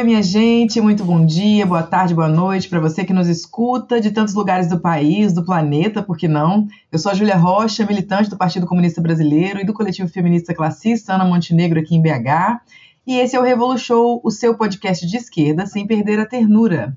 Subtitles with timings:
[0.00, 4.00] Oi, minha gente, muito bom dia, boa tarde, boa noite para você que nos escuta
[4.00, 6.66] de tantos lugares do país, do planeta, por que não?
[6.90, 11.12] Eu sou a Júlia Rocha, militante do Partido Comunista Brasileiro e do coletivo feminista classista
[11.12, 12.62] Ana Montenegro aqui em BH,
[13.06, 16.96] e esse é o Revolu Show, o seu podcast de esquerda sem perder a ternura.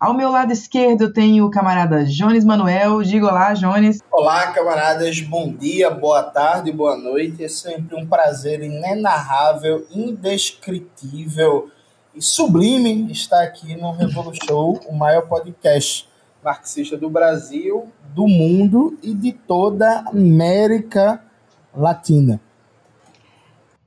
[0.00, 3.02] Ao meu lado esquerdo eu tenho o camarada Jones Manuel.
[3.02, 4.00] Diga olá, Jones.
[4.10, 5.20] Olá, camaradas.
[5.20, 7.44] Bom dia, boa tarde, boa noite.
[7.44, 11.68] É sempre um prazer inenarrável, indescritível
[12.18, 16.08] e sublime estar aqui no Revolu Show, o maior podcast
[16.42, 21.22] marxista do Brasil, do mundo e de toda a América
[21.72, 22.40] Latina.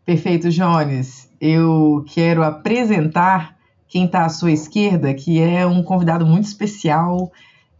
[0.05, 1.29] Perfeito, Jones.
[1.41, 7.29] Eu quero apresentar quem está à sua esquerda, que é um convidado muito especial,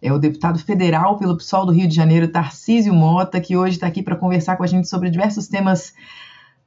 [0.02, 3.88] é o deputado federal pelo PSOL do Rio de Janeiro, Tarcísio Mota, que hoje está
[3.88, 5.94] aqui para conversar com a gente sobre diversos temas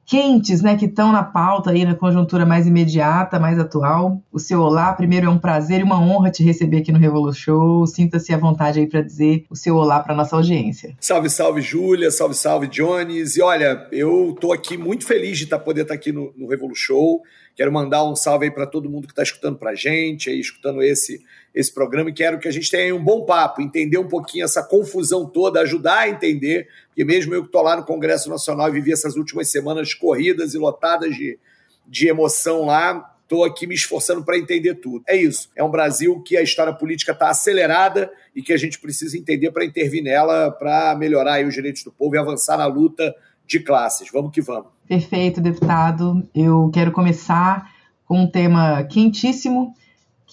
[0.05, 4.21] quentes, né, que estão na pauta aí na conjuntura mais imediata, mais atual.
[4.31, 7.33] O seu olá, primeiro é um prazer e uma honra te receber aqui no Revolu
[7.33, 7.87] Show.
[7.87, 10.95] Sinta-se à vontade aí para dizer o seu olá para nossa audiência.
[10.99, 13.35] Salve, salve, Júlia, salve, salve, Jones.
[13.35, 16.47] E olha, eu tô aqui muito feliz de tá, poder estar tá aqui no, no
[16.47, 17.21] Revolu Show.
[17.55, 20.83] Quero mandar um salve aí para todo mundo que está escutando para gente, aí, escutando
[20.83, 21.21] esse,
[21.55, 24.61] esse programa, e quero que a gente tenha um bom papo, entender um pouquinho essa
[24.61, 28.73] confusão toda, ajudar a entender, porque mesmo eu que estou lá no Congresso Nacional e
[28.73, 31.39] vivi essas últimas semanas corridas e lotadas de,
[31.87, 35.03] de emoção lá, estou aqui me esforçando para entender tudo.
[35.07, 35.49] É isso.
[35.55, 39.51] É um Brasil que a história política está acelerada e que a gente precisa entender
[39.51, 43.15] para intervir nela, para melhorar os direitos do povo e avançar na luta
[43.47, 44.09] de classes.
[44.11, 44.67] Vamos que vamos.
[44.87, 46.27] Perfeito, deputado.
[46.35, 47.73] Eu quero começar
[48.05, 49.73] com um tema quentíssimo,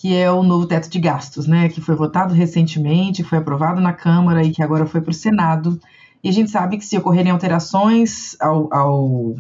[0.02, 1.68] que é o novo teto de gastos, né?
[1.68, 5.80] Que foi votado recentemente, foi aprovado na Câmara e que agora foi para o Senado.
[6.24, 9.36] E a gente sabe que se ocorrerem alterações ao, ao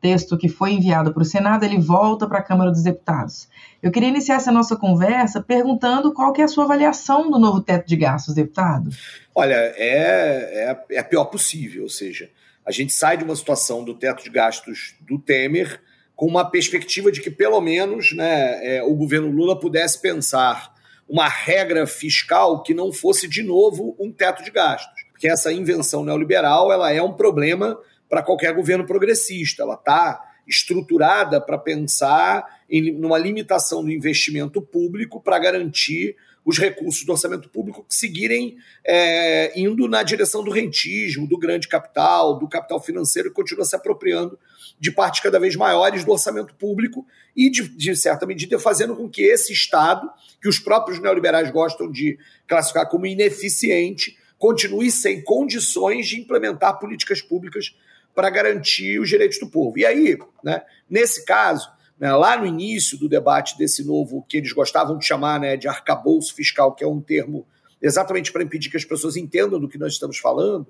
[0.00, 3.46] texto que foi enviado para o Senado, ele volta para a Câmara dos Deputados.
[3.82, 7.60] Eu queria iniciar essa nossa conversa perguntando qual que é a sua avaliação do novo
[7.60, 8.88] teto de gastos, deputado.
[9.34, 12.30] Olha, é, é, é a pior possível, ou seja,
[12.64, 15.78] a gente sai de uma situação do teto de gastos do Temer
[16.16, 20.74] com uma perspectiva de que, pelo menos, né, é, o governo Lula pudesse pensar
[21.06, 25.04] uma regra fiscal que não fosse, de novo, um teto de gastos.
[25.12, 27.78] Porque essa invenção neoliberal ela é um problema
[28.08, 29.62] para qualquer governo progressista.
[29.62, 37.04] Ela está estruturada para pensar em uma limitação do investimento público para garantir os recursos
[37.04, 42.80] do orçamento público seguirem é, indo na direção do rentismo, do grande capital, do capital
[42.80, 44.38] financeiro que continua se apropriando
[44.78, 49.08] de partes cada vez maiores do orçamento público e, de, de certa medida, fazendo com
[49.08, 50.08] que esse Estado,
[50.40, 57.20] que os próprios neoliberais gostam de classificar como ineficiente, continue sem condições de implementar políticas
[57.20, 57.74] públicas
[58.16, 59.78] para garantir os direitos do povo.
[59.78, 64.52] E aí, né, nesse caso, né, lá no início do debate desse novo, que eles
[64.52, 67.46] gostavam de chamar né, de arcabouço fiscal, que é um termo
[67.80, 70.66] exatamente para impedir que as pessoas entendam do que nós estamos falando,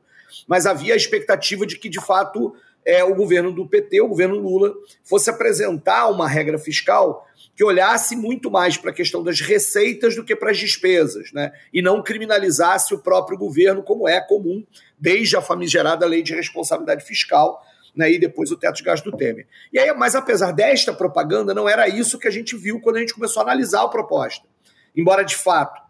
[0.47, 2.53] mas havia a expectativa de que, de fato,
[2.85, 4.75] é, o governo do PT, o governo Lula,
[5.05, 7.27] fosse apresentar uma regra fiscal
[7.57, 11.53] que olhasse muito mais para a questão das receitas do que para as despesas, né?
[11.73, 14.63] e não criminalizasse o próprio governo, como é comum
[14.99, 19.11] desde a famigerada lei de responsabilidade fiscal, né, e depois o teto de gás do
[19.11, 19.47] Temer.
[19.73, 23.01] E aí, mas apesar desta propaganda, não era isso que a gente viu quando a
[23.01, 24.47] gente começou a analisar a proposta.
[24.95, 25.81] Embora, de fato,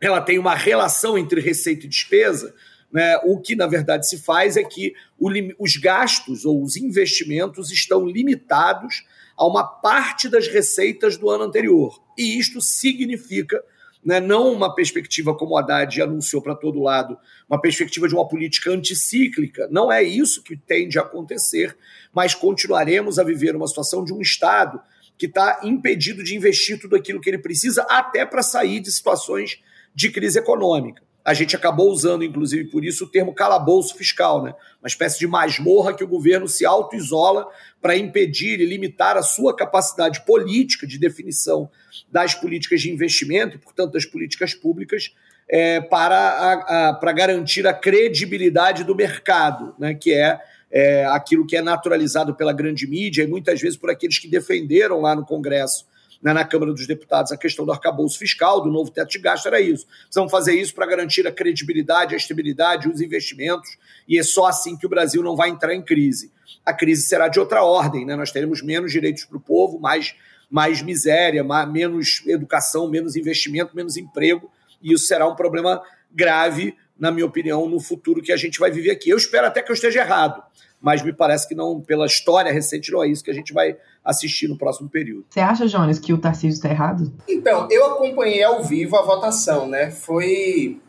[0.00, 2.52] ela tenha uma relação entre receita e despesa,
[2.92, 5.30] né, o que na verdade se faz é que o,
[5.60, 9.04] os gastos ou os investimentos estão limitados
[9.38, 12.02] a uma parte das receitas do ano anterior.
[12.16, 13.62] E isto significa
[14.04, 17.16] né, não uma perspectiva como o Haddad anunciou para todo lado,
[17.48, 19.68] uma perspectiva de uma política anticíclica.
[19.70, 21.76] Não é isso que tende a acontecer,
[22.12, 24.80] mas continuaremos a viver uma situação de um Estado
[25.16, 29.60] que está impedido de investir tudo aquilo que ele precisa, até para sair de situações
[29.94, 31.02] de crise econômica.
[31.28, 34.54] A gente acabou usando, inclusive, por isso, o termo calabouço fiscal, né?
[34.80, 37.46] uma espécie de masmorra que o governo se auto-isola
[37.82, 41.70] para impedir e limitar a sua capacidade política de definição
[42.10, 45.14] das políticas de investimento e, portanto, das políticas públicas
[45.50, 50.40] é, para, a, a, para garantir a credibilidade do mercado, né, que é,
[50.70, 55.02] é aquilo que é naturalizado pela grande mídia e muitas vezes por aqueles que defenderam
[55.02, 55.84] lá no Congresso
[56.22, 59.46] né, na Câmara dos Deputados a questão do arcabouço fiscal, do novo teto de gasto,
[59.46, 59.86] era isso.
[60.02, 64.76] Precisamos fazer isso para garantir a credibilidade, a estabilidade, os investimentos, e é só assim
[64.76, 66.32] que o Brasil não vai entrar em crise.
[66.64, 68.16] A crise será de outra ordem, né?
[68.16, 70.14] nós teremos menos direitos para o povo, mais,
[70.50, 74.50] mais miséria, mais, menos educação, menos investimento, menos emprego,
[74.82, 78.70] e isso será um problema grave, na minha opinião, no futuro que a gente vai
[78.70, 79.10] viver aqui.
[79.10, 80.42] Eu espero até que eu esteja errado.
[80.80, 83.76] mas me parece que não, pela história recente, não é isso que a gente vai
[84.08, 85.26] assistir no próximo período.
[85.28, 87.12] Você acha, Jones, que o Tarcísio está errado?
[87.28, 89.90] Então, eu acompanhei ao vivo a votação, né?
[89.90, 90.80] Foi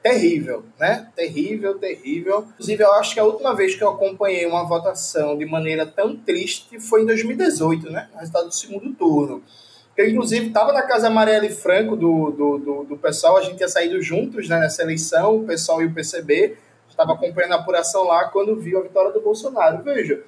[0.00, 1.08] terrível, né?
[1.16, 2.46] Terrível, terrível.
[2.52, 6.16] Inclusive, eu acho que a última vez que eu acompanhei uma votação de maneira tão
[6.16, 8.08] triste foi em 2018, né?
[8.12, 9.42] No resultado do segundo turno.
[9.96, 13.68] Eu, inclusive, estava na casa Marielle Franco do, do, do, do, pessoal, a gente tinha
[13.68, 16.56] saído juntos né, nessa eleição, o pessoal e o PCB,
[16.88, 19.82] estava acompanhando a apuração lá quando viu a vitória do Bolsonaro.
[19.82, 20.22] Veja,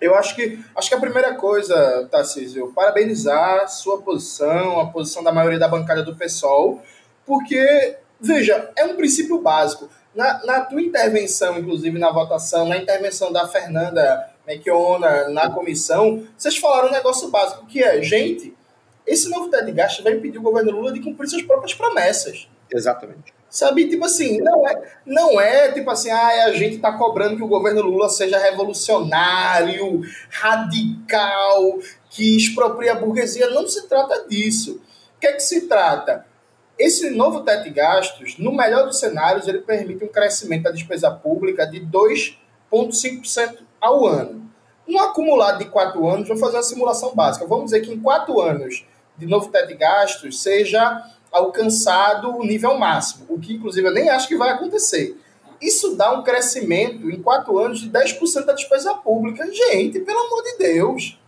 [0.00, 5.32] eu acho que acho que a primeira coisa, Tarcísio, parabenizar sua posição, a posição da
[5.32, 6.82] maioria da bancada do PSOL,
[7.26, 9.88] porque, veja, é um princípio básico.
[10.14, 16.56] Na, na tua intervenção, inclusive na votação, na intervenção da Fernanda Mequiona na comissão, vocês
[16.56, 18.54] falaram um negócio básico, que é, gente,
[19.06, 22.48] esse novo teto de gastos vai impedir o governo Lula de cumprir suas próprias promessas.
[22.70, 23.32] Exatamente.
[23.54, 27.42] Sabe, tipo assim, não é, não é tipo assim, ah, a gente tá cobrando que
[27.44, 31.78] o governo Lula seja revolucionário, radical,
[32.10, 33.50] que expropria a burguesia.
[33.50, 34.82] Não se trata disso.
[35.16, 36.26] O que é que se trata?
[36.76, 41.08] Esse novo teto de gastos, no melhor dos cenários, ele permite um crescimento da despesa
[41.12, 44.50] pública de 2,5% ao ano.
[44.88, 47.46] Um acumulado de quatro anos, vou fazer uma simulação básica.
[47.46, 48.84] Vamos dizer que em quatro anos
[49.16, 51.00] de novo teto de gastos seja
[51.34, 55.18] alcançado o nível máximo, o que inclusive eu nem acho que vai acontecer.
[55.60, 59.46] Isso dá um crescimento em quatro anos de 10% da despesa pública.
[59.50, 61.18] Gente, pelo amor de Deus!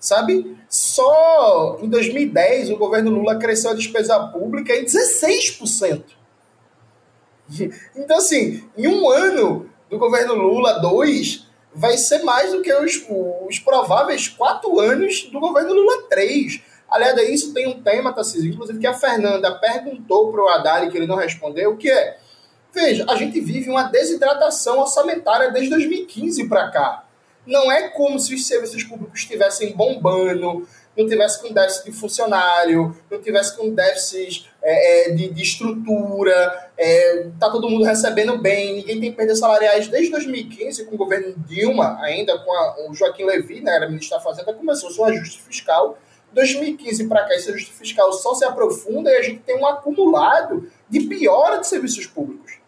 [0.00, 0.56] Sabe?
[0.68, 6.02] Só em 2010 o governo Lula cresceu a despesa pública em 16%.
[7.96, 13.04] Então, assim, em um ano do governo Lula, dois, vai ser mais do que os,
[13.48, 16.60] os prováveis quatro anos do governo Lula, três.
[16.90, 20.90] Aliás, a isso tem um tema, Tarcísio, inclusive que a Fernanda perguntou para o Haddad
[20.90, 22.16] que ele não respondeu, que é,
[22.72, 27.04] veja, a gente vive uma desidratação orçamentária desde 2015 para cá.
[27.46, 32.96] Não é como se os serviços públicos estivessem bombando, não tivesse com déficit de funcionário,
[33.10, 38.76] não tivesse com déficit é, é, de, de, estrutura, é, tá todo mundo recebendo bem,
[38.76, 39.88] ninguém tem perdas salariais.
[39.88, 44.16] Desde 2015, com o governo Dilma, ainda com a, o Joaquim Levy, né, era ministro
[44.16, 45.96] da Fazenda, começou um ajuste fiscal
[46.32, 50.70] 2015 para cá, esse ajuste fiscal só se aprofunda e a gente tem um acumulado
[50.88, 52.58] de piora de serviços públicos,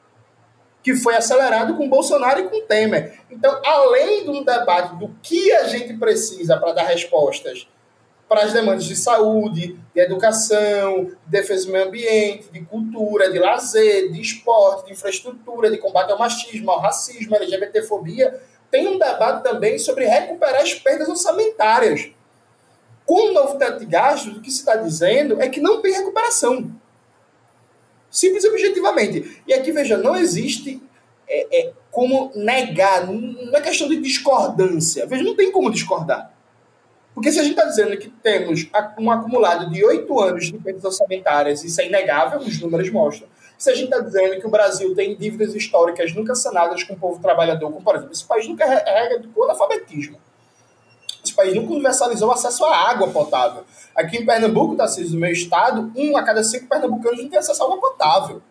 [0.82, 3.20] que foi acelerado com Bolsonaro e com Temer.
[3.30, 7.68] Então, além de um debate do que a gente precisa para dar respostas
[8.30, 13.40] para as demandas de saúde, de educação, de defesa do meio ambiente, de cultura, de
[13.40, 18.40] lazer, de esporte, de infraestrutura, de combate ao machismo, ao racismo, LGBTfobia,
[18.70, 22.12] tem um debate também sobre recuperar as perdas orçamentárias
[23.10, 25.92] com o novo teto de gastos, o que se está dizendo é que não tem
[25.92, 26.70] recuperação.
[28.08, 29.42] Simples e objetivamente.
[29.48, 30.80] E aqui, veja, não existe
[31.26, 35.08] é, é, como negar, não é questão de discordância.
[35.08, 36.32] Veja, não tem como discordar.
[37.12, 40.84] Porque se a gente está dizendo que temos um acumulado de oito anos de perdas
[40.84, 43.28] orçamentárias, isso é inegável, os números mostram.
[43.58, 46.96] Se a gente está dizendo que o Brasil tem dívidas históricas nunca sanadas com o
[46.96, 50.16] povo trabalhador, como por exemplo, esse país nunca rega do analfabetismo.
[51.22, 53.64] Esse país nunca universalizou o acesso à água potável.
[53.94, 57.62] Aqui em Pernambuco, Tarcísio, no meu estado, um a cada cinco pernambucanos não tem acesso
[57.62, 58.42] à água potável.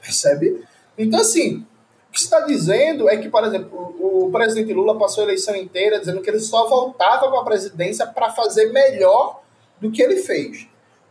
[0.00, 0.64] Percebe?
[0.98, 1.64] Então, assim,
[2.08, 6.00] o que está dizendo é que, por exemplo, o presidente Lula passou a eleição inteira
[6.00, 9.42] dizendo que ele só voltava para a presidência para fazer melhor
[9.80, 10.66] do que ele fez.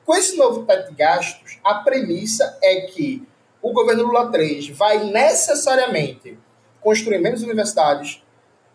[0.06, 3.26] Com esse novo teto de gastos, a premissa é que
[3.62, 6.38] o governo Lula 3 vai necessariamente
[6.82, 8.24] construir menos universidades,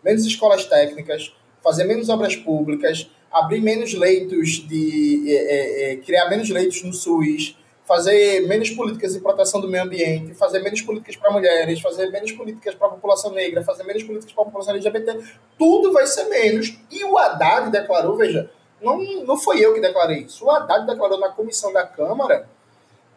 [0.03, 1.35] menos escolas técnicas,
[1.65, 5.25] fazer menos obras públicas, abrir menos leitos de.
[5.27, 9.83] É, é, é, criar menos leitos no SUS, fazer menos políticas de proteção do meio
[9.83, 14.03] ambiente, fazer menos políticas para mulheres, fazer menos políticas para a população negra, fazer menos
[14.03, 15.19] políticas para a população LGBT,
[15.57, 16.77] tudo vai ser menos.
[16.91, 21.19] E o Haddad declarou, veja, não, não foi eu que declarei isso, o Haddad declarou
[21.19, 22.47] na comissão da Câmara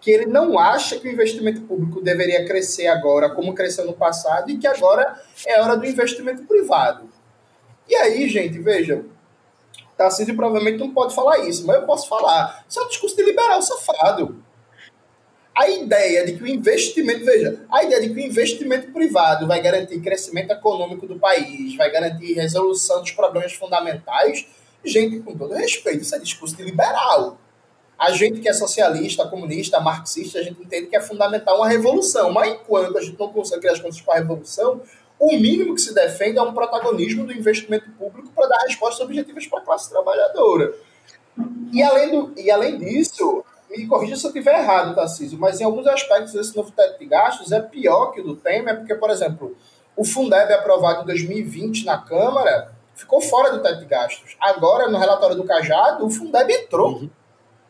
[0.00, 4.50] que ele não acha que o investimento público deveria crescer agora como cresceu no passado
[4.50, 7.17] e que agora é hora do investimento privado.
[7.88, 9.04] E aí, gente, veja,
[9.96, 12.64] Tarcísio provavelmente não pode falar isso, mas eu posso falar.
[12.68, 14.42] Isso é um discurso de liberal safado.
[15.56, 19.60] A ideia de que o investimento, veja, a ideia de que o investimento privado vai
[19.60, 24.46] garantir crescimento econômico do país, vai garantir resolução dos problemas fundamentais,
[24.84, 27.38] gente, com todo respeito, isso é discurso de liberal.
[27.98, 32.30] A gente que é socialista, comunista, marxista, a gente entende que é fundamental uma revolução,
[32.30, 34.80] mas enquanto a gente não consegue criar as contas para a revolução,
[35.18, 39.46] o mínimo que se defende é um protagonismo do investimento público para dar respostas objetivas
[39.46, 40.72] para a classe trabalhadora.
[41.72, 45.64] E além, do, e além disso, me corrija se eu estiver errado, Tarcísio, mas em
[45.64, 49.10] alguns aspectos esse novo teto de gastos é pior que o do Temer, porque, por
[49.10, 49.56] exemplo,
[49.96, 54.36] O Fundeb aprovado em 2020 na Câmara ficou fora do teto de gastos.
[54.40, 57.10] Agora, no relatório do Cajado, o Fundeb entrou uhum.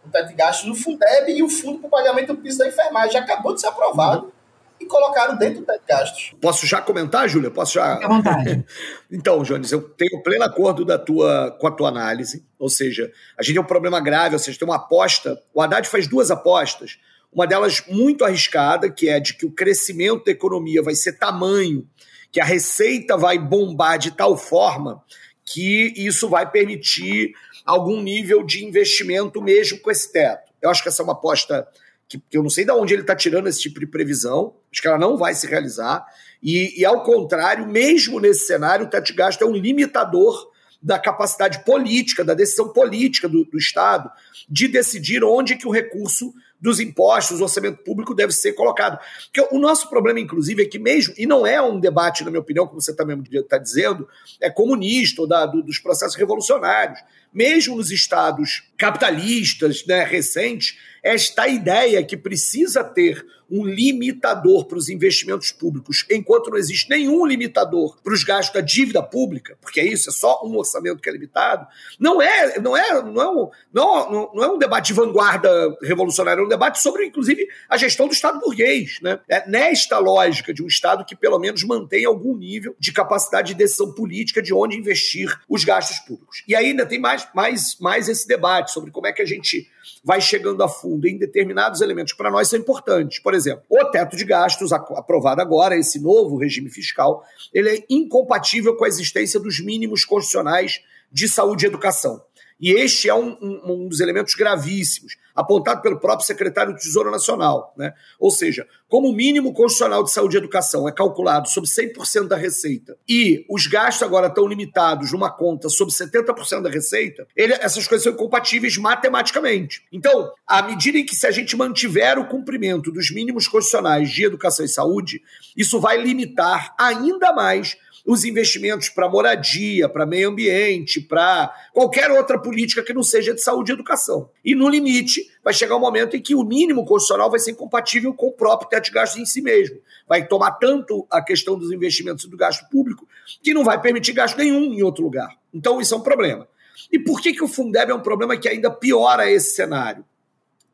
[0.05, 0.69] no teto de gastos.
[0.69, 3.61] O Fundeb e o Fundo para o Pagamento do Piso da Enfermagem já acabou de
[3.63, 4.27] ser aprovado.
[4.27, 4.38] Uhum
[4.81, 6.35] e colocaram dentro do teto de gastos.
[6.41, 7.51] Posso já comentar, Júlia?
[7.51, 7.95] Posso já?
[7.95, 8.65] Fique à vontade.
[9.11, 12.45] então, Jones, eu tenho pleno acordo da tua, com a tua análise.
[12.59, 15.41] Ou seja, a gente tem um problema grave, ou seja, tem uma aposta.
[15.53, 16.99] O Haddad faz duas apostas.
[17.33, 21.87] Uma delas muito arriscada, que é de que o crescimento da economia vai ser tamanho,
[22.33, 25.03] que a receita vai bombar de tal forma
[25.45, 27.33] que isso vai permitir
[27.65, 30.53] algum nível de investimento mesmo com esse teto.
[30.61, 31.67] Eu acho que essa é uma aposta
[32.09, 34.81] que, que eu não sei de onde ele está tirando esse tipo de previsão, acho
[34.81, 36.07] que ela não vai se realizar.
[36.43, 40.51] E, e ao contrário, mesmo nesse cenário, o teto de gasto é um limitador
[40.81, 44.11] da capacidade política, da decisão política do, do Estado
[44.49, 48.99] de decidir onde que o recurso dos impostos, o orçamento público deve ser colocado.
[49.25, 52.41] Porque o nosso problema, inclusive, é que mesmo, e não é um debate, na minha
[52.41, 54.09] opinião, como você também está dizendo,
[54.41, 56.99] é comunista ou da, do, dos processos revolucionários.
[57.33, 64.89] Mesmo nos estados capitalistas né, recentes, esta ideia que precisa ter um limitador para os
[64.89, 69.87] investimentos públicos, enquanto não existe nenhum limitador para os gastos da dívida pública, porque é
[69.87, 71.67] isso, é só um orçamento que é limitado,
[71.99, 76.41] não é, não é, não é, um, não, não é um debate de vanguarda revolucionária,
[76.41, 78.99] é um debate sobre, inclusive, a gestão do Estado burguês.
[79.03, 79.19] Né?
[79.29, 83.55] É nesta lógica de um Estado que, pelo menos, mantém algum nível de capacidade de
[83.55, 86.43] decisão política de onde investir os gastos públicos.
[86.47, 89.69] E ainda tem mais, mais, mais esse debate sobre como é que a gente
[90.05, 93.19] vai chegando a fundo em determinados elementos que para nós são importantes.
[93.19, 93.35] Por
[93.69, 98.89] o teto de gastos aprovado agora, esse novo regime fiscal, ele é incompatível com a
[98.89, 100.81] existência dos mínimos constitucionais
[101.11, 102.23] de saúde e educação.
[102.61, 107.11] E este é um, um, um, dos elementos gravíssimos, apontado pelo próprio secretário do Tesouro
[107.11, 107.73] Nacional.
[107.77, 107.95] Né?
[108.19, 112.37] Ou seja, como o mínimo constitucional de saúde e educação é calculado sobre 100% da
[112.37, 117.87] receita e os gastos agora estão limitados numa conta sobre 70% da receita, ele, essas
[117.87, 119.85] coisas são incompatíveis matematicamente.
[119.93, 124.25] Então, à medida em que se a gente mantiver o cumprimento dos mínimos constitucionais de
[124.25, 125.23] educação e saúde,
[125.57, 127.77] isso vai limitar ainda mais
[128.09, 133.43] os investimentos para moradia, para meio ambiente, para qualquer outra política que não seja de
[133.43, 134.31] saúde e educação.
[134.43, 138.15] E no limite, vai chegar um momento em que o mínimo constitucional vai ser incompatível
[138.15, 139.77] com o próprio teto de gastos em si mesmo.
[140.09, 143.07] Vai tomar tanto a questão dos investimentos e do gasto público
[143.43, 145.29] que não vai permitir gasto nenhum em outro lugar.
[145.53, 146.49] Então, isso é um problema.
[146.91, 150.03] E por que, que o Fundeb é um problema que ainda piora esse cenário?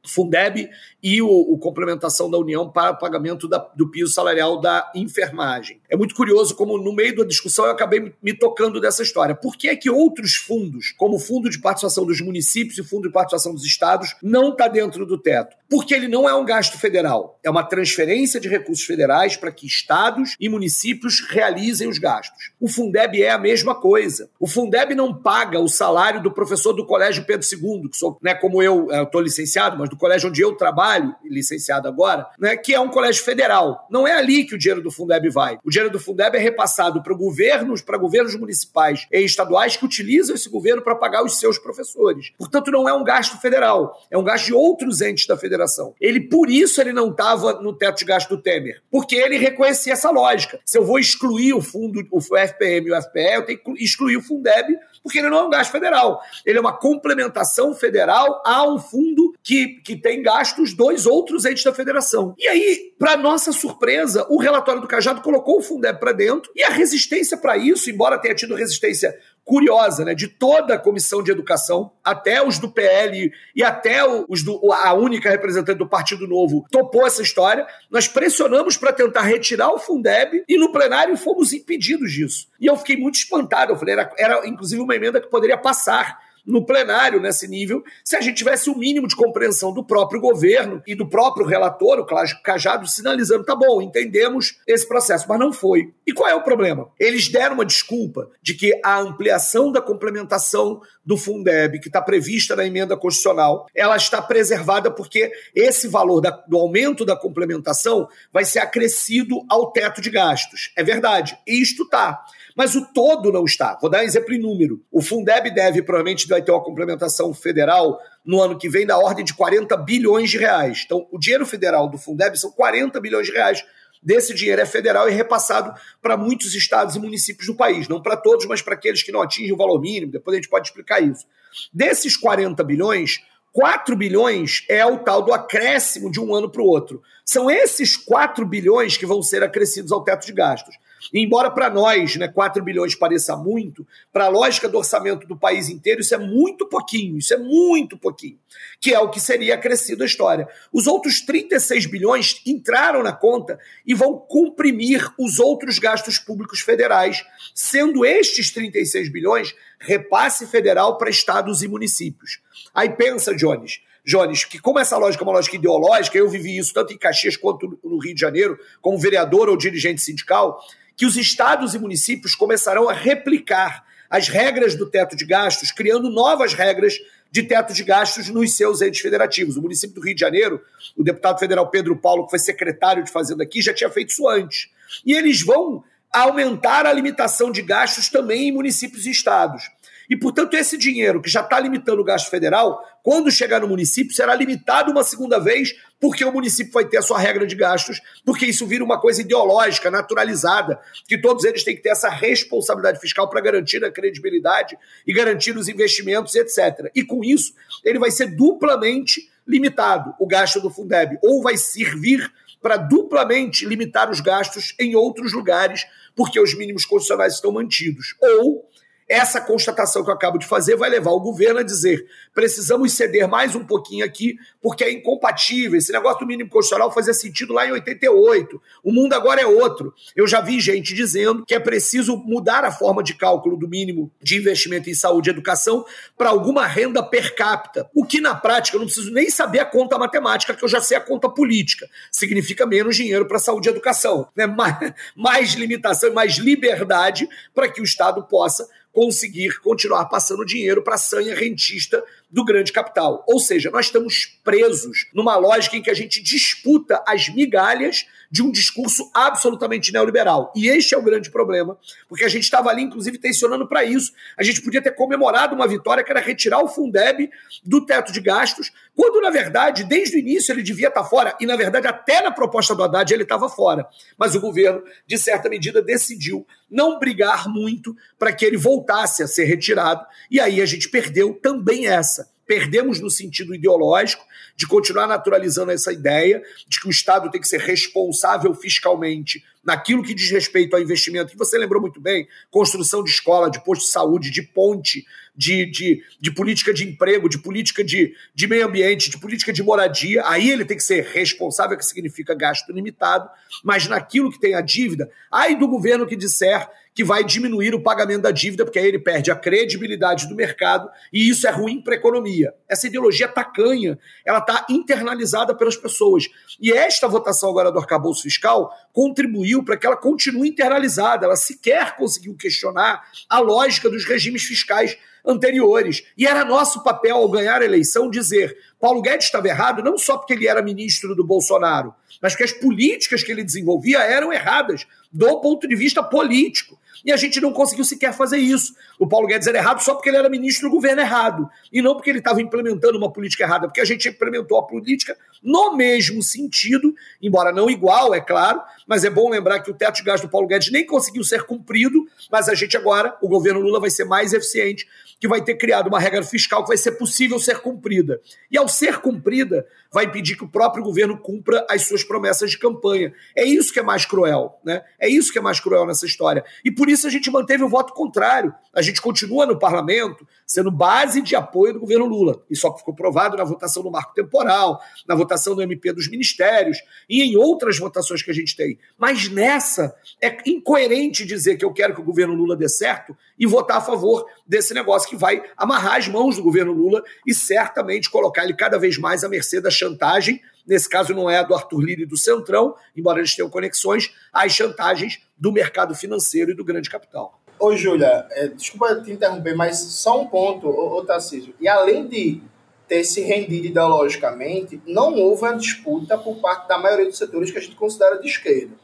[0.06, 0.68] Fundeb
[1.02, 5.80] e o, o, complementação da União para pagamento da, do piso salarial da enfermagem.
[5.88, 9.34] É muito curioso como no meio da discussão eu acabei me tocando dessa história.
[9.34, 12.84] Por que é que outros fundos, como o Fundo de Participação dos Municípios e o
[12.84, 15.56] Fundo de Participação dos Estados, não está dentro do teto?
[15.68, 19.66] Porque ele não é um gasto federal, é uma transferência de recursos federais para que
[19.66, 22.52] estados e municípios realizem os gastos.
[22.60, 24.28] O Fundeb é a mesma coisa.
[24.38, 28.34] O Fundeb não paga o salário do professor do Colégio Pedro II, que sou, né,
[28.34, 32.80] como eu estou licenciado, mas do colégio onde eu trabalho, licenciado agora, né, que é
[32.80, 33.86] um colégio federal.
[33.90, 35.58] Não é ali que o dinheiro do Fundeb vai.
[35.64, 40.34] O dinheiro do Fundeb é repassado para governos, para governos municipais e estaduais que utilizam
[40.34, 42.32] esse governo para pagar os seus professores.
[42.36, 45.94] Portanto, não é um gasto federal, é um gasto de outros entes da federação.
[46.00, 49.92] Ele, por isso, ele não estava no teto de gasto do Temer, porque ele reconhecia
[49.92, 50.58] essa lógica.
[50.64, 54.16] Se eu vou excluir o fundo, o FPM e o FPE, eu tenho que excluir
[54.16, 56.20] o Fundeb, porque ele não é um gasto federal.
[56.44, 61.62] Ele é uma complementação federal a um fundo que, que tem gastos dois outros entes
[61.62, 62.34] da federação.
[62.38, 66.62] E aí, para nossa surpresa, o relatório do Cajado colocou o Fundeb para dentro e
[66.64, 69.14] a resistência para isso, embora tenha tido resistência
[69.44, 74.42] curiosa, né, de toda a comissão de educação, até os do PL e até os
[74.42, 77.66] do, a única representante do Partido Novo topou essa história.
[77.90, 82.48] Nós pressionamos para tentar retirar o Fundeb e no plenário fomos impedidos disso.
[82.58, 83.72] E eu fiquei muito espantado.
[83.72, 88.16] Eu falei, era, era inclusive uma emenda que poderia passar no plenário nesse nível, se
[88.16, 91.98] a gente tivesse o um mínimo de compreensão do próprio governo e do próprio relator,
[91.98, 92.06] o
[92.42, 95.92] Cajado, sinalizando: tá bom, entendemos esse processo, mas não foi.
[96.06, 96.88] E qual é o problema?
[96.98, 102.56] Eles deram uma desculpa de que a ampliação da complementação do Fundeb, que está prevista
[102.56, 108.44] na emenda constitucional, ela está preservada porque esse valor da, do aumento da complementação vai
[108.44, 110.72] ser acrescido ao teto de gastos.
[110.76, 112.24] É verdade, isto está.
[112.54, 113.76] Mas o todo não está.
[113.80, 114.80] Vou dar um exemplo em número.
[114.90, 119.24] O Fundeb deve, provavelmente, vai ter uma complementação federal no ano que vem da ordem
[119.24, 120.82] de 40 bilhões de reais.
[120.84, 123.64] Então, o dinheiro federal do Fundeb são 40 bilhões de reais.
[124.00, 127.88] Desse dinheiro é federal e repassado para muitos estados e municípios do país.
[127.88, 130.12] Não para todos, mas para aqueles que não atingem o valor mínimo.
[130.12, 131.26] Depois a gente pode explicar isso.
[131.72, 133.20] Desses 40 bilhões,
[133.52, 137.02] 4 bilhões é o tal do acréscimo de um ano para o outro.
[137.24, 140.76] São esses 4 bilhões que vão ser acrescidos ao teto de gastos.
[141.12, 145.36] E embora para nós né, 4 bilhões pareça muito, para a lógica do orçamento do
[145.36, 148.38] país inteiro, isso é muito pouquinho, isso é muito pouquinho,
[148.80, 150.48] que é o que seria acrescido a história.
[150.72, 157.24] Os outros 36 bilhões entraram na conta e vão comprimir os outros gastos públicos federais,
[157.54, 162.40] sendo estes 36 bilhões repasse federal para estados e municípios.
[162.74, 166.74] Aí pensa, Jones, Jones, que como essa lógica é uma lógica ideológica, eu vivi isso
[166.74, 170.60] tanto em Caxias quanto no Rio de Janeiro, como vereador ou dirigente sindical,
[170.96, 176.08] que os estados e municípios começarão a replicar as regras do teto de gastos, criando
[176.08, 176.94] novas regras
[177.30, 179.56] de teto de gastos nos seus entes federativos.
[179.56, 180.62] O município do Rio de Janeiro,
[180.96, 184.28] o deputado federal Pedro Paulo, que foi secretário de Fazenda aqui, já tinha feito isso
[184.28, 184.68] antes.
[185.04, 185.82] E eles vão
[186.12, 189.68] aumentar a limitação de gastos também em municípios e estados.
[190.08, 194.14] E, portanto, esse dinheiro que já está limitando o gasto federal, quando chegar no município,
[194.14, 198.00] será limitado uma segunda vez, porque o município vai ter a sua regra de gastos,
[198.24, 203.00] porque isso vira uma coisa ideológica, naturalizada, que todos eles têm que ter essa responsabilidade
[203.00, 206.90] fiscal para garantir a credibilidade e garantir os investimentos, etc.
[206.94, 212.32] E com isso, ele vai ser duplamente limitado, o gasto do Fundeb, ou vai servir
[212.62, 218.16] para duplamente limitar os gastos em outros lugares, porque os mínimos constitucionais estão mantidos.
[218.22, 218.66] Ou
[219.14, 223.28] essa constatação que eu acabo de fazer vai levar o governo a dizer: precisamos ceder
[223.28, 225.78] mais um pouquinho aqui, porque é incompatível.
[225.78, 228.60] Esse negócio do mínimo constitucional fazia sentido lá em 88.
[228.82, 229.94] O mundo agora é outro.
[230.16, 234.10] Eu já vi gente dizendo que é preciso mudar a forma de cálculo do mínimo
[234.20, 235.84] de investimento em saúde e educação
[236.16, 237.88] para alguma renda per capita.
[237.94, 240.80] O que, na prática, eu não preciso nem saber a conta matemática, que eu já
[240.80, 241.88] sei a conta política.
[242.10, 244.28] Significa menos dinheiro para saúde e educação.
[244.34, 244.46] Né?
[244.54, 250.80] Mais, mais limitação e mais liberdade para que o Estado possa conseguir continuar passando dinheiro
[250.80, 253.24] para a sanha rentista do grande capital.
[253.26, 258.42] Ou seja, nós estamos presos numa lógica em que a gente disputa as migalhas de
[258.42, 260.52] um discurso absolutamente neoliberal.
[260.56, 264.12] E este é o grande problema, porque a gente estava ali, inclusive, tensionando para isso.
[264.36, 267.30] A gente podia ter comemorado uma vitória que era retirar o Fundeb
[267.62, 271.36] do teto de gastos, quando, na verdade, desde o início ele devia estar tá fora,
[271.40, 273.86] e, na verdade, até na proposta do Haddad ele estava fora.
[274.18, 279.28] Mas o governo, de certa medida, decidiu não brigar muito para que ele voltasse a
[279.28, 282.33] ser retirado, e aí a gente perdeu também essa.
[282.46, 284.24] Perdemos no sentido ideológico,
[284.56, 290.02] de continuar naturalizando essa ideia de que o Estado tem que ser responsável fiscalmente naquilo
[290.02, 293.82] que diz respeito ao investimento, que você lembrou muito bem, construção de escola, de posto
[293.82, 295.04] de saúde, de ponte,
[295.36, 299.62] de, de, de política de emprego, de política de, de meio ambiente, de política de
[299.62, 300.22] moradia.
[300.26, 303.28] Aí ele tem que ser responsável, que significa gasto limitado,
[303.62, 307.82] mas naquilo que tem a dívida, aí do governo que disser que vai diminuir o
[307.82, 311.82] pagamento da dívida, porque aí ele perde a credibilidade do mercado e isso é ruim
[311.82, 312.54] para a economia.
[312.68, 316.28] Essa ideologia tacanha, ela está internalizada pelas pessoas.
[316.60, 321.26] E esta votação agora do arcabouço fiscal contribuiu para que ela continue internalizada.
[321.26, 326.04] Ela sequer conseguiu questionar a lógica dos regimes fiscais anteriores.
[326.16, 330.16] E era nosso papel, ao ganhar a eleição, dizer: Paulo Guedes estava errado não só
[330.18, 334.86] porque ele era ministro do Bolsonaro, mas que as políticas que ele desenvolvia eram erradas
[335.12, 338.74] do ponto de vista político e a gente não conseguiu sequer fazer isso.
[338.98, 341.94] O Paulo Guedes era errado só porque ele era ministro do governo errado, e não
[341.94, 346.22] porque ele estava implementando uma política errada, porque a gente implementou a política no mesmo
[346.22, 350.24] sentido, embora não igual, é claro, mas é bom lembrar que o teto de gasto
[350.24, 353.90] do Paulo Guedes nem conseguiu ser cumprido, mas a gente agora, o governo Lula vai
[353.90, 354.86] ser mais eficiente,
[355.20, 358.20] que vai ter criado uma regra fiscal que vai ser possível ser cumprida.
[358.50, 362.58] E ao ser cumprida, vai impedir que o próprio governo cumpra as suas promessas de
[362.58, 363.12] campanha.
[363.34, 364.82] É isso que é mais cruel, né?
[365.00, 366.44] É isso que é mais cruel nessa história.
[366.64, 368.54] E por isso a gente manteve o voto contrário.
[368.72, 372.42] A gente continua no parlamento sendo base de apoio do governo Lula.
[372.50, 376.78] Isso ficou provado na votação do marco temporal, na votação do MP dos ministérios
[377.08, 378.78] e em outras votações que a gente tem.
[378.98, 383.46] Mas nessa é incoerente dizer que eu quero que o governo Lula dê certo e
[383.46, 388.10] votar a favor desse negócio que vai amarrar as mãos do governo Lula e certamente
[388.10, 390.40] colocar ele cada vez mais à mercê da chantagem.
[390.66, 394.12] Nesse caso, não é a do Arthur Lira e do Centrão, embora eles tenham conexões,
[394.32, 397.40] às chantagens do mercado financeiro e do grande capital.
[397.58, 401.54] Ô, Júlia, é, desculpa te interromper, mas só um ponto, ô, ô Tarcísio.
[401.60, 402.40] E além de
[402.88, 407.58] ter se rendido ideologicamente, não houve uma disputa por parte da maioria dos setores que
[407.58, 408.74] a gente considera de esquerda.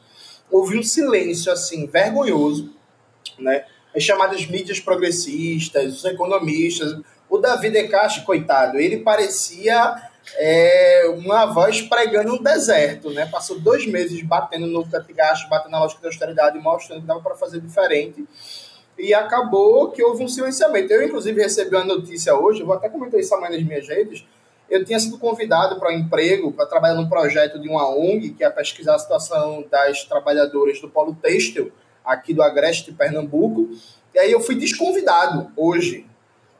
[0.49, 2.73] Houve um silêncio, assim, vergonhoso,
[3.39, 3.65] né?
[3.95, 7.01] As chamadas mídias progressistas, os economistas.
[7.29, 13.25] O David Decache, coitado, ele parecia é, uma voz pregando um deserto, né?
[13.25, 17.35] Passou dois meses batendo no catigacho, batendo na lógica da austeridade, mostrando que dava para
[17.35, 18.25] fazer diferente.
[18.97, 20.93] E acabou que houve um silenciamento.
[20.93, 24.25] Eu, inclusive, recebi uma notícia hoje, vou até comentar isso amanhã nas minhas redes.
[24.69, 28.43] Eu tinha sido convidado para um emprego, para trabalhar num projeto de uma ONG, que
[28.43, 31.71] é pesquisar a situação das trabalhadoras do polo têxtil
[32.05, 33.69] aqui do Agreste de Pernambuco.
[34.13, 36.05] E aí eu fui desconvidado hoje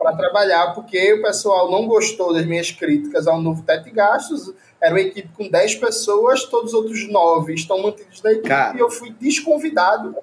[0.01, 4.51] para trabalhar, porque o pessoal não gostou das minhas críticas ao novo teto de gastos.
[4.81, 8.75] Era uma equipe com 10 pessoas, todos os outros 9 estão mantidos na equipe, Cara.
[8.75, 10.15] e eu fui desconvidado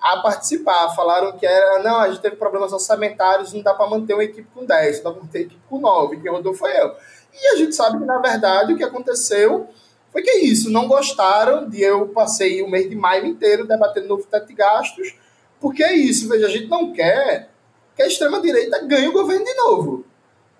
[0.00, 0.94] a participar.
[0.94, 4.48] Falaram que era, não, a gente teve problemas orçamentários, não dá para manter uma equipe
[4.54, 6.94] com 10, dá para manter uma equipe com 9, quem rodou foi eu.
[7.34, 9.68] E a gente sabe que, na verdade, o que aconteceu
[10.10, 14.08] foi que é isso, não gostaram de eu passei o mês de maio inteiro debatendo
[14.08, 15.14] novo teto de gastos,
[15.60, 17.50] porque é isso, veja, a gente não quer
[17.98, 20.04] que a extrema-direita ganhe o governo de novo.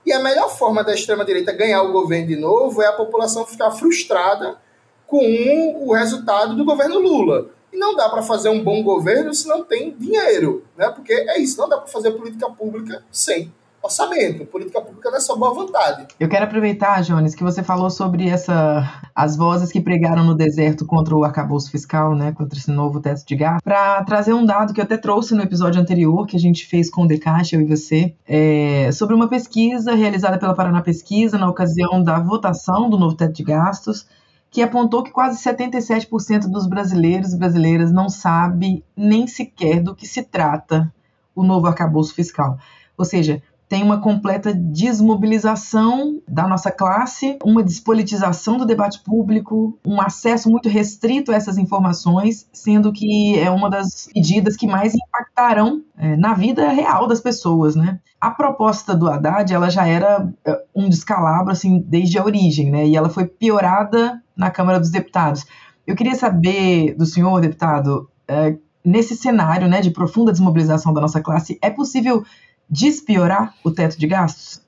[0.05, 3.70] E a melhor forma da extrema-direita ganhar o governo de novo é a população ficar
[3.70, 4.59] frustrada
[5.07, 7.48] com o resultado do governo Lula.
[7.72, 10.90] E não dá para fazer um bom governo se não tem dinheiro, né?
[10.90, 14.45] Porque é isso, não dá para fazer política pública sem orçamento.
[14.47, 16.07] Política pública não é só boa vontade.
[16.19, 20.87] Eu quero aproveitar, Jones, que você falou sobre essa as vozes que pregaram no deserto
[20.87, 24.73] contra o arcabouço fiscal, né, contra esse novo teto de gasto, para trazer um dado
[24.73, 27.61] que eu até trouxe no episódio anterior que a gente fez com o Decaixa, eu
[27.61, 32.97] e você, é, sobre uma pesquisa realizada pela Paraná Pesquisa na ocasião da votação do
[32.97, 34.07] novo teto de gastos,
[34.51, 40.07] que apontou que quase 77% dos brasileiros e brasileiras não sabe nem sequer do que
[40.07, 40.93] se trata
[41.35, 42.59] o novo arcabouço fiscal.
[42.97, 50.00] Ou seja, tem uma completa desmobilização da nossa classe, uma despolitização do debate público, um
[50.00, 55.83] acesso muito restrito a essas informações, sendo que é uma das medidas que mais impactarão
[55.98, 58.00] é, na vida real das pessoas, né?
[58.20, 62.87] A proposta do Haddad, ela já era é, um descalabro, assim, desde a origem, né?
[62.87, 65.44] E ela foi piorada na Câmara dos Deputados.
[65.87, 71.20] Eu queria saber do senhor, deputado, é, nesse cenário, né, de profunda desmobilização da nossa
[71.20, 72.24] classe, é possível
[72.68, 74.62] despiorar o teto de gastos?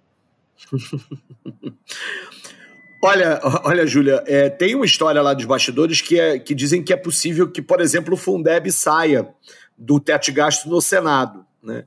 [3.03, 6.93] Olha, olha, Júlia, é, tem uma história lá dos bastidores que, é, que dizem que
[6.93, 9.27] é possível que, por exemplo, o Fundeb saia
[9.77, 11.47] do teto de gastos no Senado.
[11.63, 11.87] Né?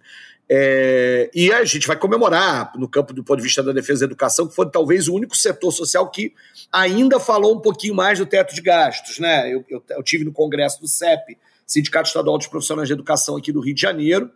[0.49, 4.05] É, e a gente vai comemorar, no campo do ponto de vista da defesa da
[4.05, 6.33] educação, que foi talvez o único setor social que
[6.71, 9.19] ainda falou um pouquinho mais do teto de gastos.
[9.19, 9.53] Né?
[9.53, 13.51] Eu, eu, eu tive no congresso do CEP, Sindicato Estadual dos Profissionais de Educação aqui
[13.51, 14.31] do Rio de Janeiro,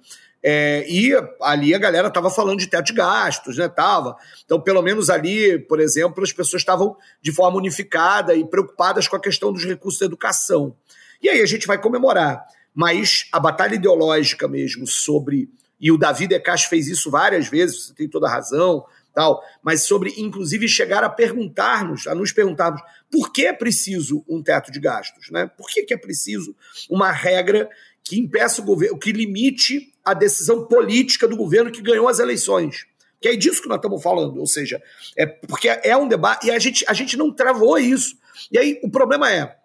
[0.50, 3.68] é, e ali a galera estava falando de teto de gastos, né?
[3.68, 4.16] Tava.
[4.46, 9.18] Então, pelo menos ali, por exemplo, as pessoas estavam de forma unificada e preocupadas com
[9.18, 10.74] a questão dos recursos da educação.
[11.22, 12.46] E aí a gente vai comemorar.
[12.74, 15.50] Mas a batalha ideológica mesmo sobre.
[15.82, 19.82] E o Davi Decache fez isso várias vezes, você tem toda a razão, tal, mas
[19.82, 22.82] sobre, inclusive, chegar a perguntar-nos, a nos perguntarmos
[23.12, 25.46] por que é preciso um teto de gastos, né?
[25.58, 26.56] Por que, que é preciso
[26.90, 27.70] uma regra
[28.02, 32.86] que impeça o governo, que limite a decisão política do governo que ganhou as eleições.
[33.20, 34.82] Que é disso que nós estamos falando, ou seja,
[35.18, 38.16] é porque é um debate e a gente, a gente não travou isso.
[38.52, 39.58] E aí o problema é: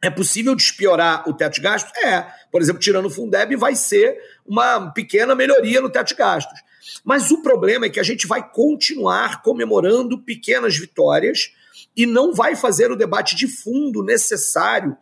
[0.00, 1.92] é possível despiorar o teto de gastos?
[2.00, 2.26] É.
[2.50, 6.60] Por exemplo, tirando o Fundeb, vai ser uma pequena melhoria no teto de gastos.
[7.02, 11.50] Mas o problema é que a gente vai continuar comemorando pequenas vitórias
[11.96, 14.96] e não vai fazer o debate de fundo necessário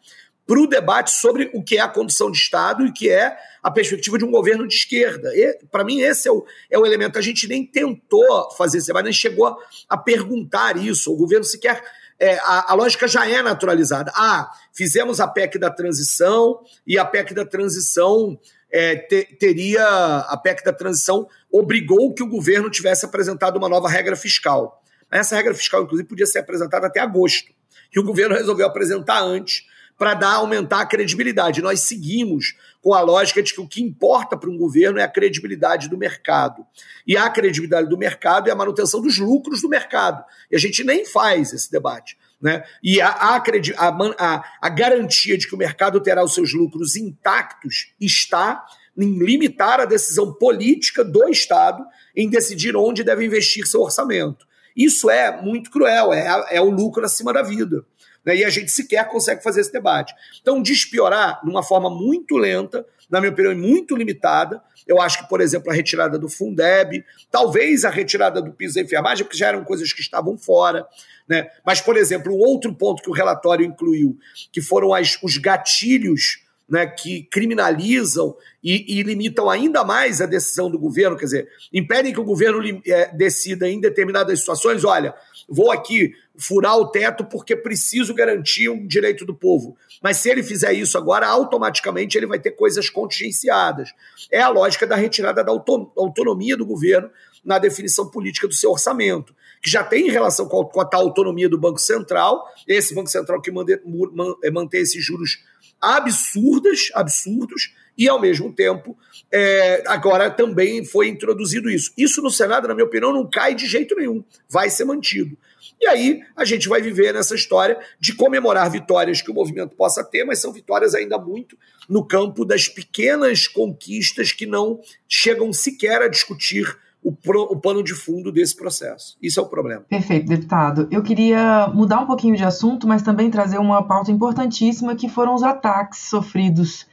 [0.47, 3.37] para o debate sobre o que é a condição de Estado e o que é
[3.63, 5.31] a perspectiva de um governo de esquerda.
[5.71, 7.19] Para mim, esse é o, é o elemento.
[7.19, 9.57] A gente nem tentou fazer debate, nem chegou
[9.89, 11.13] a perguntar isso.
[11.13, 11.83] O governo sequer.
[12.19, 14.13] É, a, a, lógica já é naturalizada.
[14.15, 18.39] Ah, fizemos a PEC da transição e a PEC da transição
[18.71, 19.87] é, te, teria.
[20.29, 24.83] A PEC da transição obrigou que o governo tivesse apresentado uma nova regra fiscal.
[25.11, 27.53] Essa regra fiscal, inclusive, podia ser apresentada até agosto.
[27.95, 29.65] E o governo resolveu apresentar antes
[30.01, 31.61] para dar aumentar a credibilidade.
[31.61, 35.09] Nós seguimos com a lógica de que o que importa para um governo é a
[35.09, 36.67] credibilidade do mercado.
[37.07, 40.25] E a credibilidade do mercado é a manutenção dos lucros do mercado.
[40.51, 42.17] E a gente nem faz esse debate.
[42.41, 42.65] Né?
[42.83, 47.93] E a, a, a, a garantia de que o mercado terá os seus lucros intactos
[48.01, 48.65] está
[48.97, 51.85] em limitar a decisão política do Estado
[52.17, 54.47] em decidir onde deve investir seu orçamento.
[54.75, 57.85] Isso é muito cruel, é, é o lucro acima da vida
[58.25, 58.37] né?
[58.37, 60.15] e a gente sequer consegue fazer esse debate.
[60.41, 64.63] Então, despiorar de uma forma muito lenta, na minha opinião, muito limitada.
[64.87, 68.81] Eu acho que, por exemplo, a retirada do Fundeb, talvez a retirada do piso da
[68.83, 70.87] enfermagem, porque já eram coisas que estavam fora.
[71.29, 71.49] Né?
[71.65, 74.19] Mas, por exemplo, um outro ponto que o relatório incluiu,
[74.53, 80.71] que foram as, os gatilhos né, que criminalizam e, e, limitam ainda mais a decisão
[80.71, 85.13] do governo, quer dizer, impedem que o governo é, decida em determinadas situações, olha,
[85.49, 89.77] vou aqui furar o teto porque preciso garantir um direito do povo.
[90.01, 93.91] Mas se ele fizer isso agora, automaticamente ele vai ter coisas contingenciadas.
[94.31, 97.11] É a lógica da retirada da autonomia do governo
[97.45, 101.03] na definição política do seu orçamento, que já tem relação com a, com a tal
[101.03, 105.39] autonomia do Banco Central, esse Banco Central que mantém esses juros
[105.81, 108.97] absurdas, absurdos, e ao mesmo tempo
[109.31, 111.93] é, agora também foi introduzido isso.
[111.97, 115.37] Isso no Senado, na minha opinião, não cai de jeito nenhum, vai ser mantido.
[115.81, 120.05] E aí a gente vai viver nessa história de comemorar vitórias que o movimento possa
[120.05, 121.57] ter, mas são vitórias ainda muito
[121.89, 127.83] no campo das pequenas conquistas que não chegam sequer a discutir o, pro, o pano
[127.83, 129.17] de fundo desse processo.
[129.23, 129.83] Isso é o problema.
[129.89, 130.87] Perfeito, deputado.
[130.91, 135.35] Eu queria mudar um pouquinho de assunto, mas também trazer uma pauta importantíssima que foram
[135.35, 136.87] os ataques sofridos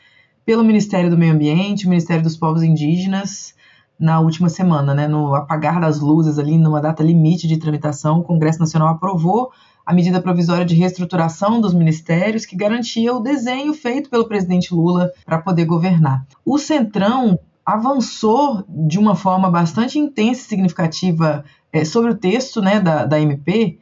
[0.46, 3.54] pelo Ministério do Meio Ambiente, o Ministério dos Povos Indígenas,
[4.00, 8.24] na última semana, né, no apagar das luzes ali, numa data limite de tramitação, o
[8.24, 9.52] Congresso Nacional aprovou
[9.86, 15.12] a medida provisória de reestruturação dos ministérios que garantia o desenho feito pelo presidente Lula
[15.26, 16.26] para poder governar.
[16.46, 22.80] O Centrão avançou de uma forma bastante intensa e significativa é, sobre o texto né,
[22.80, 23.78] da, da MP,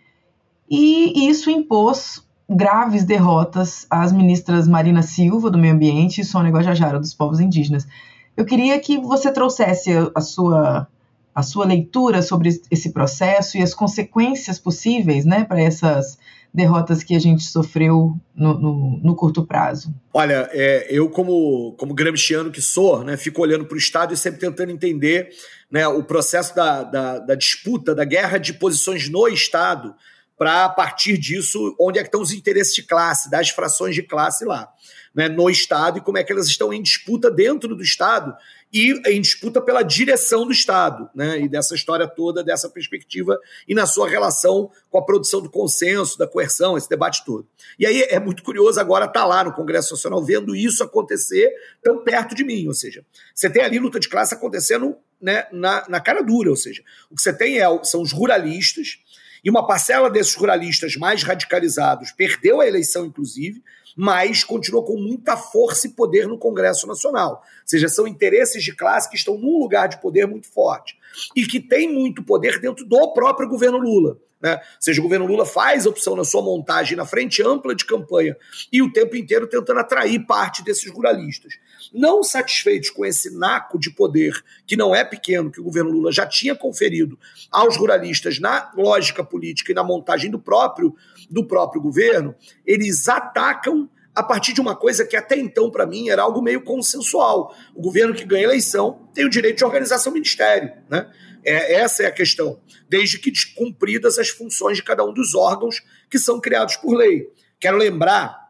[0.68, 7.00] e isso impôs graves derrotas às ministras Marina Silva, do Meio Ambiente, e Sônia Guajajara,
[7.00, 7.88] dos povos indígenas.
[8.36, 10.88] Eu queria que você trouxesse a sua,
[11.36, 16.18] a sua leitura sobre esse processo e as consequências possíveis né, para essas
[16.54, 19.94] derrotas que a gente sofreu no, no, no curto prazo?
[20.14, 24.18] Olha, é, eu como, como gramsciano que sou, né, fico olhando para o Estado e
[24.18, 25.30] sempre tentando entender
[25.70, 29.94] né, o processo da, da, da disputa, da guerra de posições no Estado,
[30.38, 34.04] para, a partir disso, onde é que estão os interesses de classe, das frações de
[34.04, 34.70] classe lá,
[35.14, 38.36] né, no Estado, e como é que elas estão em disputa dentro do Estado
[38.74, 41.40] e em disputa pela direção do Estado, né?
[41.40, 46.18] E dessa história toda, dessa perspectiva, e na sua relação com a produção do consenso,
[46.18, 47.48] da coerção, esse debate todo.
[47.80, 51.50] E aí é muito curioso agora estar tá lá no Congresso Nacional vendo isso acontecer
[51.82, 52.68] tão perto de mim.
[52.68, 56.50] Ou seja, você tem ali luta de classe acontecendo né, na, na cara dura.
[56.50, 59.00] Ou seja, o que você tem é, são os ruralistas,
[59.46, 63.64] e uma parcela desses ruralistas mais radicalizados perdeu a eleição, inclusive,
[63.96, 67.44] mas continuou com muita força e poder no Congresso Nacional.
[67.44, 70.98] Ou seja, são interesses de classe que estão num lugar de poder muito forte
[71.36, 74.18] e que tem muito poder dentro do próprio governo Lula.
[74.42, 74.56] Né?
[74.56, 78.36] Ou seja, o governo Lula faz opção na sua montagem na frente ampla de campanha
[78.72, 81.54] e o tempo inteiro tentando atrair parte desses ruralistas.
[81.94, 84.34] Não satisfeitos com esse naco de poder,
[84.68, 87.18] que não é pequeno, que o governo Lula já tinha conferido
[87.50, 90.96] aos ruralistas na lógica política e na montagem do próprio,
[91.30, 96.10] do próprio governo, eles atacam a partir de uma coisa que até então, para mim,
[96.10, 97.54] era algo meio consensual.
[97.76, 100.72] O governo que ganha eleição tem o direito de organizar seu ministério.
[100.90, 101.06] Né?
[101.46, 105.84] É, essa é a questão, desde que cumpridas as funções de cada um dos órgãos
[106.10, 107.30] que são criados por lei.
[107.60, 108.50] Quero lembrar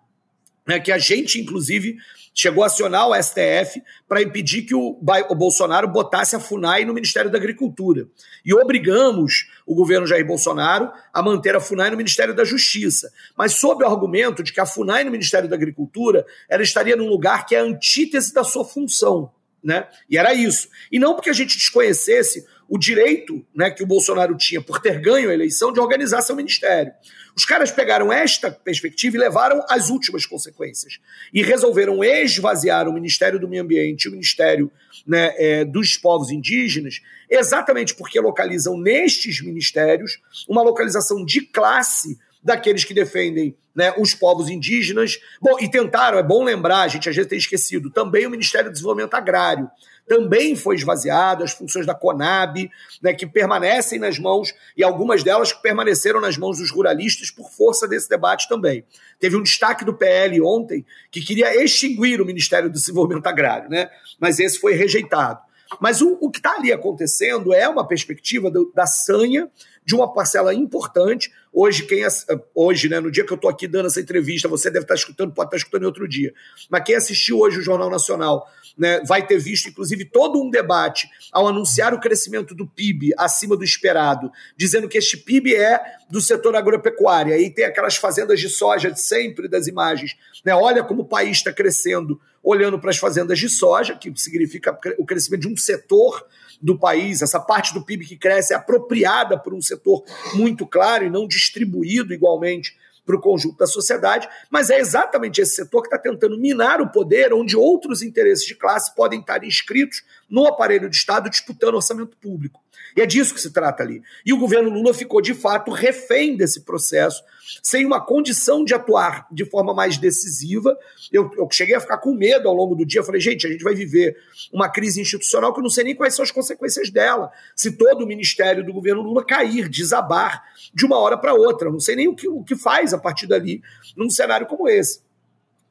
[0.67, 1.97] né, que a gente, inclusive,
[2.33, 6.93] chegou a acionar o STF para impedir que o, o, Bolsonaro botasse a FUNAI no
[6.93, 8.07] Ministério da Agricultura.
[8.45, 13.09] E obrigamos o governo Jair Bolsonaro a manter a FUNAI no Ministério da Justiça.
[13.37, 17.07] Mas sob o argumento de que a FUNAI no Ministério da Agricultura ela estaria num
[17.07, 19.31] lugar que é a antítese da sua função.
[19.65, 19.87] Né?
[20.07, 20.69] E era isso.
[20.91, 25.01] E não porque a gente desconhecesse o direito né, que o Bolsonaro tinha por ter
[25.01, 26.93] ganho a eleição de organizar seu ministério.
[27.35, 30.99] Os caras pegaram esta perspectiva e levaram as últimas consequências.
[31.33, 34.71] E resolveram esvaziar o Ministério do Meio Ambiente o Ministério
[35.05, 42.83] né, é, dos Povos Indígenas, exatamente porque localizam nestes ministérios uma localização de classe daqueles
[42.83, 45.19] que defendem né, os povos indígenas.
[45.41, 48.69] Bom, e tentaram, é bom lembrar, a gente às vezes tem esquecido, também o Ministério
[48.69, 49.69] do Desenvolvimento Agrário
[50.07, 52.69] também foi esvaziado, as funções da Conab,
[53.01, 57.49] né, que permanecem nas mãos, e algumas delas que permaneceram nas mãos dos ruralistas por
[57.49, 58.85] força desse debate também.
[59.19, 63.89] Teve um destaque do PL ontem que queria extinguir o Ministério do Desenvolvimento Agrário, né,
[64.19, 65.39] mas esse foi rejeitado.
[65.79, 69.49] Mas o, o que está ali acontecendo é uma perspectiva do, da sanha
[69.83, 71.31] de uma parcela importante.
[71.57, 72.05] Hoje, quem
[72.53, 75.33] hoje, né, no dia que eu estou aqui dando essa entrevista, você deve estar escutando,
[75.33, 76.33] pode estar escutando em outro dia.
[76.69, 78.45] Mas quem assistiu hoje o Jornal Nacional
[78.77, 83.55] né, vai ter visto, inclusive, todo um debate ao anunciar o crescimento do PIB acima
[83.55, 87.33] do esperado, dizendo que este PIB é do setor agropecuário.
[87.33, 90.17] Aí tem aquelas fazendas de soja de sempre das imagens.
[90.43, 90.53] Né?
[90.53, 95.05] Olha como o país está crescendo, olhando para as fazendas de soja, que significa o
[95.05, 96.21] crescimento de um setor
[96.61, 101.05] do país, essa parte do PIB que cresce é apropriada por um setor muito claro
[101.05, 105.87] e não distribuído igualmente para o conjunto da sociedade, mas é exatamente esse setor que
[105.87, 110.89] está tentando minar o poder onde outros interesses de classe podem estar inscritos no aparelho
[110.89, 112.64] de Estado disputando orçamento público.
[112.95, 114.01] E é disso que se trata ali.
[114.25, 117.21] E o governo Lula ficou, de fato, refém desse processo,
[117.61, 120.77] sem uma condição de atuar de forma mais decisiva.
[121.11, 123.03] Eu, eu cheguei a ficar com medo ao longo do dia.
[123.03, 124.15] Falei, gente, a gente vai viver
[124.51, 127.29] uma crise institucional que eu não sei nem quais são as consequências dela.
[127.53, 131.67] Se todo o ministério do governo Lula cair, desabar de uma hora para outra.
[131.67, 133.61] Eu não sei nem o que, o que faz a partir dali
[133.97, 135.03] num cenário como esse.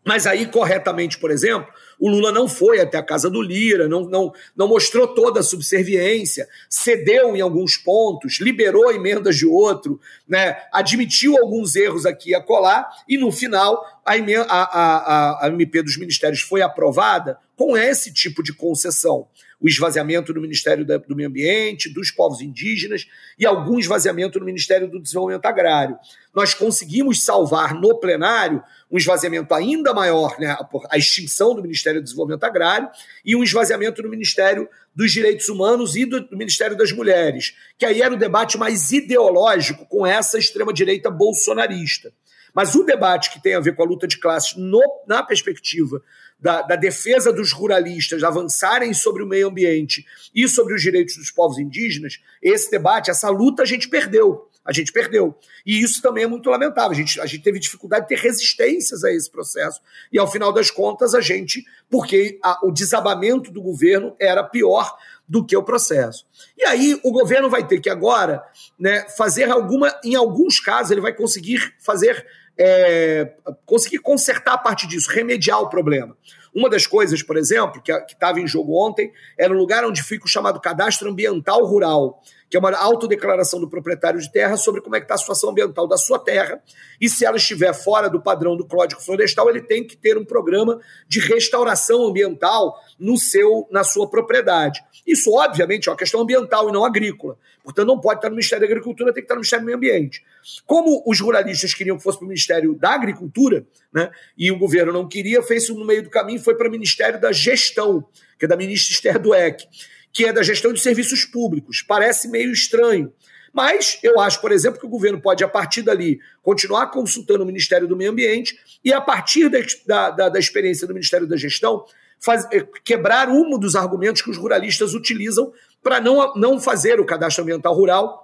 [0.04, 1.72] Mas aí, corretamente, por exemplo,
[2.04, 5.42] o Lula não foi até a casa do Lira, não, não, não mostrou toda a
[5.42, 12.34] subserviência, cedeu em alguns pontos, liberou emendas de outro, né, admitiu alguns erros aqui e
[12.34, 18.12] acolá, e no final a, a, a, a MP dos ministérios foi aprovada com esse
[18.12, 19.26] tipo de concessão
[19.64, 23.06] o esvaziamento do Ministério do Meio Ambiente, dos povos indígenas
[23.38, 25.96] e algum esvaziamento no Ministério do Desenvolvimento Agrário.
[26.34, 30.54] Nós conseguimos salvar no plenário um esvaziamento ainda maior, né,
[30.90, 32.90] a extinção do Ministério do Desenvolvimento Agrário
[33.24, 37.86] e um esvaziamento no Ministério dos Direitos Humanos e do, do Ministério das Mulheres, que
[37.86, 42.12] aí era o debate mais ideológico com essa extrema-direita bolsonarista.
[42.54, 46.00] Mas o debate que tem a ver com a luta de classes no, na perspectiva
[46.38, 51.30] da, da, defesa dos ruralistas avançarem sobre o meio ambiente e sobre os direitos dos
[51.30, 54.48] povos indígenas, esse debate, essa luta a gente perdeu.
[54.64, 55.38] A gente perdeu.
[55.66, 56.92] E isso também é muito lamentável.
[56.92, 59.78] A gente, a gente teve dificuldade de ter resistências a esse processo.
[60.10, 64.96] E, ao final das contas, a gente, porque a, o desabamento do governo era pior
[65.28, 66.26] do que o processo.
[66.56, 68.42] E aí o governo vai ter que agora
[68.78, 72.26] né, fazer alguma, em alguns casos, ele vai conseguir fazer
[72.58, 73.34] é,
[73.66, 76.16] conseguir consertar a parte disso, remediar o problema.
[76.54, 80.24] Uma das coisas, por exemplo, que estava em jogo ontem, era um lugar onde fica
[80.24, 82.22] o chamado cadastro ambiental rural,
[82.54, 85.50] que é uma autodeclaração do proprietário de terra sobre como é que está a situação
[85.50, 86.62] ambiental da sua terra,
[87.00, 90.24] e se ela estiver fora do padrão do Código Florestal, ele tem que ter um
[90.24, 94.84] programa de restauração ambiental no seu, na sua propriedade.
[95.04, 97.36] Isso, obviamente, é uma questão ambiental e não agrícola.
[97.64, 99.76] Portanto, não pode estar no Ministério da Agricultura, tem que estar no Ministério do Meio
[99.76, 100.22] Ambiente.
[100.64, 104.92] Como os ruralistas queriam que fosse para o Ministério da Agricultura, né, e o governo
[104.92, 108.06] não queria, fez isso no meio do caminho foi para o Ministério da Gestão,
[108.38, 109.66] que é da ministra Esther Dueck,
[110.14, 111.84] que é da gestão de serviços públicos.
[111.86, 113.12] Parece meio estranho.
[113.52, 117.46] Mas eu acho, por exemplo, que o governo pode, a partir dali, continuar consultando o
[117.46, 119.48] Ministério do Meio Ambiente e, a partir
[119.86, 121.84] da, da, da experiência do Ministério da Gestão,
[122.20, 127.04] faz, eh, quebrar um dos argumentos que os ruralistas utilizam para não, não fazer o
[127.04, 128.23] cadastro ambiental rural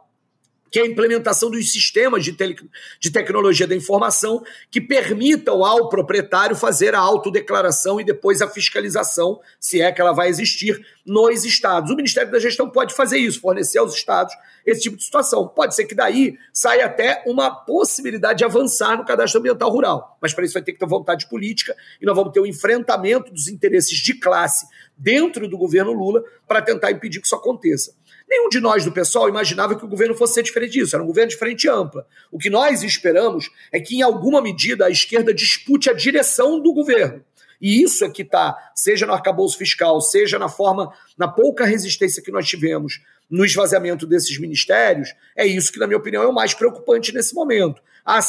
[0.70, 2.56] que é a implementação dos sistemas de, tele,
[3.00, 9.40] de tecnologia da informação que permitam ao proprietário fazer a autodeclaração e depois a fiscalização,
[9.58, 11.90] se é que ela vai existir, nos estados.
[11.90, 14.32] O Ministério da Gestão pode fazer isso, fornecer aos estados
[14.64, 15.48] esse tipo de situação.
[15.48, 20.32] Pode ser que daí saia até uma possibilidade de avançar no cadastro ambiental rural, mas
[20.32, 23.32] para isso vai ter que ter vontade política e nós vamos ter o um enfrentamento
[23.32, 27.94] dos interesses de classe dentro do governo Lula para tentar impedir que isso aconteça.
[28.30, 31.06] Nenhum de nós do pessoal imaginava que o governo fosse ser diferente disso, era um
[31.06, 32.06] governo de frente ampla.
[32.30, 36.72] O que nós esperamos é que, em alguma medida, a esquerda dispute a direção do
[36.72, 37.24] governo.
[37.60, 42.22] E isso é que está, seja no arcabouço fiscal, seja na forma, na pouca resistência
[42.22, 46.32] que nós tivemos no esvaziamento desses ministérios, é isso que, na minha opinião, é o
[46.32, 47.82] mais preocupante nesse momento.
[48.10, 48.20] Ah,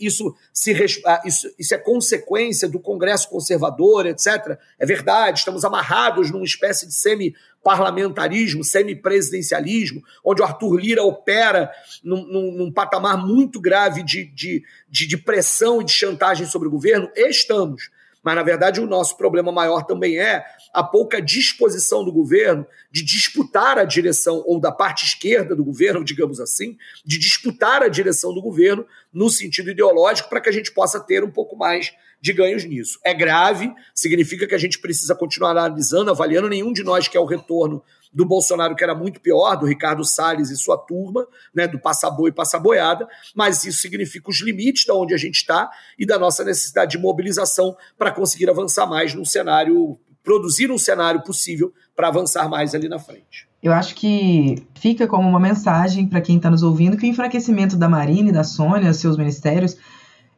[0.00, 4.58] isso, se, ah, isso, isso é consequência do Congresso conservador, etc.
[4.76, 11.70] É verdade, estamos amarrados numa espécie de semi-parlamentarismo, semi-presidencialismo, onde o Arthur Lira opera
[12.02, 16.66] num, num, num patamar muito grave de, de, de, de pressão e de chantagem sobre
[16.66, 17.08] o governo.
[17.14, 17.90] Estamos.
[18.24, 23.04] Mas, na verdade, o nosso problema maior também é a pouca disposição do governo de
[23.04, 28.32] disputar a direção, ou da parte esquerda do governo, digamos assim, de disputar a direção
[28.32, 32.32] do governo no sentido ideológico para que a gente possa ter um pouco mais de
[32.32, 32.98] ganhos nisso.
[33.04, 36.48] É grave, significa que a gente precisa continuar analisando, avaliando.
[36.48, 37.82] Nenhum de nós quer o retorno
[38.14, 42.30] do Bolsonaro, que era muito pior, do Ricardo Salles e sua turma, né, do passaboi
[42.30, 46.44] e passaboiada, mas isso significa os limites de onde a gente está e da nossa
[46.44, 52.48] necessidade de mobilização para conseguir avançar mais num cenário, produzir um cenário possível para avançar
[52.48, 53.48] mais ali na frente.
[53.62, 57.76] Eu acho que fica como uma mensagem para quem está nos ouvindo que o enfraquecimento
[57.76, 59.76] da Marina e da Sônia, seus ministérios,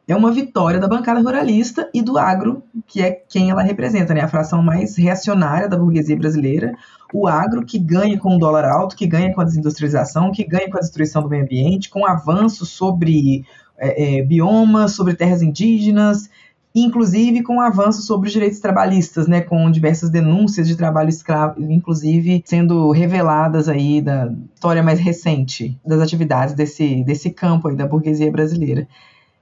[0.07, 4.21] é uma vitória da bancada ruralista e do agro, que é quem ela representa, né?
[4.21, 6.73] A fração mais reacionária da burguesia brasileira.
[7.13, 10.69] O agro que ganha com o dólar alto, que ganha com a desindustrialização, que ganha
[10.69, 13.45] com a destruição do meio ambiente, com avanços sobre
[13.77, 16.29] é, é, biomas, sobre terras indígenas,
[16.73, 22.41] inclusive com avanços sobre os direitos trabalhistas, né, com diversas denúncias de trabalho escravo, inclusive
[22.45, 28.31] sendo reveladas aí da história mais recente das atividades desse, desse campo aí da burguesia
[28.31, 28.87] brasileira.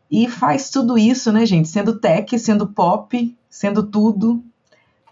[0.09, 1.67] E faz tudo isso, né, gente?
[1.67, 4.43] Sendo tech, sendo pop, sendo tudo,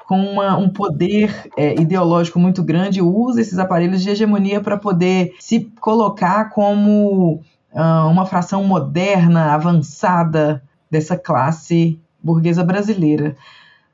[0.08, 5.34] com uma, um poder é, ideológico muito grande, usa esses aparelhos de hegemonia para poder
[5.40, 7.42] se colocar como
[7.74, 13.36] uh, uma fração moderna, avançada dessa classe burguesa brasileira.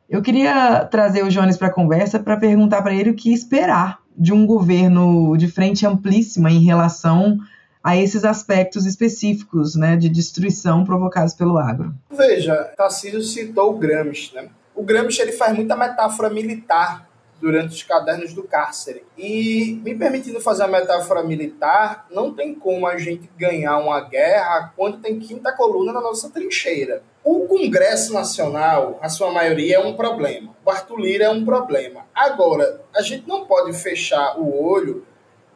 [0.10, 4.00] Eu queria trazer o Jones para a conversa para perguntar para ele o que esperar
[4.18, 7.38] de um governo de frente amplíssima em relação
[7.84, 11.94] a esses aspectos específicos né, de destruição provocados pelo agro.
[12.12, 14.36] Veja, Tarcísio citou o Gramsci.
[14.36, 14.50] Né?
[14.76, 17.10] O Gramsci ele faz muita metáfora militar
[17.40, 19.04] durante os cadernos do cárcere.
[19.18, 24.74] E, me permitindo fazer a metáfora militar, não tem como a gente ganhar uma guerra
[24.76, 27.02] quando tem quinta coluna na nossa trincheira.
[27.24, 30.56] O Congresso Nacional, a sua maioria, é um problema.
[30.66, 32.06] O Arthur Lira é um problema.
[32.14, 35.06] Agora, a gente não pode fechar o olho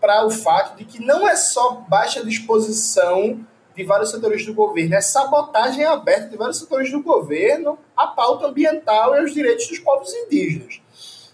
[0.03, 3.39] para o fato de que não é só baixa disposição
[3.73, 8.47] de vários setores do governo, é sabotagem aberta de vários setores do governo à pauta
[8.47, 10.81] ambiental e aos direitos dos povos indígenas.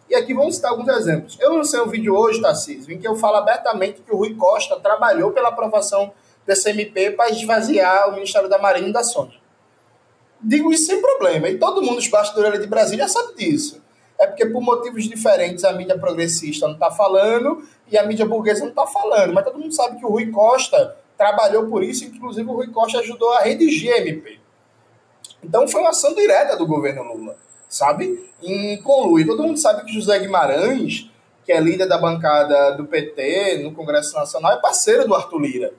[0.07, 1.36] E aqui vamos citar alguns exemplos.
[1.39, 4.80] Eu lancei um vídeo hoje, Tarcísio, em que eu falo abertamente que o Rui Costa
[4.80, 6.13] trabalhou pela aprovação
[6.45, 9.39] desse MP para esvaziar o Ministério da Marinha e da Sônia.
[10.39, 13.79] Digo isso sem problema, e todo mundo, os bastidores de Brasília, sabe disso
[14.20, 18.59] é porque por motivos diferentes a mídia progressista não está falando e a mídia burguesa
[18.59, 19.34] não está falando.
[19.34, 22.99] Mas todo mundo sabe que o Rui Costa trabalhou por isso, inclusive o Rui Costa
[22.99, 24.38] ajudou a redigir a MP.
[25.41, 27.38] Então foi uma ação direta do governo Lula,
[27.70, 28.30] sabe?
[28.43, 29.26] Em conluio.
[29.26, 31.09] Todo mundo sabe que José Guimarães,
[31.45, 35.74] que é líder da bancada do PT no Congresso Nacional, é parceiro do Arthur Lira.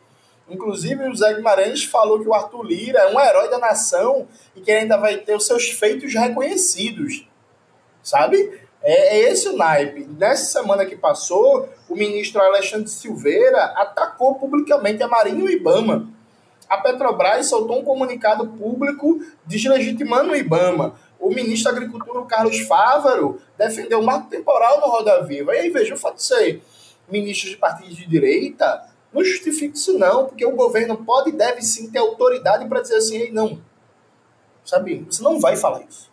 [0.49, 4.27] Inclusive, o José Guimarães falou que o Arthur Lira é um herói da nação
[4.57, 7.29] e que ainda vai ter os seus feitos reconhecidos
[8.03, 8.61] sabe?
[8.83, 10.07] É, é, esse o naipe.
[10.19, 16.09] Nessa semana que passou, o ministro Alexandre Silveira atacou publicamente a Marinha e Ibama.
[16.69, 20.95] A Petrobras soltou um comunicado público deslegitimando o Ibama.
[21.19, 25.55] O ministro da Agricultura, Carlos Fávaro, defendeu o marco temporal no Roda Viva.
[25.55, 26.63] E aí, veja, o fato de ser
[27.11, 31.61] ministro de partidos de direita não justifica isso não, porque o governo pode e deve
[31.63, 33.61] sim ter autoridade para dizer assim, não,
[34.65, 36.09] sabe, você não vai falar isso.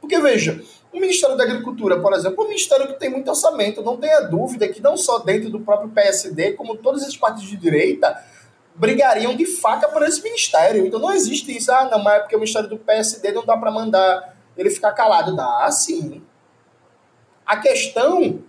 [0.00, 0.60] Porque, veja,
[0.92, 3.82] o Ministério da Agricultura, por exemplo, é um ministério que tem muito orçamento.
[3.82, 7.56] Não tenha dúvida que não só dentro do próprio PSD, como todos esses partidos de
[7.56, 8.20] direita,
[8.74, 10.84] brigariam de faca por esse ministério.
[10.84, 11.70] Então não existe isso.
[11.70, 14.92] Ah, não, mas é porque o ministério do PSD não dá para mandar ele ficar
[14.92, 15.36] calado.
[15.36, 16.22] Dá, sim.
[17.46, 18.42] A questão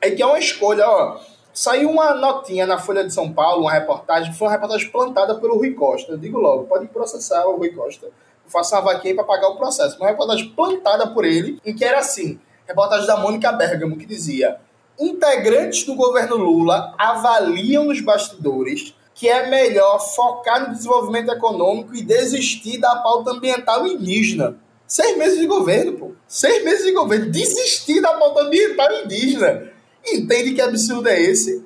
[0.00, 1.20] é que é uma escolha, ó.
[1.52, 5.56] Saiu uma notinha na Folha de São Paulo, uma reportagem, foi uma reportagem plantada pelo
[5.56, 6.12] Rui Costa.
[6.12, 8.08] Eu digo logo, pode processar o Rui Costa
[8.48, 9.96] faça uma vaquinha para pagar o processo.
[9.98, 14.58] Uma reportagem plantada por ele, em que era assim, reportagem da Mônica Bergamo, que dizia
[14.98, 22.02] integrantes do governo Lula avaliam nos bastidores que é melhor focar no desenvolvimento econômico e
[22.02, 24.56] desistir da pauta ambiental indígena.
[24.86, 26.12] Seis meses de governo, pô.
[26.28, 27.30] Seis meses de governo.
[27.30, 29.72] Desistir da pauta ambiental indígena.
[30.04, 31.64] Entende que absurdo é esse?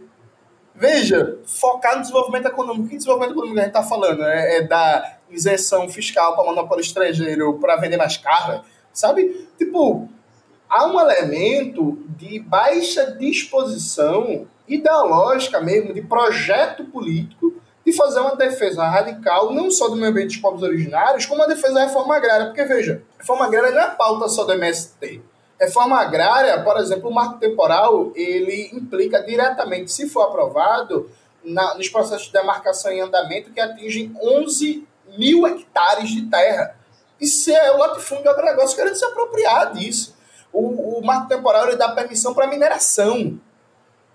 [0.74, 2.88] Veja, focar no desenvolvimento econômico.
[2.88, 4.22] Que desenvolvimento econômico a gente está falando?
[4.22, 8.62] É, é da isenção fiscal para monopólio estrangeiro para vender mais caro,
[8.92, 9.48] sabe?
[9.56, 10.08] Tipo,
[10.68, 17.54] há um elemento de baixa disposição ideológica mesmo, de projeto político,
[17.84, 21.46] de fazer uma defesa radical, não só do meio ambiente dos povos originários, como a
[21.46, 22.46] defesa da reforma agrária.
[22.46, 25.22] Porque, veja, reforma agrária não é pauta só do MST.
[25.58, 31.10] Reforma agrária, por exemplo, o marco temporal, ele implica diretamente, se for aprovado,
[31.42, 34.86] na, nos processos de demarcação em andamento que atingem 11
[35.18, 36.76] mil hectares de terra.
[37.20, 40.16] Isso é o latifúndio agronegócio querendo se apropriar disso.
[40.52, 43.38] O, o marco ele dá permissão para mineração.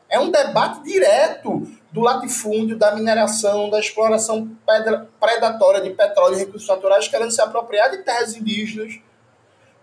[0.09, 4.49] É um debate direto do latifúndio, da mineração, da exploração
[5.19, 8.99] predatória de petróleo e recursos naturais, querendo se apropriar de terras indígenas,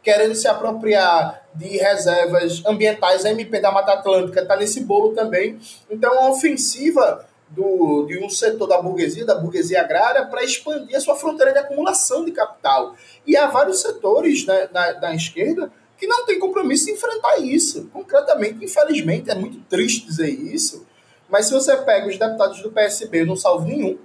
[0.02, 3.24] querendo se apropriar de reservas ambientais.
[3.24, 5.58] A MP da Mata Atlântica está nesse bolo também.
[5.90, 11.00] Então, a ofensiva do, de um setor da burguesia, da burguesia agrária, para expandir a
[11.00, 12.94] sua fronteira de acumulação de capital.
[13.26, 17.88] E há vários setores né, da, da esquerda que não têm compromisso em enfrentar isso.
[17.92, 20.86] Concretamente, infelizmente, é muito triste dizer isso,
[21.28, 23.98] mas se você pega os deputados do PSB, eu não salvo nenhum.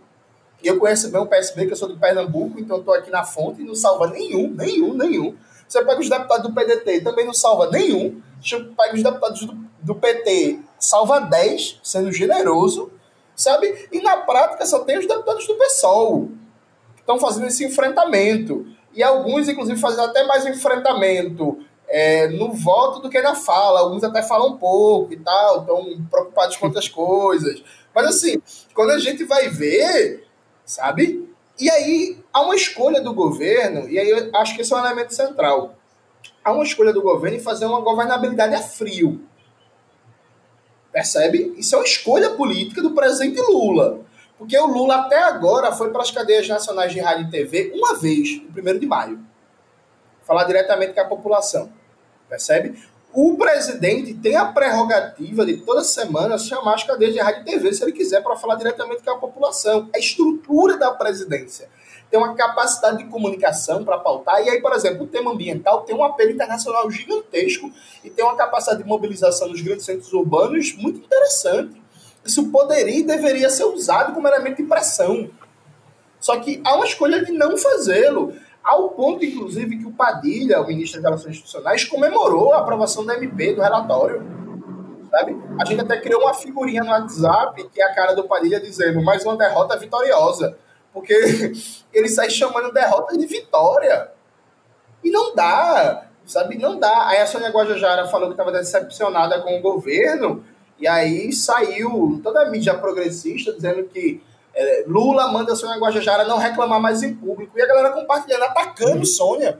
[0.63, 3.61] Eu conheço bem o PSB, que eu sou de Pernambuco, então estou aqui na fonte
[3.61, 5.35] e não salva nenhum, nenhum, nenhum.
[5.67, 8.21] Você pega os deputados do PDT, também não salva nenhum.
[8.41, 12.91] Você pega os deputados do, do PT, salva 10, sendo generoso
[13.37, 13.87] sabe?
[13.91, 16.31] E na prática só tem os deputados do PSOL
[16.95, 18.65] que estão fazendo esse enfrentamento.
[18.93, 23.81] E alguns, inclusive, fazendo até mais enfrentamento é, no voto do que na fala.
[23.81, 27.63] Alguns até falam pouco e tal, estão preocupados com outras coisas.
[27.93, 28.41] Mas assim,
[28.73, 30.27] quando a gente vai ver,
[30.65, 31.29] sabe?
[31.59, 34.85] E aí há uma escolha do governo, e aí eu acho que esse é um
[34.85, 35.75] elemento central.
[36.43, 39.26] Há uma escolha do governo em fazer uma governabilidade a frio.
[40.97, 41.53] Percebe?
[41.55, 43.99] Isso é uma escolha política do presidente Lula.
[44.35, 47.99] Porque o Lula até agora foi para as cadeias nacionais de rádio e TV uma
[47.99, 49.19] vez, no 1 de maio.
[50.23, 51.71] Falar diretamente com a população.
[52.27, 52.81] Percebe?
[53.13, 57.71] O presidente tem a prerrogativa de toda semana chamar as cadeias de rádio e TV
[57.71, 59.87] se ele quiser para falar diretamente com a população.
[59.93, 61.69] A estrutura da presidência
[62.09, 64.41] tem uma capacidade de comunicação para pautar.
[64.41, 67.71] E aí, por exemplo, o tema ambiental tem um apelo internacional gigantesco
[68.03, 71.81] e tem uma capacidade de mobilização nos grandes centros urbanos muito interessante.
[72.25, 75.29] Isso poderia e deveria ser usado como elemento de pressão.
[76.19, 78.33] Só que há uma escolha de não fazê-lo.
[78.63, 83.15] Ao ponto, inclusive, que o Padilha, o ministro das Relações Institucionais, comemorou a aprovação da
[83.15, 84.21] MP do relatório.
[85.09, 85.37] Sabe?
[85.59, 89.01] A gente até criou uma figurinha no WhatsApp que é a cara do Padilha dizendo
[89.01, 90.57] mais uma derrota vitoriosa.
[90.97, 91.13] Porque
[91.93, 94.11] ele sai chamando derrota de vitória.
[95.03, 96.57] E não dá, sabe?
[96.57, 97.07] Não dá.
[97.07, 100.43] Aí a Sônia Guajajara falou que estava decepcionada com o governo,
[100.79, 104.21] e aí saiu toda a mídia progressista dizendo que
[104.55, 107.57] é, Lula manda a Sônia Guajajara não reclamar mais em público.
[107.57, 109.59] E a galera compartilhando, atacando Sônia.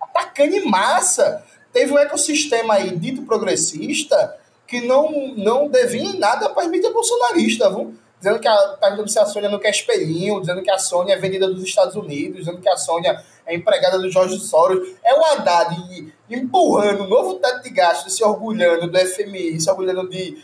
[0.00, 1.44] Atacando em massa.
[1.72, 6.92] Teve um ecossistema aí dito progressista que não, não devia em nada para as mídias
[6.92, 7.94] bolsonaristas, viu?
[8.22, 11.18] Dizendo que a, perguntando se a Sônia não quer espelhinho, dizendo que a Sônia é
[11.18, 14.94] vendida dos Estados Unidos, dizendo que a Sônia é empregada do Jorge Soros.
[15.04, 20.08] É o Haddad empurrando o novo teto de gasto, se orgulhando do FMI, se orgulhando
[20.08, 20.40] de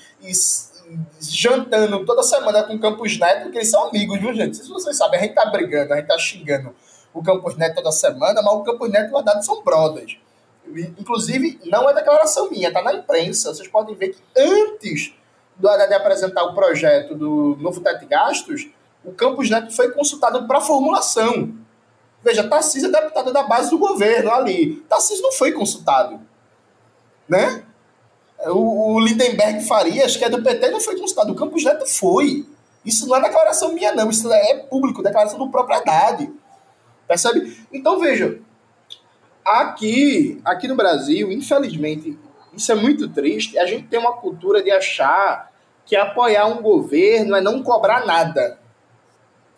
[1.20, 4.56] jantando toda semana com o Campos Neto, porque eles são amigos, viu, gente?
[4.56, 6.74] Se vocês sabem, a gente tá brigando, a gente tá xingando
[7.14, 10.18] o Campos Neto toda semana, mas o Campos Neto e o Haddad são brothers.
[10.98, 13.54] Inclusive, não é declaração minha, tá na imprensa.
[13.54, 15.14] Vocês podem ver que antes
[15.58, 18.68] do Haddad apresentar o projeto do novo teto de gastos,
[19.04, 21.52] o Campos Neto foi consultado para formulação.
[22.22, 24.76] Veja, Tarcísio é deputado da base do governo ali.
[24.88, 26.20] Tarcísio não foi consultado.
[27.28, 27.64] Né?
[28.46, 31.32] O, o Lindenberg Farias, que é do PT, não foi consultado.
[31.32, 32.46] O Campos Neto foi.
[32.84, 34.10] Isso não é declaração minha, não.
[34.10, 36.30] Isso é público, declaração do propriedade.
[37.06, 37.56] Percebe?
[37.72, 38.40] Então, veja.
[39.44, 42.18] Aqui, aqui no Brasil, infelizmente,
[42.52, 43.58] isso é muito triste.
[43.58, 45.47] A gente tem uma cultura de achar
[45.88, 48.58] que apoiar um governo é não cobrar nada.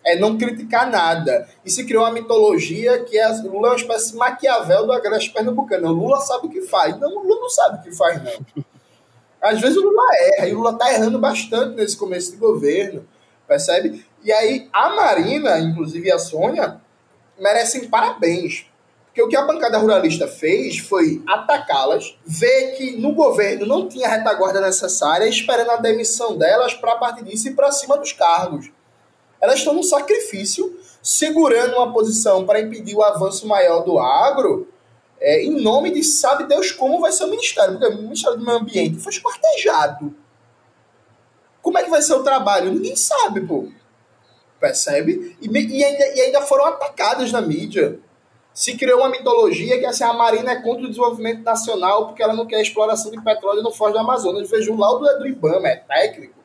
[0.03, 1.47] É não criticar nada.
[1.63, 5.31] E se criou uma mitologia que é, Lula é uma espécie de Maquiavel do agreste
[5.31, 5.89] pernambucano.
[5.89, 6.97] O Lula sabe o que faz.
[6.99, 8.63] Não, o Lula não sabe o que faz, não.
[9.41, 10.03] Às vezes o Lula
[10.37, 13.05] erra, e o Lula está errando bastante nesse começo de governo,
[13.45, 14.05] percebe?
[14.23, 16.79] E aí a Marina, inclusive a Sônia,
[17.37, 18.70] merecem parabéns.
[19.11, 24.07] Porque o que a bancada ruralista fez foi atacá-las, ver que no governo não tinha
[24.07, 28.71] retaguarda necessária, esperando a demissão delas para partir disso ir para cima dos cargos.
[29.41, 34.69] Elas estão num sacrifício, segurando uma posição para impedir o avanço maior do agro,
[35.19, 38.45] é, em nome de sabe Deus como vai ser o Ministério, porque o Ministério do
[38.45, 40.15] Meio Ambiente foi esquartejado.
[41.61, 42.71] Como é que vai ser o trabalho?
[42.71, 43.67] Ninguém sabe, pô.
[44.57, 45.37] Percebe?
[45.41, 47.99] E, e, ainda, e ainda foram atacadas na mídia.
[48.53, 52.33] Se criou uma mitologia que assim, a Marina é contra o desenvolvimento nacional porque ela
[52.33, 54.49] não quer exploração de petróleo no Foz do Amazonas.
[54.49, 56.35] Veja, o laudo é do IBAMA, é técnico.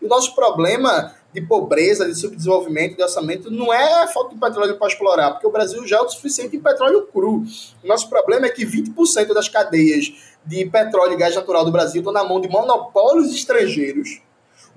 [0.00, 4.40] E o nosso problema de pobreza, de subdesenvolvimento, de orçamento, não é a falta de
[4.40, 7.42] petróleo para explorar, porque o Brasil já é o suficiente em petróleo cru.
[7.82, 10.12] O nosso problema é que 20% das cadeias
[10.44, 14.22] de petróleo e gás natural do Brasil estão na mão de monopólios estrangeiros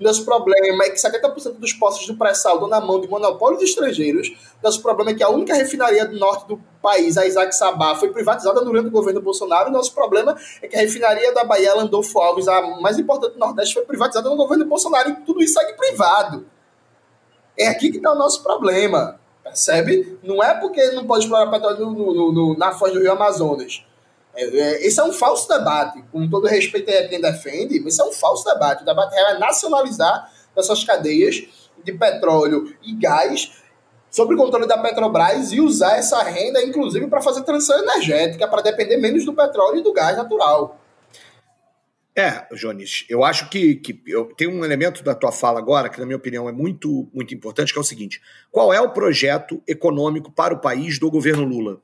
[0.00, 4.32] nosso problema é que 70% dos postos do pré-sal estão na mão de monopólios estrangeiros.
[4.62, 8.10] Nosso problema é que a única refinaria do norte do país, a Isaac Sabá, foi
[8.10, 9.70] privatizada durante o governo Bolsonaro.
[9.70, 13.74] Nosso problema é que a refinaria da Bahia, Landolfo Alves, a mais importante do Nordeste,
[13.74, 15.10] foi privatizada no governo Bolsonaro.
[15.10, 16.46] E tudo isso segue privado.
[17.58, 19.20] É aqui que está o nosso problema.
[19.44, 20.18] Percebe?
[20.22, 23.84] Não é porque não pode explorar petróleo no, no, no, na foz do Rio Amazonas.
[24.40, 26.02] É, é, esse é um falso debate.
[26.10, 28.82] Com todo respeito a quem defende, isso é um falso debate.
[28.82, 31.44] O debate é nacionalizar essas cadeias
[31.84, 33.52] de petróleo e gás
[34.10, 38.62] sob o controle da Petrobras e usar essa renda, inclusive, para fazer transição energética, para
[38.62, 40.80] depender menos do petróleo e do gás natural.
[42.16, 46.00] É, Jones, eu acho que, que eu, tem um elemento da tua fala agora que,
[46.00, 48.20] na minha opinião, é muito, muito importante, que é o seguinte:
[48.50, 51.80] qual é o projeto econômico para o país do governo Lula?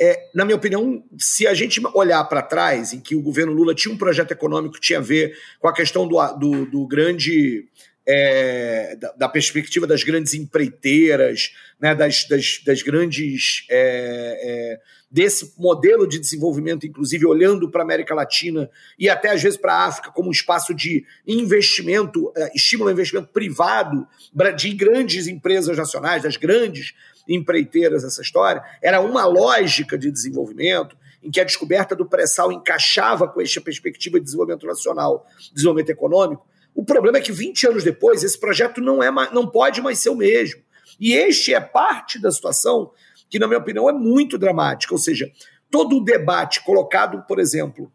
[0.00, 3.74] É, na minha opinião, se a gente olhar para trás, em que o governo Lula
[3.74, 7.68] tinha um projeto econômico que tinha a ver com a questão do, do, do grande.
[8.06, 13.64] É, da, da, perspectiva das grandes empreiteiras, né, das, das, das grandes.
[13.70, 18.68] É, é desse modelo de desenvolvimento, inclusive olhando para a América Latina
[18.98, 22.94] e até às vezes para a África como um espaço de investimento, é, estímulo ao
[22.94, 24.08] investimento privado
[24.56, 26.94] de grandes empresas nacionais, das grandes
[27.28, 33.26] empreiteiras essa história, era uma lógica de desenvolvimento em que a descoberta do pré-sal encaixava
[33.26, 36.46] com esta perspectiva de desenvolvimento nacional, desenvolvimento econômico.
[36.74, 40.10] O problema é que 20 anos depois esse projeto não é não pode mais ser
[40.10, 40.60] o mesmo.
[41.00, 42.92] E este é parte da situação
[43.30, 44.92] que, na minha opinião, é muito dramática.
[44.92, 45.30] Ou seja,
[45.70, 47.90] todo o debate colocado, por exemplo,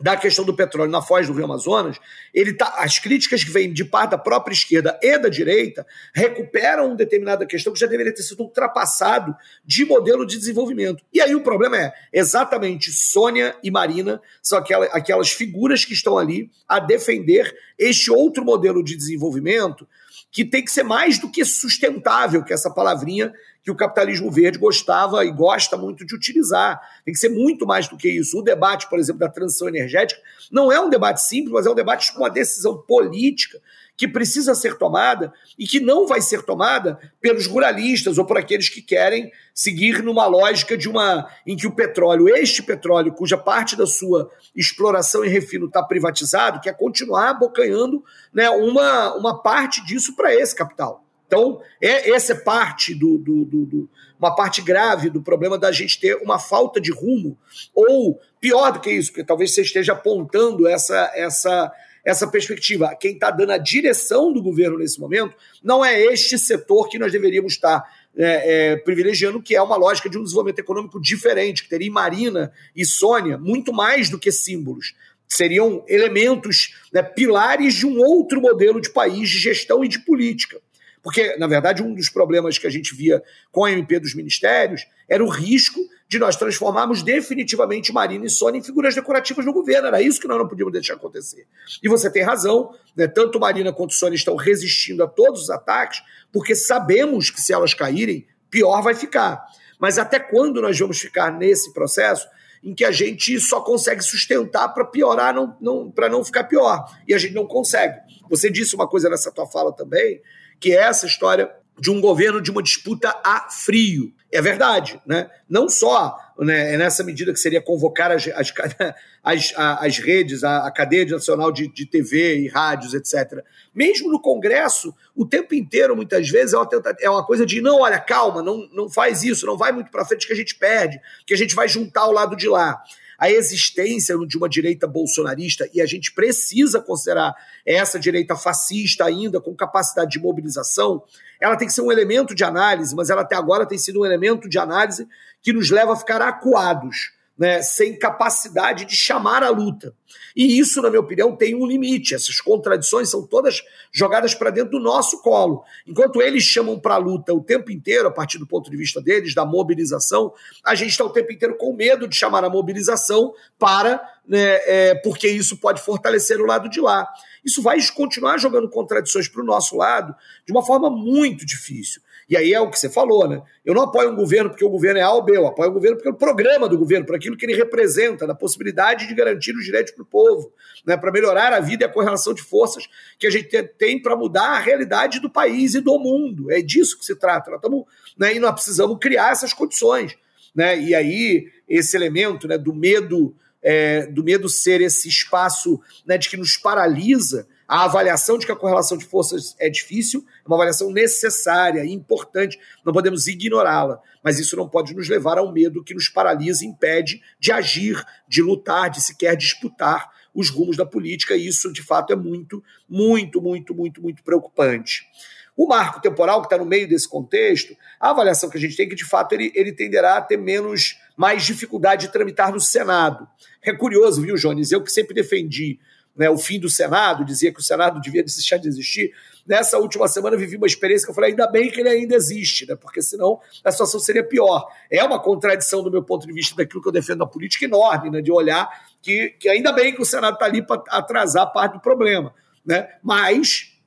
[0.00, 1.98] da questão do petróleo na foz do Rio Amazonas,
[2.32, 6.86] ele tá, as críticas que vêm de parte da própria esquerda e da direita recuperam
[6.86, 9.34] uma determinada questão que já deveria ter sido ultrapassado
[9.64, 11.02] de modelo de desenvolvimento.
[11.12, 16.50] E aí o problema é exatamente Sônia e Marina são aquelas, figuras que estão ali
[16.68, 19.86] a defender este outro modelo de desenvolvimento
[20.30, 23.32] que tem que ser mais do que sustentável, que é essa palavrinha
[23.68, 26.80] que o capitalismo verde gostava e gosta muito de utilizar.
[27.04, 28.38] Tem que ser muito mais do que isso.
[28.38, 30.18] O debate, por exemplo, da transição energética
[30.50, 33.60] não é um debate simples, mas é um debate com uma decisão política
[33.94, 38.70] que precisa ser tomada e que não vai ser tomada pelos ruralistas ou por aqueles
[38.70, 43.76] que querem seguir numa lógica de uma em que o petróleo, este petróleo, cuja parte
[43.76, 48.02] da sua exploração e refino está privatizado, quer continuar abocanhando
[48.32, 51.04] né, uma, uma parte disso para esse capital.
[51.28, 55.70] Então, é, essa é parte do, do, do, do, uma parte grave do problema da
[55.70, 57.38] gente ter uma falta de rumo,
[57.74, 61.70] ou pior do que isso, porque talvez você esteja apontando essa, essa,
[62.02, 62.96] essa perspectiva.
[62.98, 67.12] Quem está dando a direção do governo nesse momento não é este setor que nós
[67.12, 67.84] deveríamos estar
[68.16, 72.50] é, é, privilegiando, que é uma lógica de um desenvolvimento econômico diferente, que teria Marina
[72.74, 74.94] e Sônia muito mais do que símbolos
[75.28, 80.58] seriam elementos, né, pilares de um outro modelo de país, de gestão e de política.
[81.02, 84.86] Porque, na verdade, um dos problemas que a gente via com a MP dos ministérios
[85.08, 89.88] era o risco de nós transformarmos definitivamente Marina e Sônia em figuras decorativas no governo.
[89.88, 91.46] Era isso que nós não podíamos deixar acontecer.
[91.82, 93.06] E você tem razão, né?
[93.06, 97.74] tanto Marina quanto Sônia estão resistindo a todos os ataques, porque sabemos que se elas
[97.74, 99.44] caírem, pior vai ficar.
[99.78, 102.26] Mas até quando nós vamos ficar nesse processo
[102.62, 106.84] em que a gente só consegue sustentar para piorar, não, não, para não ficar pior?
[107.06, 107.96] E a gente não consegue.
[108.28, 110.20] Você disse uma coisa nessa tua fala também,
[110.60, 111.50] que é essa história
[111.80, 114.12] de um governo de uma disputa a frio.
[114.30, 115.30] É verdade, né?
[115.48, 118.52] Não só né, é nessa medida que seria convocar as, as,
[119.24, 123.42] as, as redes, a, a, cadeia nacional de, de TV e rádios, etc.
[123.74, 126.68] Mesmo no Congresso, o tempo inteiro, muitas vezes, é uma,
[127.00, 130.04] é uma coisa de não, olha, calma, não, não faz isso, não vai muito para
[130.04, 132.82] frente que a gente perde, que a gente vai juntar o lado de lá
[133.18, 137.34] a existência de uma direita bolsonarista, e a gente precisa considerar
[137.66, 141.02] essa direita fascista ainda, com capacidade de mobilização,
[141.40, 144.06] ela tem que ser um elemento de análise, mas ela até agora tem sido um
[144.06, 145.08] elemento de análise
[145.42, 149.94] que nos leva a ficar acuados né, sem capacidade de chamar a luta.
[150.34, 152.14] E isso, na minha opinião, tem um limite.
[152.14, 153.62] Essas contradições são todas
[153.92, 155.64] jogadas para dentro do nosso colo.
[155.86, 159.00] Enquanto eles chamam para a luta o tempo inteiro, a partir do ponto de vista
[159.00, 160.32] deles, da mobilização,
[160.64, 164.94] a gente está o tempo inteiro com medo de chamar a mobilização para, né, é,
[164.96, 167.06] porque isso pode fortalecer o lado de lá.
[167.44, 170.14] Isso vai continuar jogando contradições para o nosso lado
[170.46, 172.02] de uma forma muito difícil.
[172.28, 173.40] E aí é o que você falou, né?
[173.64, 175.72] Eu não apoio um governo porque o governo é A ou B, eu apoio o
[175.72, 179.14] governo porque é o programa do governo, por aquilo que ele representa, da possibilidade de
[179.14, 180.52] garantir os direitos para o povo,
[180.86, 180.94] né?
[180.94, 182.86] para melhorar a vida e a correlação de forças
[183.18, 186.50] que a gente tem para mudar a realidade do país e do mundo.
[186.52, 187.50] É disso que se trata.
[187.50, 187.84] Nós estamos,
[188.18, 190.14] né, e nós precisamos criar essas condições.
[190.54, 190.78] Né?
[190.78, 193.34] E aí, esse elemento né, do medo.
[193.60, 198.52] É, do medo ser esse espaço né, de que nos paralisa, a avaliação de que
[198.52, 204.00] a correlação de forças é difícil, é uma avaliação necessária e importante, não podemos ignorá-la,
[204.24, 208.02] mas isso não pode nos levar ao medo que nos paralisa e impede de agir,
[208.26, 212.64] de lutar, de sequer disputar os rumos da política, e isso de fato é muito,
[212.88, 215.06] muito, muito, muito, muito preocupante.
[215.54, 218.86] O marco temporal que está no meio desse contexto, a avaliação que a gente tem
[218.86, 222.60] é que, de fato, ele, ele tenderá a ter menos, mais dificuldade de tramitar no
[222.60, 223.28] Senado.
[223.60, 224.70] É curioso, viu, Jones?
[224.70, 225.80] Eu que sempre defendi
[226.18, 229.14] né, o fim do Senado, dizia que o Senado devia deixar de existir.
[229.46, 232.66] Nessa última semana vivi uma experiência que eu falei, ainda bem que ele ainda existe,
[232.66, 234.66] né, porque senão a situação seria pior.
[234.90, 238.10] É uma contradição do meu ponto de vista daquilo que eu defendo na política enorme,
[238.10, 238.68] né, de olhar
[239.00, 242.34] que, que ainda bem que o Senado está ali para atrasar parte do problema.
[242.66, 243.77] Né, mas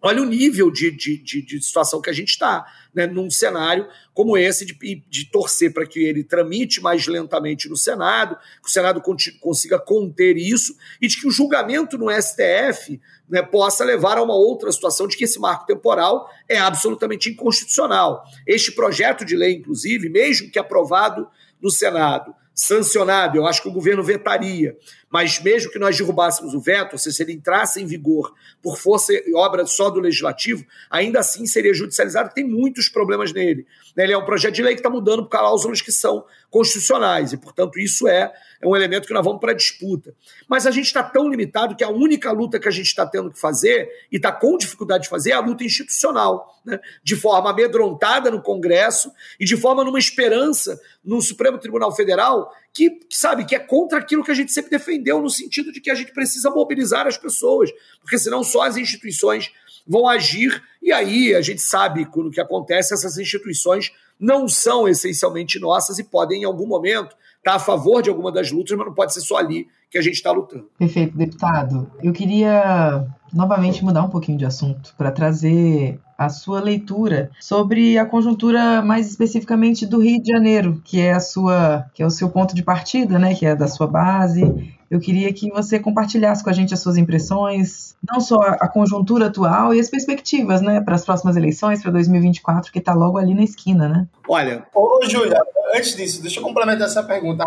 [0.00, 3.88] Olha o nível de, de, de, de, situação que a gente está, né, num cenário
[4.14, 8.72] como esse, de, de torcer para que ele tramite mais lentamente no Senado, que o
[8.72, 9.02] Senado
[9.40, 14.36] consiga conter isso, e de que o julgamento no STF né, possa levar a uma
[14.36, 18.22] outra situação de que esse marco temporal é absolutamente inconstitucional.
[18.46, 21.28] Este projeto de lei, inclusive, mesmo que aprovado
[21.60, 24.76] no Senado, sancionado, eu acho que o governo vetaria,
[25.10, 28.76] mas mesmo que nós derrubássemos o veto, ou seja, se ele entrasse em vigor por
[28.76, 33.66] força e obra só do legislativo, ainda assim seria judicializado, tem muitos problemas nele.
[33.96, 34.04] Né?
[34.04, 37.36] Ele é um projeto de lei que está mudando por cláusulas que são constitucionais, e,
[37.36, 40.14] portanto, isso é, é um elemento que nós vamos para a disputa.
[40.48, 43.30] Mas a gente está tão limitado que a única luta que a gente está tendo
[43.30, 46.78] que fazer, e está com dificuldade de fazer, é a luta institucional, né?
[47.02, 53.00] de forma amedrontada no Congresso e de forma numa esperança no Supremo Tribunal Federal que,
[53.10, 55.94] sabe, que é contra aquilo que a gente sempre defendeu, no sentido de que a
[55.94, 59.50] gente precisa mobilizar as pessoas, porque senão só as instituições
[59.86, 63.90] vão agir, e aí a gente sabe quando que acontece, essas instituições
[64.20, 68.50] não são essencialmente nossas e podem, em algum momento, estar a favor de alguma das
[68.50, 70.68] lutas, mas não pode ser só ali que a gente está lutando.
[70.78, 71.90] Perfeito, deputado.
[72.02, 78.04] Eu queria novamente mudar um pouquinho de assunto para trazer a sua leitura sobre a
[78.04, 82.28] conjuntura mais especificamente do Rio de Janeiro, que é a sua, que é o seu
[82.28, 84.76] ponto de partida, né, que é da sua base.
[84.90, 89.26] Eu queria que você compartilhasse com a gente as suas impressões, não só a conjuntura
[89.26, 93.34] atual e as perspectivas, né, para as próximas eleições, para 2024, que está logo ali
[93.34, 94.08] na esquina, né?
[94.28, 95.40] Olha, ô Júlia,
[95.74, 97.44] antes disso, deixa eu complementar essa pergunta.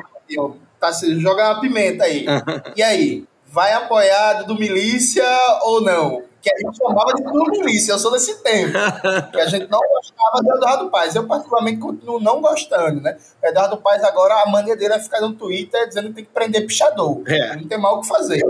[0.81, 2.25] Tá, joga uma pimenta aí.
[2.75, 5.23] e aí, vai apoiar do milícia
[5.61, 6.23] ou não?
[6.41, 7.91] que a gente chamava de tudo milícia.
[7.91, 8.73] Eu sou desse tempo.
[9.31, 11.15] que a gente não gostava do Eduardo Paes.
[11.15, 13.15] Eu, particularmente, continuo não gostando, né?
[13.41, 16.31] O Eduardo Paes, agora, a mania dele é ficar no Twitter dizendo que tem que
[16.31, 17.21] prender pichador.
[17.27, 17.55] É.
[17.55, 18.41] Não tem mal o que fazer.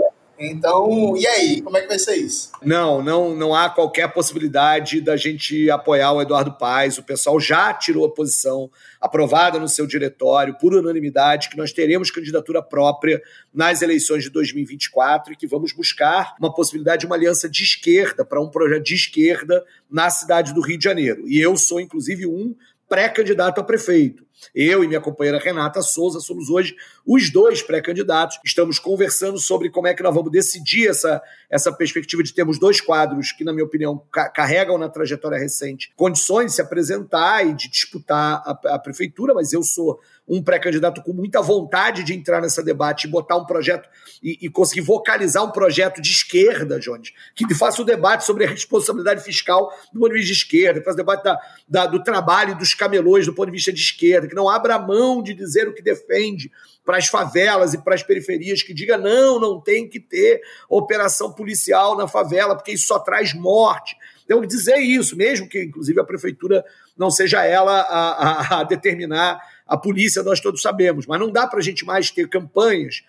[0.44, 2.50] Então, e aí, como é que vai ser isso?
[2.62, 6.98] Não, não, não há qualquer possibilidade da gente apoiar o Eduardo Paes.
[6.98, 8.68] O pessoal já tirou a posição
[9.00, 13.22] aprovada no seu diretório por unanimidade que nós teremos candidatura própria
[13.54, 18.24] nas eleições de 2024 e que vamos buscar uma possibilidade de uma aliança de esquerda
[18.24, 21.24] para um projeto de esquerda na cidade do Rio de Janeiro.
[21.28, 22.54] E eu sou inclusive um
[22.92, 24.22] pré-candidato a prefeito.
[24.54, 26.76] Eu e minha companheira Renata Souza somos hoje
[27.06, 28.38] os dois pré-candidatos.
[28.44, 32.82] Estamos conversando sobre como é que nós vamos decidir essa, essa perspectiva de termos dois
[32.82, 37.54] quadros que, na minha opinião, ca carregam na trajetória recente condições de se apresentar e
[37.54, 39.98] de disputar a, a prefeitura, mas eu sou
[40.32, 43.86] um pré-candidato com muita vontade de entrar nessa debate e botar um projeto
[44.22, 48.48] e, e, conseguir vocalizar um projeto de esquerda, Jones, que faça o debate sobre a
[48.48, 52.02] responsabilidade fiscal do ponto de vista de esquerda, que faça o debate da, da, do
[52.02, 55.68] trabalho dos camelões do ponto de vista de esquerda, que não abra mão de dizer
[55.68, 56.50] o que defende
[56.82, 61.30] para as favelas e para as periferias, que diga não, não tem que ter operação
[61.30, 63.96] policial na favela, porque isso só traz morte.
[64.26, 66.64] Que dizer isso, mesmo que, inclusive, a prefeitura
[66.96, 69.40] não seja ela a, a, a determinar
[69.72, 73.02] a polícia, nós todos sabemos, mas não dá para a gente mais ter campanhas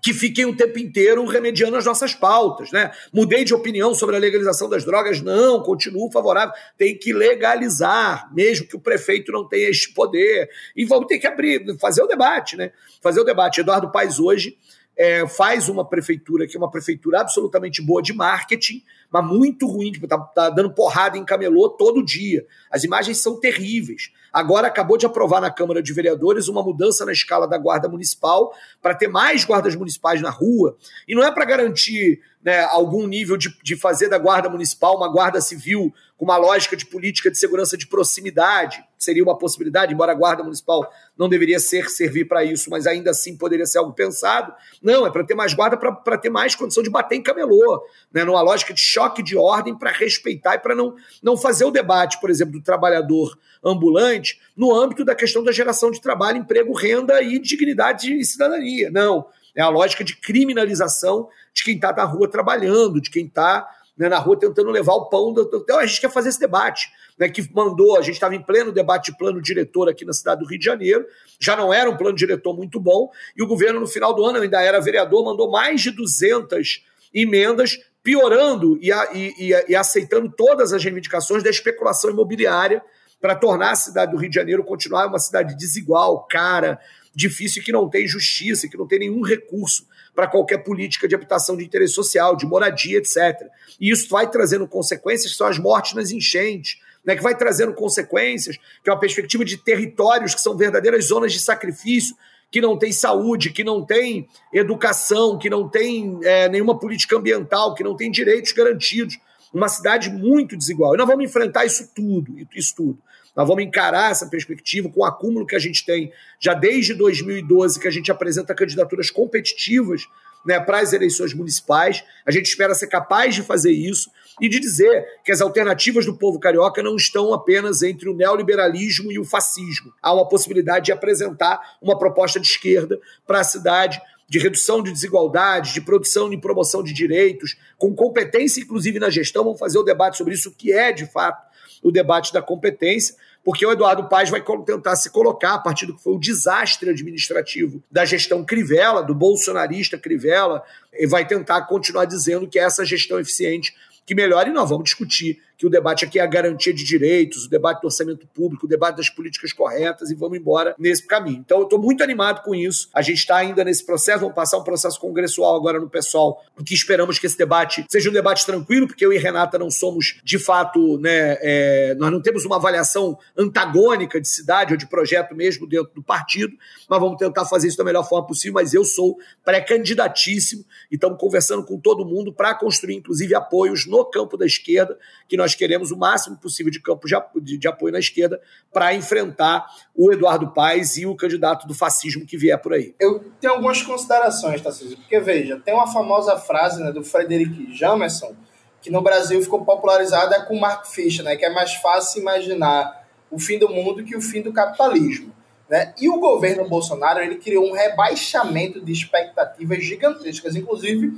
[0.00, 2.92] que fiquem o tempo inteiro remediando as nossas pautas, né?
[3.12, 5.20] Mudei de opinião sobre a legalização das drogas?
[5.20, 6.54] Não, continuo favorável.
[6.78, 10.48] Tem que legalizar, mesmo que o prefeito não tenha este poder.
[10.76, 12.70] E vamos ter que abrir, fazer o debate, né?
[13.02, 13.60] Fazer o debate.
[13.60, 14.56] Eduardo Paes hoje
[14.96, 19.92] é, faz uma prefeitura que é uma prefeitura absolutamente boa de marketing, mas muito ruim,
[19.92, 22.46] tipo, tá, tá dando porrada em camelô todo dia.
[22.70, 24.10] As imagens são terríveis.
[24.36, 28.52] Agora acabou de aprovar na Câmara de Vereadores uma mudança na escala da Guarda Municipal
[28.82, 30.76] para ter mais guardas municipais na rua.
[31.08, 35.08] E não é para garantir né, algum nível de, de fazer da Guarda Municipal uma
[35.08, 40.12] Guarda Civil com uma lógica de política de segurança de proximidade, seria uma possibilidade, embora
[40.12, 40.88] a Guarda Municipal
[41.18, 44.54] não deveria ser servir para isso, mas ainda assim poderia ser algo pensado.
[44.80, 47.82] Não, é para ter mais guarda, para ter mais condição de bater em camelô,
[48.14, 51.72] né, numa lógica de choque de ordem para respeitar e para não, não fazer o
[51.72, 56.72] debate, por exemplo, do trabalhador ambulante no âmbito da questão da geração de trabalho, emprego,
[56.72, 58.88] renda e dignidade e cidadania.
[58.88, 59.26] Não,
[59.56, 64.10] é a lógica de criminalização de quem está na rua trabalhando, de quem está né,
[64.10, 65.32] na rua tentando levar o pão.
[65.32, 65.50] Do...
[65.54, 68.70] Então a gente quer fazer esse debate, né, que mandou, a gente estava em pleno
[68.70, 71.06] debate de plano diretor aqui na cidade do Rio de Janeiro,
[71.40, 74.38] já não era um plano diretor muito bom, e o governo no final do ano,
[74.38, 76.84] ainda era vereador, mandou mais de 200
[77.14, 82.82] emendas piorando e, e, e, e aceitando todas as reivindicações da especulação imobiliária
[83.18, 86.78] para tornar a cidade do Rio de Janeiro continuar uma cidade desigual, cara,
[87.14, 89.86] difícil que não tem justiça, que não tem nenhum recurso
[90.16, 93.48] para qualquer política de habitação de interesse social, de moradia, etc.
[93.78, 97.74] E isso vai trazendo consequências que são as mortes nas enchentes, né, que vai trazendo
[97.74, 102.16] consequências, que é uma perspectiva de territórios que são verdadeiras zonas de sacrifício,
[102.50, 107.74] que não tem saúde, que não tem educação, que não tem é, nenhuma política ambiental,
[107.74, 109.18] que não tem direitos garantidos.
[109.52, 110.94] Uma cidade muito desigual.
[110.94, 112.98] E nós vamos enfrentar isso tudo, isso tudo.
[113.36, 116.10] Nós vamos encarar essa perspectiva com o acúmulo que a gente tem
[116.40, 120.08] já desde 2012, que a gente apresenta candidaturas competitivas
[120.46, 122.02] né, para as eleições municipais.
[122.24, 124.10] A gente espera ser capaz de fazer isso
[124.40, 129.12] e de dizer que as alternativas do povo carioca não estão apenas entre o neoliberalismo
[129.12, 129.92] e o fascismo.
[130.00, 134.90] Há uma possibilidade de apresentar uma proposta de esquerda para a cidade de redução de
[134.90, 139.44] desigualdades, de produção e promoção de direitos, com competência, inclusive, na gestão.
[139.44, 141.40] Vamos fazer o debate sobre isso, que é, de fato,
[141.82, 143.14] o debate da competência,
[143.44, 146.90] porque o Eduardo Paes vai tentar se colocar a partir do que foi o desastre
[146.90, 150.62] administrativo da gestão Crivella, do bolsonarista Crivella,
[150.92, 153.74] e vai tentar continuar dizendo que é essa gestão eficiente
[154.04, 157.46] que melhora, e nós vamos discutir que o debate aqui é a garantia de direitos,
[157.46, 161.38] o debate do orçamento público, o debate das políticas corretas e vamos embora nesse caminho.
[161.38, 162.88] Então eu estou muito animado com isso.
[162.92, 166.74] A gente está ainda nesse processo, vamos passar um processo congressual agora no pessoal, que
[166.74, 170.38] esperamos que esse debate seja um debate tranquilo, porque eu e Renata não somos de
[170.38, 175.66] fato, né, é, nós não temos uma avaliação antagônica de cidade ou de projeto mesmo
[175.66, 176.54] dentro do partido,
[176.88, 178.54] mas vamos tentar fazer isso da melhor forma possível.
[178.54, 184.04] Mas eu sou pré-candidatíssimo e estamos conversando com todo mundo para construir, inclusive, apoios no
[184.04, 184.98] campo da esquerda,
[185.28, 187.06] que nós queremos o máximo possível de campo
[187.40, 188.40] de, apoio na esquerda
[188.72, 192.94] para enfrentar o Eduardo Paes e o candidato do fascismo que vier por aí.
[193.00, 198.34] Eu tenho algumas considerações, Tarcísio, porque veja, tem uma famosa frase né, do Frederic Jamerson,
[198.80, 203.38] que no Brasil ficou popularizada com Mark Fisher, né, que é mais fácil imaginar o
[203.38, 205.34] fim do mundo que o fim do capitalismo.
[205.68, 205.92] Né?
[206.00, 210.54] E o governo Bolsonaro ele criou um rebaixamento de expectativas gigantescas.
[210.54, 211.12] Inclusive,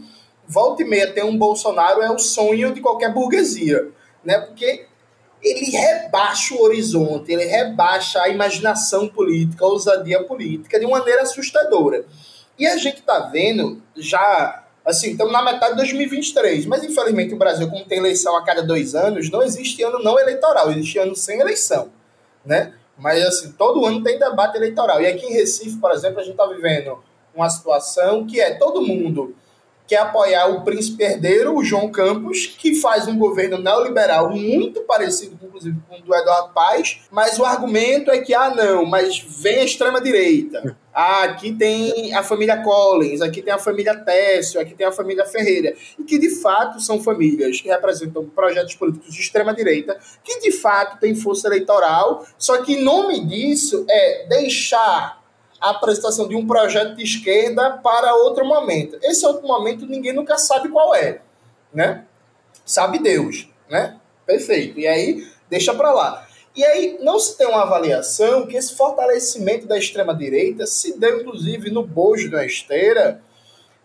[0.47, 3.91] volta e meia ter um Bolsonaro é o sonho de qualquer burguesia.
[4.25, 4.39] Né?
[4.41, 4.87] Porque
[5.43, 12.05] ele rebaixa o horizonte, ele rebaixa a imaginação política, a ousadia política de maneira assustadora.
[12.59, 17.39] E a gente está vendo já, assim, estamos na metade de 2023, mas infelizmente o
[17.39, 21.15] Brasil, como tem eleição a cada dois anos, não existe ano não eleitoral, existe ano
[21.15, 21.93] sem eleição,
[22.45, 22.75] né?
[22.99, 25.01] Mas, assim, todo ano tem debate eleitoral.
[25.01, 26.99] E aqui em Recife, por exemplo, a gente está vivendo
[27.33, 29.37] uma situação que é todo mundo
[29.89, 35.39] quer apoiar o príncipe herdeiro, o João Campos, que faz um governo neoliberal muito parecido,
[35.43, 39.61] inclusive, com o do Eduardo Paes, mas o argumento é que, ah, não, mas vem
[39.61, 40.77] a extrema-direita.
[41.01, 45.25] Ah, aqui tem a família Collins, aqui tem a família Técio, aqui tem a família
[45.25, 45.73] Ferreira.
[45.97, 50.99] E que, de fato, são famílias que representam projetos políticos de extrema-direita, que, de fato,
[50.99, 55.18] têm força eleitoral, só que, em nome disso, é deixar
[55.61, 58.99] a apresentação de um projeto de esquerda para outro momento.
[59.03, 61.21] Esse outro momento ninguém nunca sabe qual é,
[61.73, 62.05] né?
[62.65, 63.99] Sabe Deus, né?
[64.27, 64.79] Perfeito.
[64.79, 66.27] E aí deixa para lá.
[66.55, 71.21] E aí não se tem uma avaliação que esse fortalecimento da extrema direita se deu
[71.21, 73.23] inclusive no bojo da esteira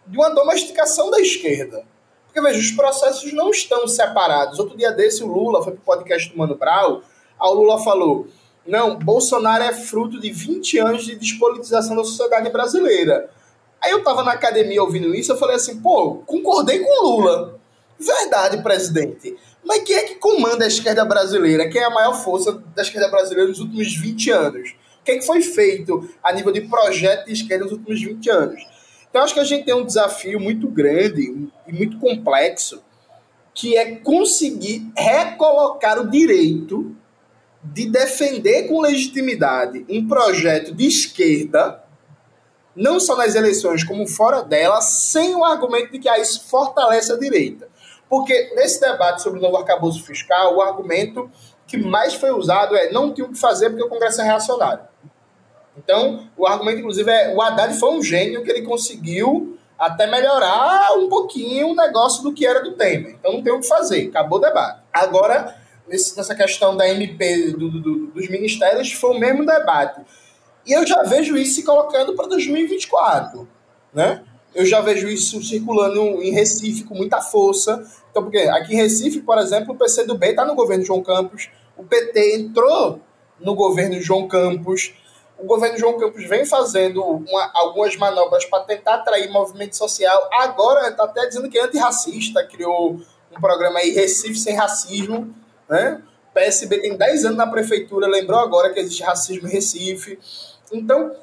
[0.05, 1.85] de uma domesticação da esquerda.
[2.25, 4.57] Porque veja, os processos não estão separados.
[4.57, 6.57] Outro dia desse o Lula foi pro podcast do Mano
[7.39, 8.27] aí o Lula falou:
[8.65, 13.29] não, Bolsonaro é fruto de 20 anos de despolitização da sociedade brasileira.
[13.81, 17.59] Aí eu tava na academia ouvindo isso, eu falei assim, pô, concordei com Lula.
[17.99, 19.35] Verdade, presidente.
[19.63, 21.69] Mas quem é que comanda a esquerda brasileira?
[21.69, 24.69] Quem é a maior força da esquerda brasileira nos últimos 20 anos?
[25.01, 28.29] O que, é que foi feito a nível de projeto de esquerda nos últimos 20
[28.29, 28.63] anos?
[29.09, 32.81] Então, acho que a gente tem um desafio muito grande e muito complexo,
[33.53, 36.95] que é conseguir recolocar o direito
[37.63, 41.81] de defender com legitimidade um projeto de esquerda,
[42.75, 47.11] não só nas eleições, como fora delas, sem o argumento de que ah, isso fortalece
[47.11, 47.69] a direita.
[48.09, 51.31] Porque nesse debate sobre o novo arcabouço fiscal, o argumento
[51.65, 54.83] que mais foi usado é não tinha o que fazer porque o Congresso é reacionário.
[55.77, 60.93] Então, o argumento, inclusive, é o Haddad foi um gênio que ele conseguiu até melhorar
[60.97, 63.15] um pouquinho o negócio do que era do Temer.
[63.19, 64.81] Então, não tem o que fazer, acabou o debate.
[64.93, 70.01] Agora, nesse, nessa questão da MP do, do, dos ministérios foi o mesmo debate.
[70.65, 73.47] E eu já vejo isso se colocando para 2024,
[73.93, 74.23] né?
[74.55, 77.83] Eu já vejo isso circulando em Recife com muita força.
[78.11, 81.83] Então, porque aqui em Recife, por exemplo, o PCdoB está no governo João Campos, o
[81.83, 83.01] PT entrou
[83.39, 84.93] no governo João Campos,
[85.37, 90.29] o governo João Campos vem fazendo uma, algumas manobras para tentar atrair movimento social.
[90.31, 93.01] Agora está até dizendo que é antirracista, criou
[93.35, 95.33] um programa aí Recife Sem Racismo,
[95.69, 96.01] né?
[96.33, 100.17] PSB tem 10 anos na prefeitura, lembrou agora que existe racismo em Recife.
[100.71, 101.15] Então,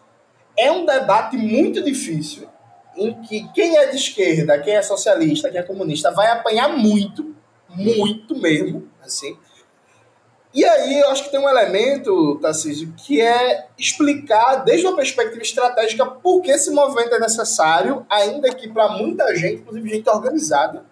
[0.57, 2.49] é um debate muito difícil
[2.97, 7.35] em que quem é de esquerda, quem é socialista, quem é comunista vai apanhar muito,
[7.69, 9.37] muito mesmo, assim.
[10.53, 15.41] E aí eu acho que tem um elemento, Tarcísio, que é explicar desde uma perspectiva
[15.41, 20.85] estratégica por que esse movimento é necessário, ainda que para muita gente, inclusive gente organizada,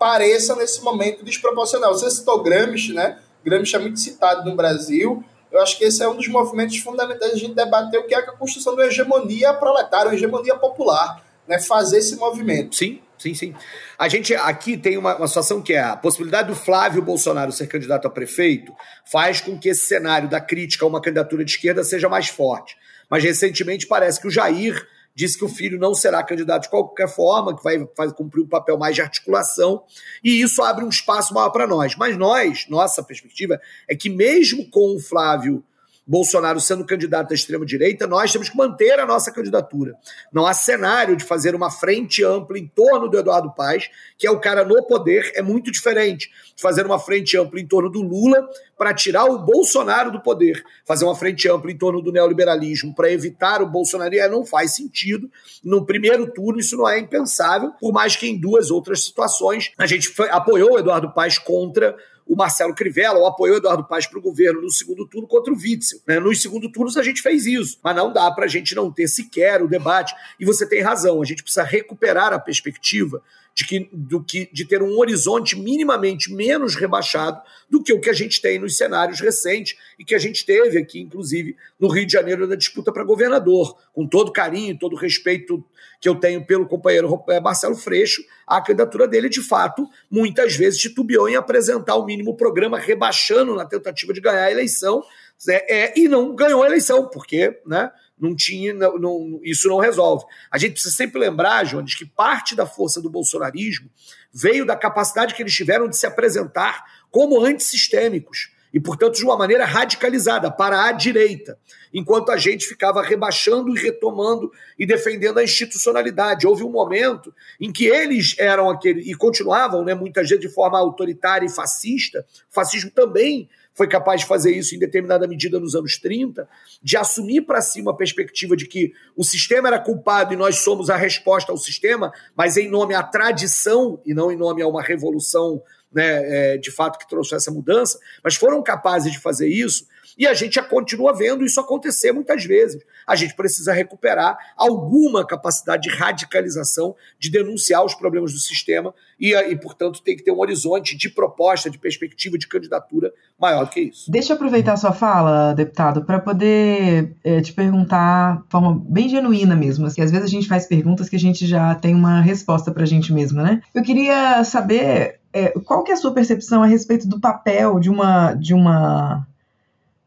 [0.00, 1.92] pareça nesse momento desproporcional.
[1.92, 3.18] Você citou Gramsci, né?
[3.44, 5.22] Gramsci é muito citado no Brasil.
[5.52, 8.14] Eu acho que esse é um dos movimentos fundamentais de a gente debater o que
[8.14, 11.60] é a construção da hegemonia proletária, uma hegemonia popular, né?
[11.60, 12.74] Fazer esse movimento.
[12.74, 13.54] Sim, sim, sim.
[13.98, 17.66] A gente aqui tem uma, uma situação que é a possibilidade do Flávio Bolsonaro ser
[17.66, 18.72] candidato a prefeito
[19.04, 22.74] faz com que esse cenário da crítica a uma candidatura de esquerda seja mais forte.
[23.10, 24.82] Mas recentemente parece que o Jair
[25.20, 28.48] disse que o filho não será candidato de qualquer forma, que vai, vai cumprir um
[28.48, 29.82] papel mais de articulação,
[30.24, 31.94] e isso abre um espaço maior para nós.
[31.94, 35.62] Mas nós, nossa perspectiva, é que mesmo com o Flávio
[36.10, 39.94] Bolsonaro sendo candidato da extrema-direita, nós temos que manter a nossa candidatura.
[40.32, 43.88] Não há cenário de fazer uma frente ampla em torno do Eduardo Paes,
[44.18, 47.66] que é o cara no poder, é muito diferente de fazer uma frente ampla em
[47.66, 48.44] torno do Lula
[48.76, 50.64] para tirar o Bolsonaro do poder.
[50.84, 55.30] Fazer uma frente ampla em torno do neoliberalismo para evitar o Bolsonaro não faz sentido.
[55.62, 59.86] No primeiro turno, isso não é impensável, por mais que em duas outras situações a
[59.86, 61.94] gente foi, apoiou o Eduardo Paes contra
[62.30, 65.52] o Marcelo Crivella, ou apoiou o Eduardo Paes para o governo no segundo turno contra
[65.52, 65.98] o Witzel.
[66.06, 66.20] Né?
[66.20, 69.08] Nos segundo turnos a gente fez isso, mas não dá para a gente não ter
[69.08, 70.14] sequer o debate.
[70.38, 73.20] E você tem razão, a gente precisa recuperar a perspectiva
[73.52, 78.08] de, que, do que, de ter um horizonte minimamente menos rebaixado do que o que
[78.08, 82.06] a gente tem nos cenários recentes e que a gente teve aqui, inclusive, no Rio
[82.06, 83.76] de Janeiro, na disputa para governador.
[83.92, 85.64] Com todo carinho, todo respeito
[86.00, 90.80] que eu tenho pelo companheiro eh, Marcelo Freixo, a candidatura dele, de fato, muitas vezes
[90.80, 95.02] titubeou em apresentar o mínimo programa, rebaixando na tentativa de ganhar a eleição,
[95.46, 99.78] é, é, e não ganhou a eleição, porque né, não tinha, não, não, isso não
[99.78, 100.24] resolve.
[100.50, 103.90] A gente precisa sempre lembrar, Jones, que parte da força do bolsonarismo
[104.32, 109.36] veio da capacidade que eles tiveram de se apresentar como antissistêmicos e, portanto, de uma
[109.36, 111.58] maneira radicalizada para a direita,
[111.92, 116.46] enquanto a gente ficava rebaixando e retomando e defendendo a institucionalidade.
[116.46, 120.78] Houve um momento em que eles eram aquele e continuavam, né, muitas vezes de forma
[120.78, 122.24] autoritária e fascista.
[122.50, 126.46] O fascismo também foi capaz de fazer isso em determinada medida nos anos 30,
[126.82, 130.90] de assumir para si uma perspectiva de que o sistema era culpado e nós somos
[130.90, 134.82] a resposta ao sistema, mas em nome à tradição e não em nome a uma
[134.82, 135.62] revolução
[135.92, 139.86] né, é, de fato que trouxe essa mudança, mas foram capazes de fazer isso
[140.20, 142.82] e a gente já continua vendo isso acontecer muitas vezes.
[143.06, 149.34] A gente precisa recuperar alguma capacidade de radicalização, de denunciar os problemas do sistema e,
[149.34, 153.70] e, portanto, tem que ter um horizonte de proposta, de perspectiva, de candidatura maior do
[153.70, 154.10] que isso.
[154.10, 159.56] Deixa eu aproveitar sua fala, deputado, para poder é, te perguntar de forma bem genuína
[159.56, 159.86] mesmo.
[159.86, 162.82] Assim, às vezes a gente faz perguntas que a gente já tem uma resposta para
[162.82, 163.62] a gente mesma, né?
[163.74, 167.90] Eu queria saber é, qual que é a sua percepção a respeito do papel de
[167.90, 169.26] uma, de uma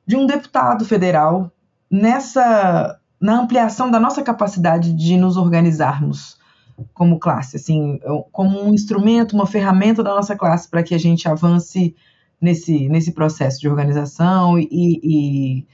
[0.05, 1.51] de um deputado federal
[1.89, 6.37] nessa na ampliação da nossa capacidade de nos organizarmos
[6.93, 7.99] como classe, assim,
[8.31, 11.95] como um instrumento, uma ferramenta da nossa classe para que a gente avance
[12.41, 15.67] nesse, nesse processo de organização e, e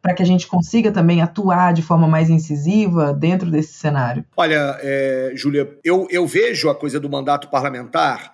[0.00, 4.24] para que a gente consiga também atuar de forma mais incisiva dentro desse cenário?
[4.36, 8.32] Olha, é, Júlia, eu, eu vejo a coisa do mandato parlamentar,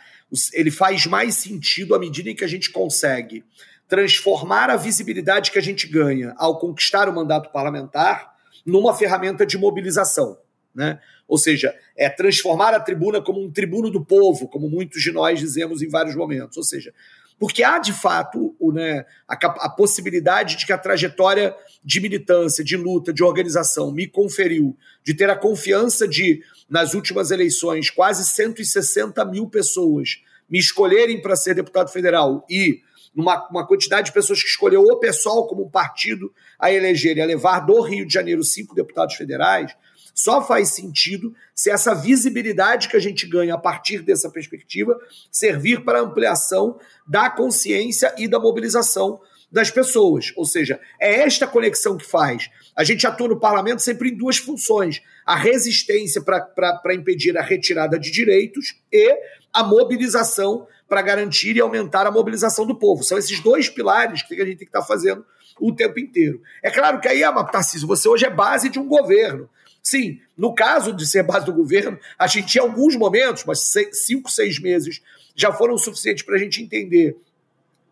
[0.53, 3.45] ele faz mais sentido à medida em que a gente consegue
[3.89, 9.57] transformar a visibilidade que a gente ganha ao conquistar o mandato parlamentar numa ferramenta de
[9.57, 10.39] mobilização.
[10.75, 11.01] Né?
[11.27, 15.41] Ou seja, é transformar a tribuna como um tribuno do povo, como muitos de nós
[15.41, 16.57] dizemos em vários momentos.
[16.59, 16.93] Ou seja,
[17.39, 21.55] porque há de fato o, né, a, a, possibilidade de que a trajetória
[21.85, 27.31] de militância, de luta, de organização me conferiu, de ter a confiança de, nas últimas
[27.31, 32.81] eleições, quase 160 mil pessoas me escolherem para ser deputado federal e
[33.15, 37.27] numa uma quantidade de pessoas que escolheu o pessoal como partido a eleger e a
[37.27, 39.75] levar do Rio de Janeiro cinco deputados federais,
[40.15, 44.99] só faz sentido se essa visibilidade que a gente ganha a partir dessa perspectiva
[45.31, 50.33] servir para ampliação da consciência e da mobilização das pessoas.
[50.37, 52.51] Ou seja, é esta conexão que faz.
[52.77, 57.99] A gente atua no parlamento sempre em duas funções: a resistência para impedir a retirada
[57.99, 59.17] de direitos e
[59.53, 63.03] a mobilização para garantir e aumentar a mobilização do povo.
[63.03, 65.25] São esses dois pilares que a gente tem que estar tá fazendo
[65.61, 66.41] o tempo inteiro.
[66.63, 67.21] É claro que aí,
[67.51, 69.49] Tarcísio, você hoje é base de um governo.
[69.83, 74.31] Sim, no caso de ser base do governo, a gente tinha alguns momentos, mas cinco,
[74.31, 75.01] seis meses,
[75.35, 77.17] já foram suficientes para a gente entender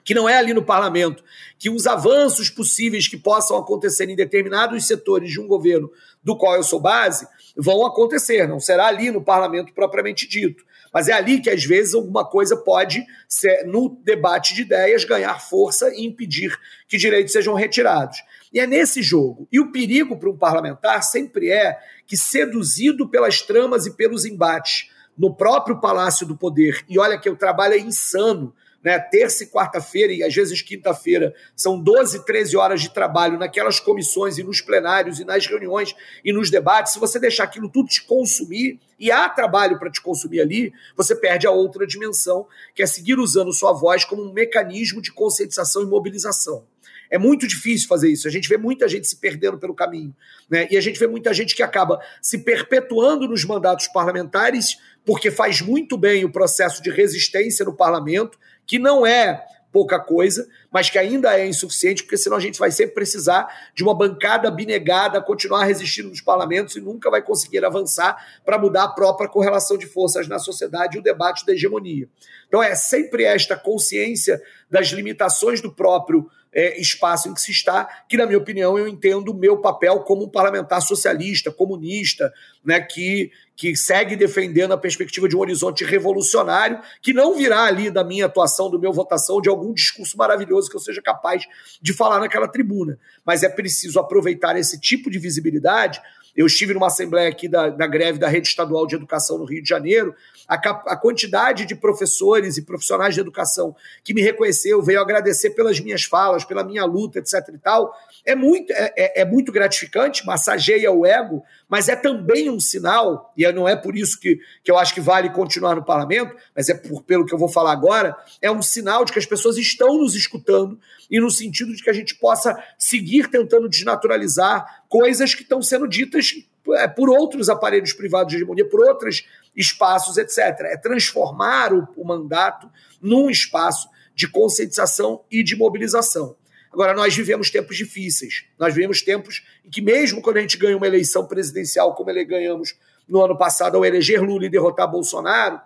[0.06, 1.24] que não é ali no parlamento,
[1.58, 5.90] que os avanços possíveis que possam acontecer em determinados setores de um governo
[6.22, 7.26] do qual eu sou base
[7.56, 10.64] vão acontecer, não será ali no parlamento propriamente dito.
[10.94, 15.40] Mas é ali que, às vezes, alguma coisa pode, ser, no debate de ideias, ganhar
[15.40, 18.18] força e impedir que direitos sejam retirados.
[18.52, 19.48] E é nesse jogo.
[19.50, 21.76] E o perigo para um parlamentar sempre é
[22.06, 24.88] que, seduzido pelas tramas e pelos embates
[25.18, 29.46] no próprio Palácio do Poder, e olha que o trabalho é insano né, terça e
[29.46, 34.60] quarta-feira, e às vezes quinta-feira, são 12, 13 horas de trabalho naquelas comissões e nos
[34.60, 36.92] plenários e nas reuniões e nos debates.
[36.92, 41.14] Se você deixar aquilo tudo te consumir, e há trabalho para te consumir ali, você
[41.14, 45.82] perde a outra dimensão, que é seguir usando sua voz como um mecanismo de conscientização
[45.82, 46.64] e mobilização.
[47.10, 48.26] É muito difícil fazer isso.
[48.26, 50.14] A gente vê muita gente se perdendo pelo caminho.
[50.50, 50.66] Né?
[50.70, 55.60] E a gente vê muita gente que acaba se perpetuando nos mandatos parlamentares, porque faz
[55.60, 59.46] muito bem o processo de resistência no parlamento, que não é
[59.76, 63.82] pouca coisa, mas que ainda é insuficiente, porque senão a gente vai sempre precisar de
[63.82, 68.88] uma bancada abnegada, continuar resistindo nos parlamentos e nunca vai conseguir avançar para mudar a
[68.88, 72.08] própria correlação de forças na sociedade e o debate da hegemonia.
[72.48, 76.26] Então é sempre esta consciência das limitações do próprio
[76.56, 80.00] é, espaço em que se está, que, na minha opinião, eu entendo o meu papel
[80.00, 82.32] como um parlamentar socialista, comunista,
[82.64, 87.90] né, que, que segue defendendo a perspectiva de um horizonte revolucionário, que não virá ali
[87.90, 91.44] da minha atuação, do meu votação, de algum discurso maravilhoso que eu seja capaz
[91.82, 92.98] de falar naquela tribuna.
[93.22, 96.00] Mas é preciso aproveitar esse tipo de visibilidade
[96.36, 99.62] eu estive numa assembleia aqui da, da greve da Rede Estadual de Educação no Rio
[99.62, 100.14] de Janeiro.
[100.48, 103.74] A, a, quantidade de professores e profissionais de educação
[104.04, 107.48] que me reconheceu, veio agradecer pelas minhas falas, pela minha luta, etc.
[107.52, 107.92] e tal,
[108.24, 113.32] é muito, é, é, é muito gratificante, massageia o ego, mas é também um sinal,
[113.36, 116.68] e não é por isso que, que eu acho que vale continuar no parlamento, mas
[116.68, 119.56] é por, pelo que eu vou falar agora, é um sinal de que as pessoas
[119.56, 120.78] estão nos escutando
[121.10, 125.88] e no sentido de que a gente possa seguir tentando desnaturalizar coisas que estão sendo
[125.88, 126.32] ditas
[126.74, 129.24] é, por outros aparelhos privados de hegemonia, por outros
[129.56, 130.38] espaços, etc.
[130.62, 136.36] É transformar o, o mandato num espaço de conscientização e de mobilização.
[136.72, 138.44] Agora, nós vivemos tempos difíceis.
[138.58, 142.24] Nós vivemos tempos em que, mesmo quando a gente ganha uma eleição presidencial, como ele
[142.24, 142.76] ganhamos
[143.08, 145.60] no ano passado ao eleger Lula e derrotar Bolsonaro,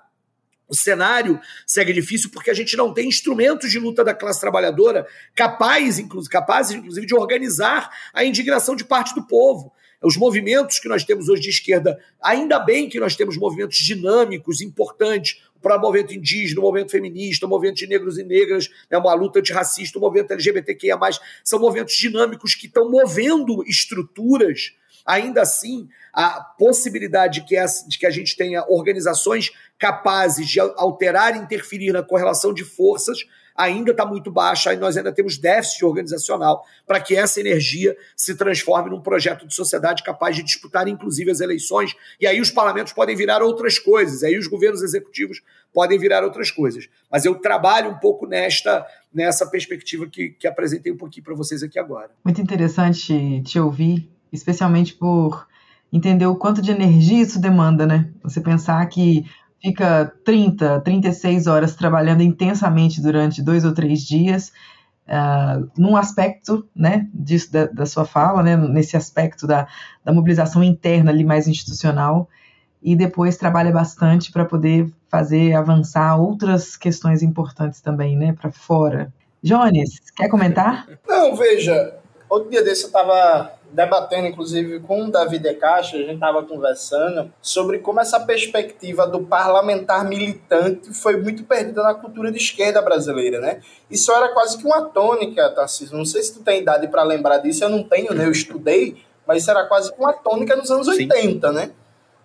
[0.71, 5.05] o cenário segue difícil porque a gente não tem instrumentos de luta da classe trabalhadora
[5.35, 9.73] capazes, inclusive, capazes, inclusive, de organizar a indignação de parte do povo.
[10.03, 14.63] Os movimentos que nós temos hoje de esquerda, ainda bem que nós temos movimentos dinâmicos,
[14.63, 18.97] importantes, para o movimento indígena, o movimento feminista, o movimento de negros e negras, né,
[18.97, 20.99] uma luta antirracista, o movimento LGBTQIA+,
[21.45, 24.73] são movimentos dinâmicos que estão movendo estruturas
[25.07, 27.57] ainda assim, a possibilidade de que,
[27.89, 33.25] de que a gente tenha organizações capazes de alterar e interferir na correlação de forças
[33.57, 38.35] ainda está muito baixa e nós ainda temos déficit organizacional para que essa energia se
[38.35, 41.95] transforme num projeto de sociedade capaz de disputar, inclusive, as eleições.
[42.21, 45.43] E aí os parlamentos podem virar outras coisas, aí os governos executivos
[45.73, 46.89] podem virar outras coisas.
[47.11, 51.65] Mas eu trabalho um pouco nesta nessa perspectiva que, que apresentei um pouquinho para vocês
[51.65, 52.11] aqui agora.
[52.25, 55.47] Muito interessante te ouvir especialmente por
[55.93, 58.09] entender o quanto de energia isso demanda, né?
[58.23, 59.25] Você pensar que
[59.61, 64.53] fica 30, 36 horas trabalhando intensamente durante dois ou três dias,
[65.07, 69.67] uh, num aspecto, né, disso, da, da, sua fala, né, nesse aspecto da,
[70.05, 72.29] da mobilização interna ali mais institucional,
[72.83, 79.13] e depois trabalha bastante para poder fazer avançar outras questões importantes também, né, para fora.
[79.43, 80.87] Jones, quer comentar?
[81.07, 81.97] Não, veja,
[82.29, 86.43] outro dia desse eu estava debatendo, inclusive, com o Davi De Castro, a gente estava
[86.43, 92.83] conversando sobre como essa perspectiva do parlamentar militante foi muito perdida na cultura de esquerda
[92.83, 93.61] brasileira, né?
[93.91, 95.97] Isso era quase que uma tônica, Tarcísio.
[95.97, 98.27] Não sei se tu tem idade para lembrar disso, eu não tenho, né?
[98.27, 101.09] Eu estudei, mas isso era quase que uma tônica nos anos Sim.
[101.09, 101.71] 80, né?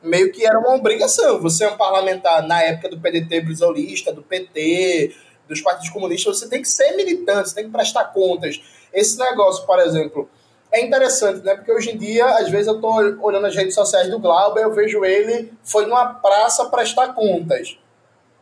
[0.01, 1.41] Meio que era uma obrigação.
[1.41, 5.15] Você é um parlamentar na época do PDT brisolista, do PT,
[5.47, 8.61] dos partidos comunistas, você tem que ser militante, você tem que prestar contas.
[8.93, 10.29] Esse negócio, por exemplo,
[10.75, 11.55] é interessante, né?
[11.55, 12.89] Porque hoje em dia, às vezes eu tô
[13.21, 17.77] olhando as redes sociais do Glauber, eu vejo ele foi numa praça prestar contas.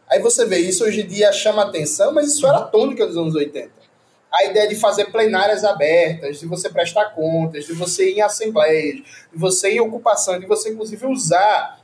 [0.09, 3.36] Aí você vê isso hoje em dia chama atenção, mas isso era tônica dos anos
[3.36, 3.71] 80.
[4.34, 8.95] A ideia de fazer plenárias abertas, de você prestar contas, de você ir em assembleias,
[9.31, 11.79] de você ir em ocupação, de você inclusive usar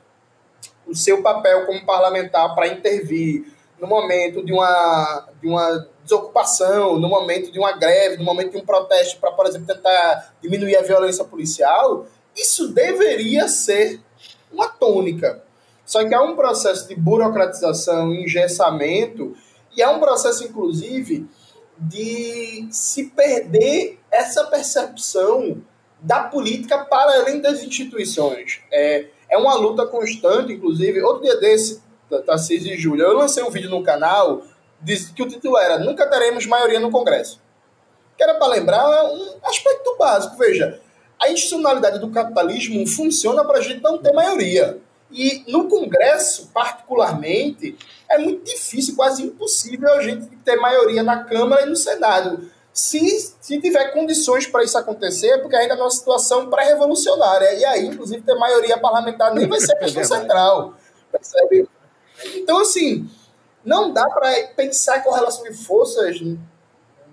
[0.88, 3.46] o seu papel como parlamentar para intervir
[3.80, 8.58] no momento de uma, de uma desocupação, no momento de uma greve, no momento de
[8.58, 14.02] um protesto para, por exemplo, tentar diminuir a violência policial, isso deveria ser
[14.52, 15.44] uma tônica.
[15.86, 19.36] Só que há um processo de burocratização, engessamento,
[19.76, 21.28] e há um processo, inclusive,
[21.78, 25.62] de se perder essa percepção
[26.02, 28.62] da política para além das instituições.
[28.72, 31.02] É, é uma luta constante, inclusive.
[31.02, 31.82] Outro dia desse,
[32.26, 34.44] Tarcísio e Júlia, eu lancei um vídeo no canal
[35.16, 37.42] que o título era Nunca teremos maioria no Congresso.
[38.18, 40.38] Que era para lembrar um aspecto básico.
[40.38, 40.80] Veja,
[41.20, 44.80] a institucionalidade do capitalismo funciona para a gente não ter maioria.
[45.12, 47.76] E no Congresso, particularmente,
[48.08, 52.50] é muito difícil, quase impossível a gente ter maioria na Câmara e no Senado.
[52.72, 57.54] Se, se tiver condições para isso acontecer, é porque ainda é uma situação pré-revolucionária.
[57.56, 60.76] E aí, inclusive, ter maioria parlamentar nem vai ser questão central.
[61.12, 61.68] Percebe?
[62.36, 63.10] Então, assim,
[63.64, 66.20] não dá para pensar correlação de forças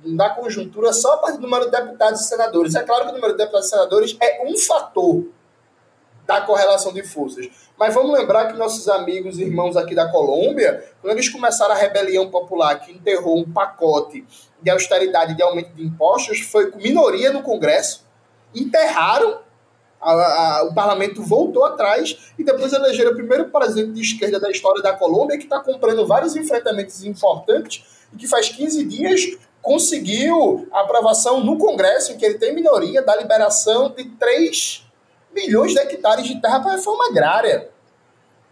[0.04, 2.74] da conjuntura só a partir do número de deputados e senadores.
[2.74, 5.24] É claro que o número de deputados e senadores é um fator.
[6.26, 7.48] da correlação de forças.
[7.78, 11.78] Mas vamos lembrar que nossos amigos e irmãos aqui da Colômbia, quando eles começaram a
[11.78, 14.26] rebelião popular que enterrou um pacote
[14.60, 18.04] de austeridade de aumento de impostos, foi com minoria no Congresso,
[18.52, 19.38] enterraram,
[20.12, 24.50] a, a, o parlamento voltou atrás e depois elegeram o primeiro presidente de esquerda da
[24.50, 30.68] história da Colômbia, que está comprando vários enfrentamentos importantes e que faz 15 dias conseguiu
[30.70, 34.86] a aprovação no Congresso, em que ele tem minoria, da liberação de 3
[35.34, 37.68] milhões de hectares de terra para reforma agrária.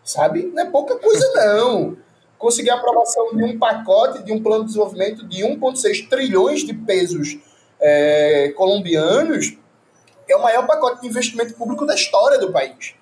[0.03, 0.51] Sabe?
[0.53, 1.97] Não é pouca coisa, não.
[2.37, 6.75] Conseguir a aprovação de um pacote, de um plano de desenvolvimento de 1,6 trilhões de
[6.75, 7.39] pesos
[7.81, 9.57] é, colombianos
[10.33, 12.95] é o maior pacote de investimento público da história do país.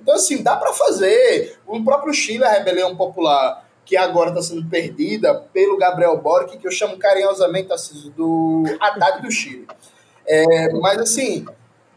[0.00, 1.58] Então, assim, dá para fazer.
[1.66, 6.66] O próprio Chile, a rebelião popular, que agora está sendo perdida pelo Gabriel Boric, que
[6.66, 9.66] eu chamo carinhosamente assim, do Haddad do Chile.
[10.26, 11.46] É, mas, assim,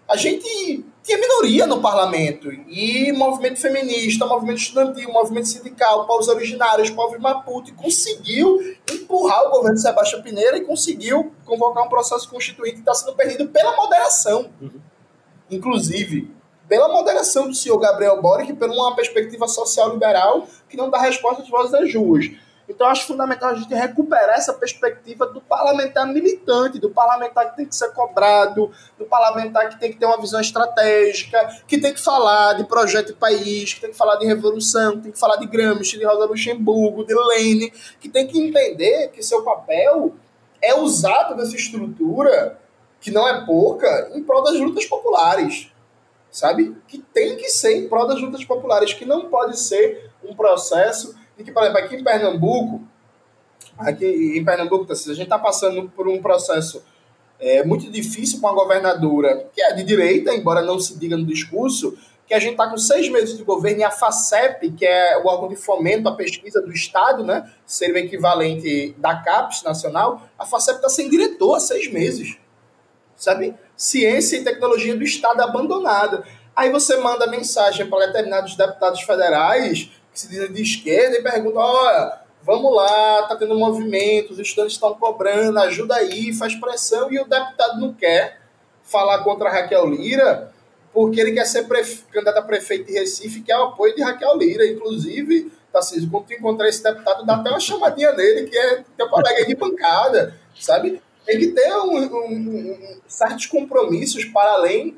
[0.08, 2.52] a gente tinha minoria no parlamento.
[2.52, 8.60] E movimento feminista, movimento estudantil, movimento sindical, povos originários, povos Maputo, conseguiu
[8.92, 13.16] empurrar o governo de Sebastião Pineira e conseguiu convocar um processo constituinte que está sendo
[13.16, 14.50] perdido pela moderação.
[14.62, 14.80] Uhum.
[15.50, 16.32] Inclusive,
[16.68, 21.44] pela moderação do senhor Gabriel Boric, por uma perspectiva social liberal que não dá resposta
[21.44, 22.32] às vozes das ruas.
[22.68, 27.66] Então, acho fundamental a gente recuperar essa perspectiva do parlamentar militante, do parlamentar que tem
[27.66, 32.02] que ser cobrado, do parlamentar que tem que ter uma visão estratégica, que tem que
[32.02, 35.36] falar de projeto de país, que tem que falar de revolução, que tem que falar
[35.38, 40.16] de Gramsci, de Rosa Luxemburgo, de Lênin, que tem que entender que seu papel
[40.62, 42.60] é usado dessa estrutura,
[43.00, 45.72] que não é pouca, em prol das lutas populares.
[46.32, 46.76] Sabe?
[46.88, 51.16] Que tem que ser em prol das lutas populares, que não pode ser um processo
[51.44, 52.82] que, por exemplo, aqui em Pernambuco,
[53.78, 54.06] aqui
[54.38, 56.84] em Pernambuco, a gente está passando por um processo
[57.40, 61.26] é, muito difícil com a governadora, que é de direita, embora não se diga no
[61.26, 61.98] discurso,
[62.28, 65.28] que a gente está com seis meses de governo e a FACEP, que é o
[65.28, 70.46] órgão de fomento à pesquisa do Estado, né, ser o equivalente da CAPES nacional, a
[70.46, 72.38] FACEP está sem diretor há seis meses.
[73.16, 73.56] Sabe?
[73.78, 76.24] Ciência e tecnologia do Estado abandonada.
[76.56, 81.62] Aí você manda mensagem para determinados deputados federais que se dizem de esquerda e perguntam:
[81.62, 87.20] olha, vamos lá, tá tendo movimento, os estudantes estão cobrando, ajuda aí, faz pressão, e
[87.20, 88.40] o deputado não quer
[88.82, 90.52] falar contra Raquel Lira,
[90.94, 91.68] porque ele quer ser
[92.12, 94.66] candidato a prefeito de Recife, que é o apoio de Raquel Lira.
[94.66, 99.10] Inclusive, Tarcísio, quando tu encontrar esse deputado, dá até uma chamadinha nele, que é teu
[99.10, 101.02] colega de bancada, sabe?
[101.26, 104.96] Tem que ter um, um, um, certos compromissos para além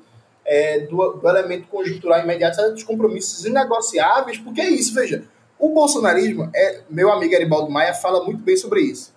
[0.48, 5.26] é, do, do, elemento conjuntural imediato, dos compromissos inegociáveis, porque é isso, veja,
[5.60, 9.14] o bolsonarismo, é, meu amigo Aribaldo Maia fala muito bem sobre isso.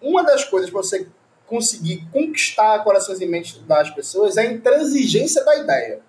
[0.00, 1.06] Uma das coisas para você
[1.46, 6.00] conseguir conquistar corações e mentes das pessoas é a intransigência da ideia.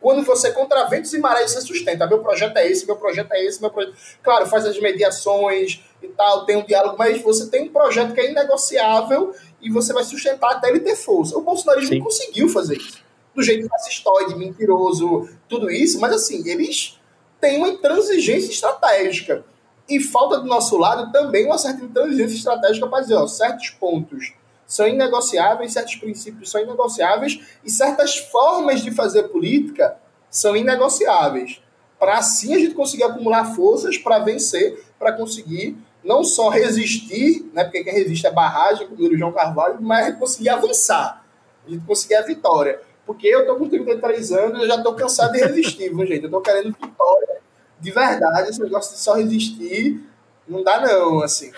[0.00, 2.06] Quando você, contra ventos e marés, você sustenta.
[2.06, 3.94] Meu projeto é esse, meu projeto é esse, meu projeto.
[4.22, 8.20] Claro, faz as mediações e tal, tem um diálogo, mas você tem um projeto que
[8.20, 11.36] é inegociável e você vai sustentar até ele ter força.
[11.36, 12.00] O bolsonarismo Sim.
[12.00, 16.98] conseguiu fazer isso do jeito fascistoide, mentiroso, tudo isso, mas assim, eles
[17.40, 19.44] têm uma intransigência estratégica.
[19.88, 24.32] E falta do nosso lado também uma certa intransigência estratégica para dizer, ó, certos pontos
[24.66, 29.96] são inegociáveis, certos princípios são inegociáveis e certas formas de fazer política
[30.30, 31.60] são inegociáveis.
[31.98, 37.64] Para assim a gente conseguir acumular forças para vencer, para conseguir não só resistir, né,
[37.64, 41.24] porque quem resiste é barragem, como o João Carvalho, mas a gente conseguir avançar,
[41.66, 42.80] a gente conseguir a vitória.
[43.10, 46.22] Porque eu tô com 33 anos eu já tô cansado de resistir, viu, gente?
[46.22, 47.40] Eu tô querendo vitória
[47.80, 48.50] de verdade.
[48.50, 50.00] Esse negócio de só resistir
[50.46, 51.50] não dá, não, assim.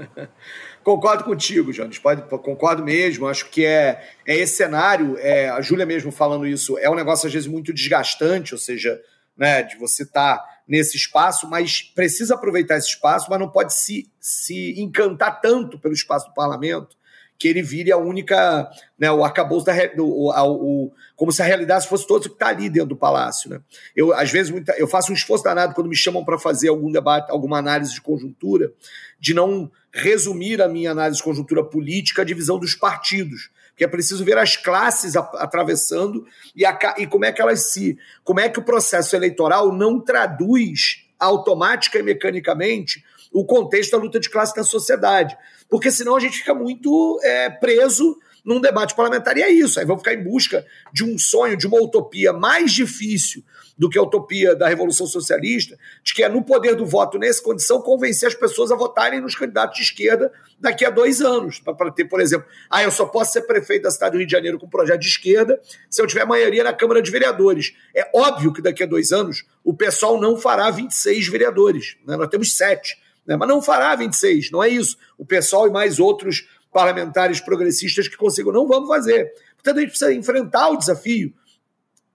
[0.82, 1.98] concordo contigo, Jones.
[1.98, 3.28] Pode, concordo mesmo.
[3.28, 7.26] Acho que é, é esse cenário, é, a Júlia mesmo falando isso, é um negócio
[7.26, 8.98] às vezes muito desgastante, ou seja,
[9.36, 13.74] né, de você estar tá nesse espaço, mas precisa aproveitar esse espaço, mas não pode
[13.74, 16.96] se, se encantar tanto pelo espaço do parlamento
[17.38, 22.06] que ele vire a única, né, o arcabouço da o, como se a realidade fosse
[22.06, 23.60] todo o que está ali dentro do palácio, né?
[23.94, 26.90] Eu às vezes muita, eu faço um esforço danado quando me chamam para fazer algum
[26.90, 28.72] debate, alguma análise de conjuntura,
[29.20, 33.88] de não resumir a minha análise de conjuntura política à divisão dos partidos, porque é
[33.88, 38.40] preciso ver as classes a, atravessando e, a, e como é que elas se, como
[38.40, 44.30] é que o processo eleitoral não traduz automática e mecanicamente o contexto da luta de
[44.30, 45.36] classe na sociedade
[45.68, 49.36] porque senão a gente fica muito é, preso num debate parlamentar.
[49.36, 49.78] E é isso.
[49.78, 53.44] Aí vão ficar em busca de um sonho, de uma utopia mais difícil
[53.76, 57.42] do que a utopia da Revolução Socialista, de que é no poder do voto, nessa
[57.42, 61.60] condição, convencer as pessoas a votarem nos candidatos de esquerda daqui a dois anos.
[61.60, 64.32] Para ter, por exemplo, ah, eu só posso ser prefeito da cidade do Rio de
[64.32, 67.74] Janeiro com projeto de esquerda se eu tiver maioria na Câmara de Vereadores.
[67.94, 71.96] É óbvio que daqui a dois anos o pessoal não fará 26 vereadores.
[72.04, 72.16] Né?
[72.16, 72.96] Nós temos sete.
[73.28, 73.36] Né?
[73.36, 74.96] Mas não fará 26, não é isso.
[75.18, 79.30] O pessoal e mais outros parlamentares progressistas que consigam, não vamos fazer.
[79.54, 81.32] Portanto, a gente precisa enfrentar o desafio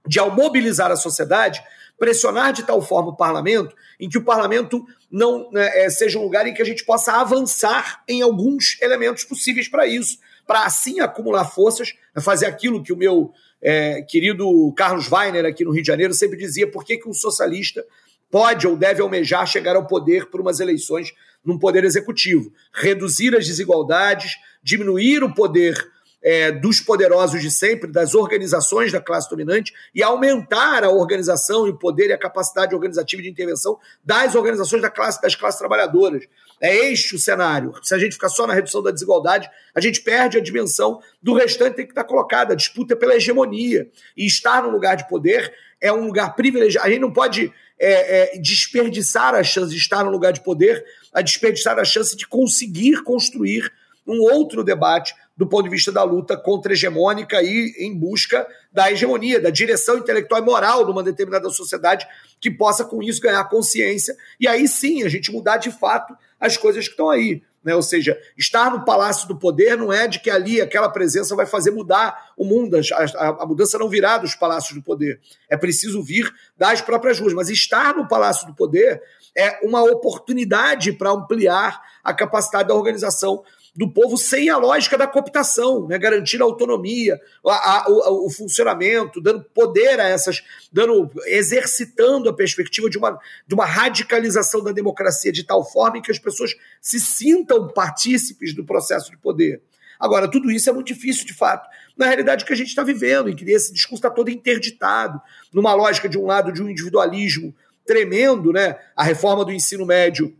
[0.07, 1.63] de, ao mobilizar a sociedade,
[1.99, 6.23] pressionar de tal forma o parlamento em que o parlamento não né, é, seja um
[6.23, 10.17] lugar em que a gente possa avançar em alguns elementos possíveis para isso,
[10.47, 13.31] para assim acumular forças, fazer aquilo que o meu
[13.61, 17.13] é, querido Carlos Weiner aqui no Rio de Janeiro sempre dizia: por que, que um
[17.13, 17.85] socialista
[18.33, 21.13] pode ou deve almejar chegar ao poder por umas eleições
[21.45, 22.51] num poder executivo?
[22.73, 25.77] Reduzir as desigualdades, diminuir o poder
[26.23, 31.69] é, dos poderosos de sempre, das organizações da classe dominante, e aumentar a organização e
[31.69, 36.23] o poder e a capacidade organizativa de intervenção das organizações da classe, das classes trabalhadoras.
[36.59, 37.71] É este o cenário.
[37.83, 41.35] Se a gente ficar só na redução da desigualdade, a gente perde a dimensão do
[41.35, 42.53] restante tem que estar colocada.
[42.53, 43.91] A disputa é pela hegemonia.
[44.17, 46.87] E estar no lugar de poder é um lugar privilegiado.
[46.87, 50.83] A gente não pode é, é, desperdiçar a chance de estar no lugar de poder,
[51.13, 53.71] a desperdiçar a chance de conseguir construir
[54.05, 59.41] um outro debate do ponto de vista da luta contra-hegemônica e em busca da hegemonia,
[59.41, 62.07] da direção intelectual e moral de uma determinada sociedade
[62.39, 66.55] que possa, com isso, ganhar consciência e aí sim a gente mudar de fato as
[66.57, 67.41] coisas que estão aí.
[67.63, 67.73] Né?
[67.75, 71.45] Ou seja, estar no palácio do poder não é de que ali aquela presença vai
[71.45, 75.19] fazer mudar o mundo, a, a, a mudança não virá dos palácios do poder.
[75.49, 77.33] É preciso vir das próprias ruas.
[77.33, 79.01] Mas estar no palácio do poder
[79.35, 83.43] é uma oportunidade para ampliar a capacidade da organização
[83.75, 85.97] do povo sem a lógica da cooptação, né?
[85.97, 92.33] garantir a autonomia, a, a, o, o, funcionamento, dando poder a essas, dando, exercitando a
[92.33, 96.99] perspectiva de uma, de uma radicalização da democracia de tal forma que as pessoas se
[96.99, 99.61] sintam partícipes do processo de poder.
[99.99, 101.67] Agora, tudo isso é muito difícil, de fato,
[101.97, 105.19] na realidade que a gente está vivendo, em que esse discurso está todo interditado,
[105.51, 107.55] numa lógica, de um lado, de um individualismo
[107.85, 108.77] tremendo, né?
[108.95, 110.35] A reforma do ensino médio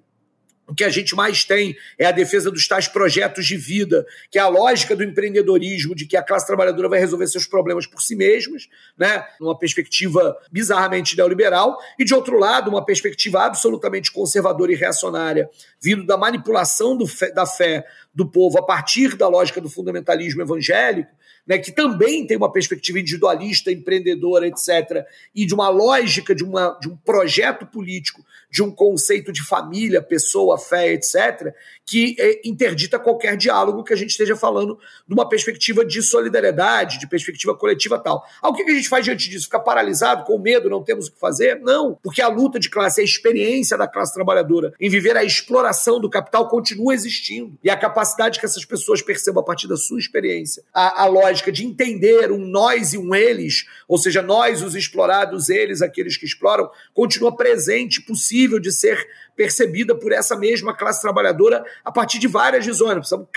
[0.68, 4.40] o que a gente mais tem é a defesa dos tais projetos de vida, que
[4.40, 8.02] é a lógica do empreendedorismo, de que a classe trabalhadora vai resolver seus problemas por
[8.02, 9.26] si mesmas, né?
[9.40, 15.50] numa perspectiva bizarramente neoliberal, e de outro lado, uma perspectiva absolutamente conservadora e reacionária,
[15.82, 16.98] vindo da manipulação
[17.34, 21.12] da fé do povo a partir da lógica do fundamentalismo evangélico,
[21.46, 26.78] né, que também tem uma perspectiva individualista, empreendedora, etc., e de uma lógica de, uma,
[26.80, 28.24] de um projeto político,
[28.54, 31.52] de um conceito de família, pessoa, fé, etc.,
[31.84, 34.78] que é, interdita qualquer diálogo que a gente esteja falando
[35.08, 38.24] de uma perspectiva de solidariedade, de perspectiva coletiva tal.
[38.42, 39.46] Ah, o que a gente faz diante disso?
[39.46, 41.60] Ficar paralisado, com medo, não temos o que fazer?
[41.62, 46.00] Não, porque a luta de classe, a experiência da classe trabalhadora em viver a exploração
[46.00, 47.58] do capital continua existindo.
[47.64, 51.52] E a capacidade que essas pessoas percebam a partir da sua experiência, a, a lógica
[51.52, 56.26] de entender um nós e um eles, ou seja, nós os explorados, eles aqueles que
[56.26, 62.28] exploram, continua presente, possível de ser percebida por essa mesma classe trabalhadora a partir de
[62.28, 62.96] várias visões.
[62.96, 63.28] Precisamos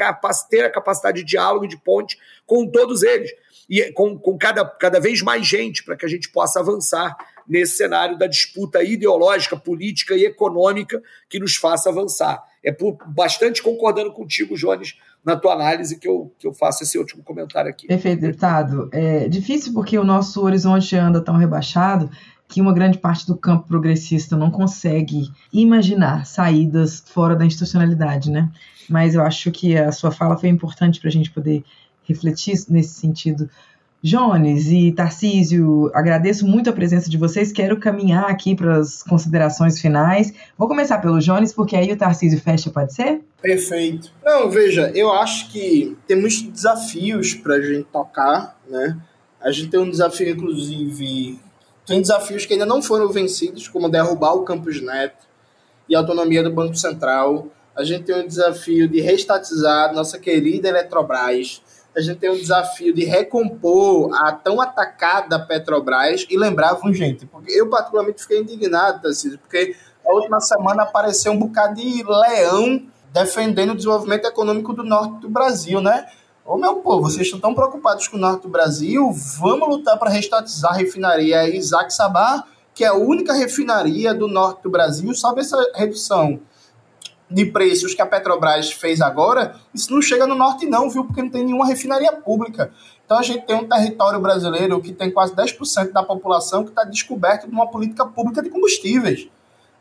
[0.49, 3.31] ter a capacidade de diálogo e de ponte com todos eles
[3.69, 7.17] e com, com cada, cada vez mais gente para que a gente possa avançar
[7.49, 12.43] nesse cenário da disputa ideológica, política e econômica que nos faça avançar.
[12.63, 16.99] É por, bastante concordando contigo, Jones, na tua análise que eu, que eu faço esse
[16.99, 17.87] último comentário aqui.
[17.87, 18.89] Perfeito, deputado.
[18.93, 22.11] É difícil porque o nosso horizonte anda tão rebaixado
[22.49, 28.51] que uma grande parte do campo progressista não consegue imaginar saídas fora da institucionalidade, né?
[28.89, 31.65] Mas eu acho que a sua fala foi importante para a gente poder
[32.05, 33.51] refletir nesse sentido
[34.03, 37.51] Jones e Tarcísio, agradeço muito a presença de vocês.
[37.51, 40.33] Quero caminhar aqui para as considerações finais.
[40.57, 43.23] Vou começar pelo Jones, porque aí o Tarcísio fecha, pode ser?
[43.43, 44.13] Perfeito.
[44.25, 48.97] Não, veja, eu acho que temos desafios para a gente tocar, né?
[49.41, 51.41] A gente tem um desafio, inclusive,
[51.87, 55.27] tem desafios que ainda não foram vencidos, como derrubar o Campus Neto
[55.89, 57.47] e a autonomia do Banco Central.
[57.75, 61.63] A gente tem um desafio de restatizar nossa querida Eletrobras
[61.97, 67.51] a gente tem um desafio de recompor a tão atacada Petrobras e lembravam, gente, porque
[67.51, 69.75] eu particularmente fiquei indignado, Tarcísio, porque
[70.07, 75.31] a última semana apareceu um bocado de leão defendendo o desenvolvimento econômico do norte do
[75.31, 76.07] Brasil, né?
[76.47, 80.09] Ô meu povo, vocês estão tão preocupados com o norte do Brasil, vamos lutar para
[80.09, 85.41] restatizar a refinaria Isaac Sabá, que é a única refinaria do norte do Brasil, sabe
[85.41, 86.39] essa redução
[87.29, 91.05] de preços que a Petrobras fez agora, isso não chega no norte não, viu?
[91.05, 92.73] Porque não tem nenhuma refinaria pública.
[93.05, 96.85] Então a gente tem um território brasileiro que tem quase 10% da população que está
[96.85, 99.27] descoberto de uma política pública de combustíveis.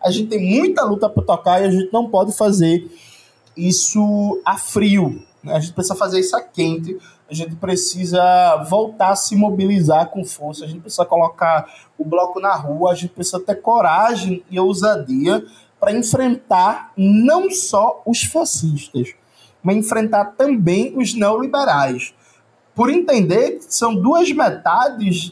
[0.01, 2.89] A gente tem muita luta para tocar e a gente não pode fazer
[3.55, 5.23] isso a frio.
[5.45, 5.55] Né?
[5.55, 6.97] A gente precisa fazer isso a quente.
[7.29, 10.65] A gente precisa voltar a se mobilizar com força.
[10.65, 11.65] A gente precisa colocar
[11.97, 12.91] o bloco na rua.
[12.91, 15.45] A gente precisa ter coragem e ousadia
[15.79, 19.13] para enfrentar não só os fascistas,
[19.61, 22.13] mas enfrentar também os neoliberais.
[22.73, 25.31] Por entender que são duas metades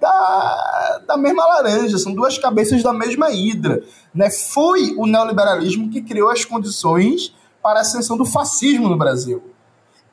[0.00, 3.82] da, da mesma laranja, são duas cabeças da mesma hidra.
[4.14, 4.30] Né?
[4.30, 9.42] Foi o neoliberalismo que criou as condições para a ascensão do fascismo no Brasil.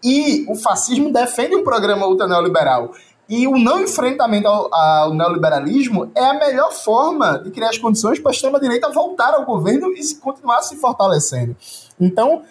[0.04, 2.94] E o fascismo defende um programa ultra-neoliberal.
[3.30, 8.20] E o não enfrentamento ao, ao, neoliberalismo é a melhor forma de criar as condições
[8.20, 11.56] para a extrema-direita voltar ao governo e continuar se fortalecendo.
[12.00, 12.44] Então,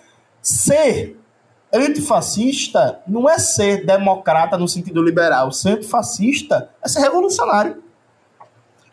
[0.42, 1.18] ser
[1.72, 5.50] antifascista não é ser democrata no sentido liberal.
[5.50, 7.82] Ser antifascista é ser revolucionário.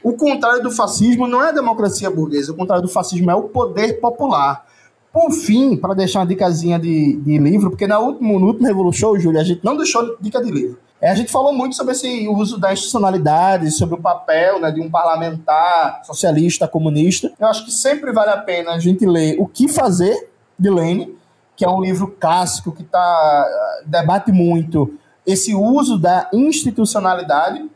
[0.01, 3.43] O contrário do fascismo não é a democracia burguesa, o contrário do fascismo é o
[3.43, 4.65] poder popular.
[5.14, 9.19] Por fim, para deixar uma dicasinha de, de livro, porque na último, no último Revolution,
[9.19, 10.80] Júlio, a gente não deixou dica de livro.
[10.99, 14.81] É, a gente falou muito sobre esse uso da institucionalidade, sobre o papel né, de
[14.81, 17.31] um parlamentar socialista, comunista.
[17.40, 21.15] Eu acho que sempre vale a pena a gente ler O Que Fazer, de Lênin,
[21.56, 23.48] que é um livro clássico que tá,
[23.85, 27.69] debate muito esse uso da institucionalidade.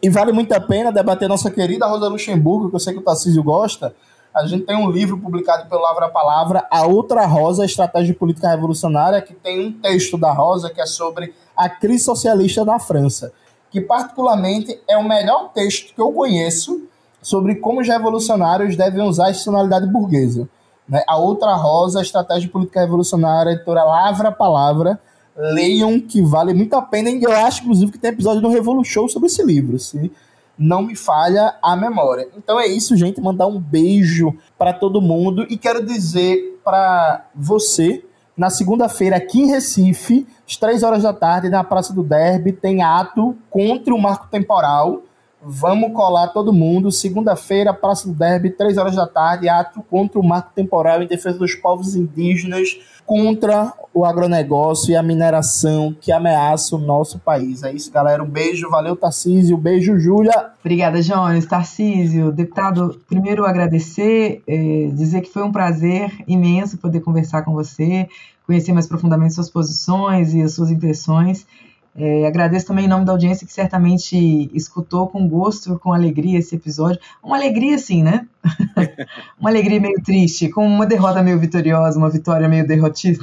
[0.00, 3.02] E vale muito a pena debater nossa querida Rosa Luxemburgo, que eu sei que o
[3.02, 3.96] Tarcísio gosta,
[4.34, 9.22] a gente tem um livro publicado pelo Lavra Palavra, A Outra Rosa, Estratégia Política Revolucionária,
[9.22, 13.32] que tem um texto da Rosa que é sobre a crise socialista na França,
[13.70, 16.82] que particularmente é o melhor texto que eu conheço
[17.20, 20.48] sobre como os revolucionários devem usar a institucionalidade burguesa.
[20.88, 21.02] Né?
[21.06, 25.00] A Outra Rosa, Estratégia Política Revolucionária, editora Lavra Palavra,
[25.36, 29.26] leiam que vale muito a pena, eu acho, inclusive, que tem episódio no Revolution sobre
[29.26, 29.76] esse livro.
[29.76, 30.10] Assim
[30.58, 32.28] não me falha a memória.
[32.36, 33.20] Então é isso, gente.
[33.20, 38.04] Mandar um beijo para todo mundo e quero dizer para você,
[38.36, 42.82] na segunda-feira aqui em Recife, às três horas da tarde, na Praça do Derby, tem
[42.82, 45.02] ato contra o marco temporal.
[45.40, 46.90] Vamos colar todo mundo.
[46.90, 51.38] Segunda-feira, Praça do Derby, três horas da tarde, ato contra o marco temporal em defesa
[51.38, 52.78] dos povos indígenas
[53.08, 57.62] contra o agronegócio e a mineração que ameaça o nosso país.
[57.62, 58.22] É isso, galera.
[58.22, 59.56] Um beijo, valeu, Tarcísio.
[59.56, 60.50] Beijo, Júlia.
[60.60, 61.46] Obrigada, Jones.
[61.46, 68.06] Tarcísio, deputado, primeiro agradecer, eh, dizer que foi um prazer imenso poder conversar com você,
[68.46, 71.46] conhecer mais profundamente suas posições e as suas impressões.
[71.98, 74.16] É, agradeço também em nome da audiência que certamente
[74.54, 77.00] escutou com gosto, com alegria esse episódio.
[77.20, 78.24] Uma alegria, sim, né?
[79.38, 82.64] uma alegria meio triste, com uma derrota meio vitoriosa, uma vitória meio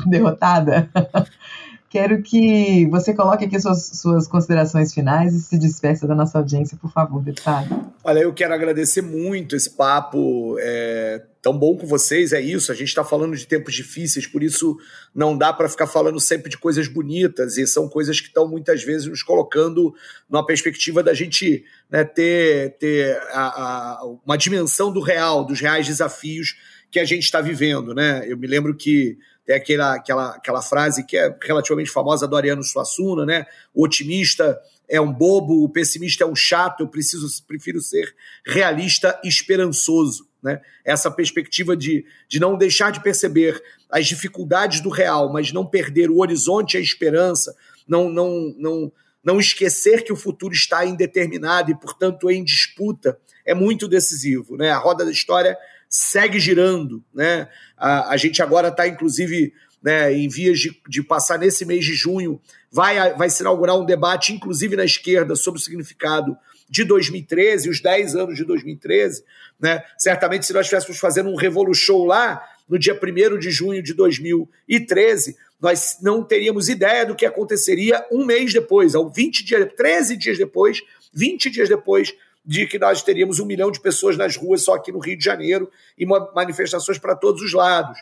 [0.07, 0.89] derrotada.
[1.89, 6.77] Quero que você coloque aqui suas, suas considerações finais e se despeça da nossa audiência,
[6.81, 7.93] por favor, deputado.
[8.03, 10.57] Olha, eu quero agradecer muito esse papo.
[10.59, 12.71] É tão bom com vocês, é isso.
[12.71, 14.79] A gente está falando de tempos difíceis, por isso
[15.13, 18.81] não dá para ficar falando sempre de coisas bonitas, e são coisas que estão muitas
[18.81, 19.93] vezes nos colocando
[20.27, 25.85] numa perspectiva da gente né, ter, ter a, a, uma dimensão do real, dos reais
[25.85, 26.55] desafios
[26.89, 27.93] que a gente está vivendo.
[27.93, 28.25] Né?
[28.27, 29.15] Eu me lembro que
[29.45, 33.45] tem aquela, aquela, aquela frase que é relativamente famosa do Ariano Suassuna, né?
[33.71, 34.59] O otimista
[34.89, 40.27] é um bobo, o pessimista é um chato, eu preciso, prefiro ser realista e esperançoso.
[40.45, 40.61] Né?
[40.85, 43.59] Essa perspectiva de, de não deixar de perceber
[43.89, 47.55] as dificuldades do real, mas não perder o horizonte e a esperança,
[47.87, 48.91] não, não, não,
[49.23, 54.55] não esquecer que o futuro está indeterminado e, portanto, em disputa, é muito decisivo.
[54.55, 54.69] Né?
[54.69, 55.57] A roda da história
[55.89, 57.03] segue girando.
[57.11, 57.49] Né?
[57.75, 59.51] A, a gente agora está, inclusive,
[59.81, 62.39] né, em vias de, de passar nesse mês de junho,
[62.71, 66.37] vai, vai se inaugurar um debate, inclusive na esquerda, sobre o significado
[66.69, 69.23] de 2013, os 10 anos de 2013,
[69.59, 69.83] né?
[69.97, 75.37] Certamente, se nós estivéssemos fazendo um Revolution lá, no dia 1 de junho de 2013,
[75.61, 80.37] nós não teríamos ideia do que aconteceria um mês depois, ou 20 dias, 13 dias
[80.37, 80.81] depois,
[81.13, 82.13] 20 dias depois
[82.45, 85.23] de que nós teríamos um milhão de pessoas nas ruas só aqui no Rio de
[85.23, 87.97] Janeiro e manifestações para todos os lados.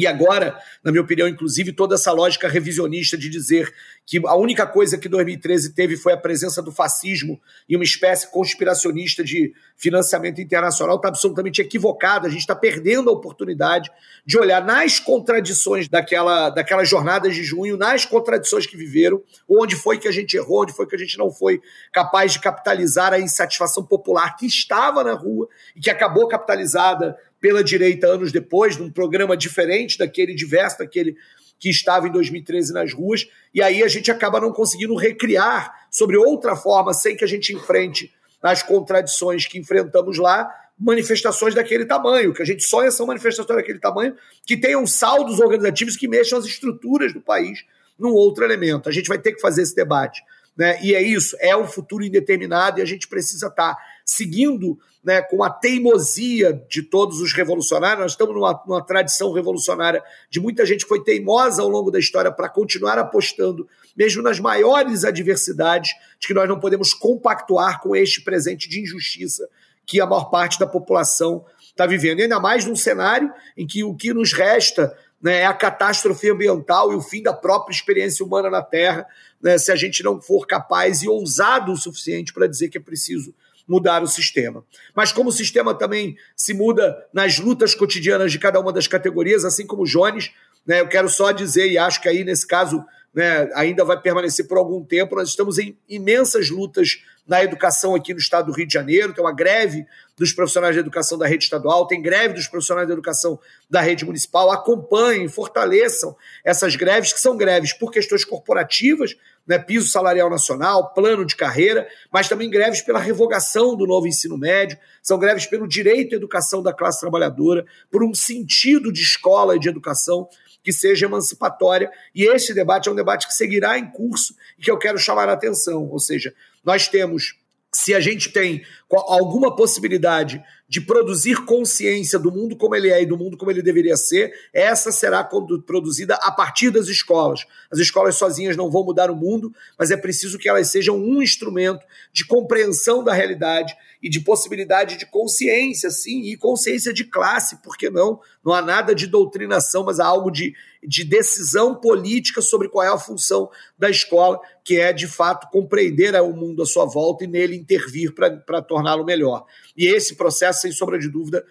[0.00, 3.70] E agora, na minha opinião, inclusive, toda essa lógica revisionista de dizer
[4.06, 8.30] que a única coisa que 2013 teve foi a presença do fascismo e uma espécie
[8.32, 12.28] conspiracionista de financiamento internacional está absolutamente equivocada.
[12.28, 13.90] A gente está perdendo a oportunidade
[14.24, 19.98] de olhar nas contradições daquela, daquela jornada de junho, nas contradições que viveram, onde foi
[19.98, 21.60] que a gente errou, onde foi que a gente não foi
[21.92, 25.46] capaz de capitalizar a insatisfação popular que estava na rua
[25.76, 31.16] e que acabou capitalizada pela direita anos depois, num programa diferente daquele, diverso daquele
[31.58, 36.16] que estava em 2013 nas ruas, e aí a gente acaba não conseguindo recriar sobre
[36.16, 38.12] outra forma, sem que a gente enfrente
[38.42, 43.78] as contradições que enfrentamos lá, manifestações daquele tamanho, que a gente sonha são manifestações daquele
[43.78, 47.64] tamanho que tenham saldos organizativos que mexam as estruturas do país
[47.98, 48.88] num outro elemento.
[48.88, 50.22] A gente vai ter que fazer esse debate.
[50.56, 50.82] Né?
[50.82, 55.22] E é isso, é um futuro indeterminado e a gente precisa estar tá seguindo né,
[55.22, 58.00] com a teimosia de todos os revolucionários.
[58.00, 61.98] Nós estamos numa, numa tradição revolucionária de muita gente que foi teimosa ao longo da
[61.98, 63.66] história para continuar apostando,
[63.96, 69.48] mesmo nas maiores adversidades, de que nós não podemos compactuar com este presente de injustiça
[69.86, 72.20] que a maior parte da população está vivendo.
[72.20, 76.30] E ainda mais num cenário em que o que nos resta né, é a catástrofe
[76.30, 79.06] ambiental e o fim da própria experiência humana na Terra,
[79.42, 82.80] né, se a gente não for capaz e ousado o suficiente para dizer que é
[82.80, 83.34] preciso
[83.70, 84.64] mudar o sistema.
[84.96, 89.44] Mas como o sistema também se muda nas lutas cotidianas de cada uma das categorias,
[89.44, 90.32] assim como o Jones,
[90.66, 94.46] né, eu quero só dizer, e acho que aí nesse caso né, ainda vai permanecer
[94.46, 95.16] por algum tempo.
[95.16, 99.22] Nós estamos em imensas lutas na educação aqui no estado do Rio de Janeiro, tem
[99.22, 103.38] uma greve dos profissionais de educação da rede estadual, tem greve dos profissionais de educação
[103.68, 104.50] da rede municipal.
[104.50, 109.16] Acompanhem, fortaleçam essas greves, que são greves por questões corporativas,
[109.46, 114.36] né, piso salarial nacional, plano de carreira, mas também greves pela revogação do novo ensino
[114.36, 119.56] médio, são greves pelo direito à educação da classe trabalhadora, por um sentido de escola
[119.56, 120.28] e de educação
[120.62, 121.90] que seja emancipatória.
[122.14, 125.28] E esse debate é um debate que seguirá em curso e que eu quero chamar
[125.28, 125.88] a atenção.
[125.88, 127.38] Ou seja, nós temos,
[127.72, 133.06] se a gente tem alguma possibilidade de produzir consciência do mundo como ele é e
[133.06, 137.44] do mundo como ele deveria ser, essa será produzida a partir das escolas.
[137.72, 141.20] As escolas sozinhas não vão mudar o mundo, mas é preciso que elas sejam um
[141.20, 147.60] instrumento de compreensão da realidade e de possibilidade de consciência, sim, e consciência de classe,
[147.62, 148.20] por que não?
[148.44, 152.88] Não há nada de doutrinação, mas há algo de, de decisão política sobre qual é
[152.88, 157.26] a função da escola, que é, de fato, compreender o mundo à sua volta e
[157.26, 159.44] nele intervir para torná-lo melhor.
[159.80, 161.42] E esse processo, sem sombra de dúvida,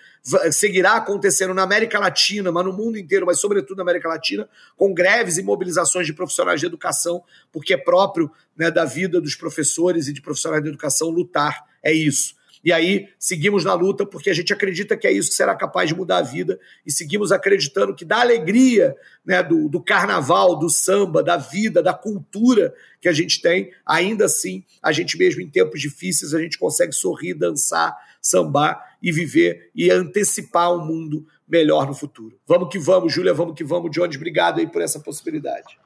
[0.51, 4.47] seguirá acontecendo na América Latina, mas no mundo inteiro, mas sobretudo na América Latina,
[4.77, 9.33] com greves e mobilizações de profissionais de educação, porque é próprio né, da vida dos
[9.33, 11.65] professores e de profissionais de educação lutar.
[11.81, 12.35] É isso.
[12.63, 15.89] E aí seguimos na luta porque a gente acredita que é isso que será capaz
[15.89, 18.95] de mudar a vida e seguimos acreditando que da alegria
[19.25, 24.25] né, do, do carnaval, do samba, da vida, da cultura que a gente tem, ainda
[24.25, 29.71] assim, a gente mesmo em tempos difíceis, a gente consegue sorrir, dançar, sambar e viver
[29.75, 32.37] e antecipar um mundo melhor no futuro.
[32.47, 33.91] Vamos que vamos, Júlia, vamos que vamos.
[33.91, 35.79] Jones, obrigado aí por essa possibilidade.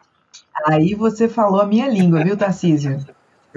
[0.65, 2.99] Aí você falou a minha língua, viu, Tarcísio?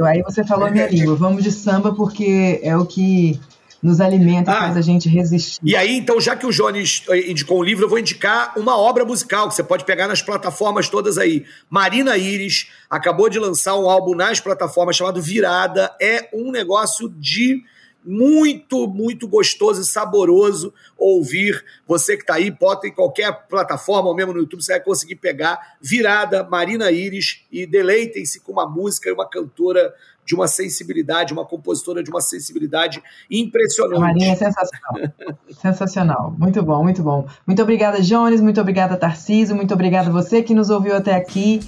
[0.05, 1.17] Aí você falou a minha língua.
[1.17, 3.41] Vamos de samba porque é o que
[3.83, 5.61] nos alimenta, ah, faz a gente resistir.
[5.63, 8.77] E aí, então, já que o Jones eh, indicou um livro, eu vou indicar uma
[8.77, 11.45] obra musical que você pode pegar nas plataformas todas aí.
[11.71, 15.95] Marina Iris acabou de lançar um álbum nas plataformas chamado Virada.
[16.01, 17.63] É um negócio de
[18.07, 21.65] muito, muito gostoso e saboroso ouvir.
[21.87, 25.17] Você que está aí, pode em qualquer plataforma, ou mesmo no YouTube, você vai conseguir
[25.17, 29.93] pegar Virada, Marina Iris, e deleitem-se com uma música e uma cantora
[30.25, 34.01] de uma sensibilidade, uma compositora de uma sensibilidade impressionante.
[34.01, 35.13] Marina é sensacional.
[35.63, 36.35] sensacional.
[36.37, 37.27] Muito bom, muito bom.
[37.47, 38.41] Muito obrigada, Jones.
[38.41, 39.55] Muito obrigada, Tarcísio.
[39.55, 41.61] Muito obrigada você que nos ouviu até aqui.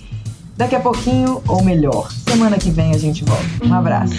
[0.56, 3.44] Daqui a pouquinho, ou melhor, semana que vem a gente volta.
[3.64, 4.14] Um abraço.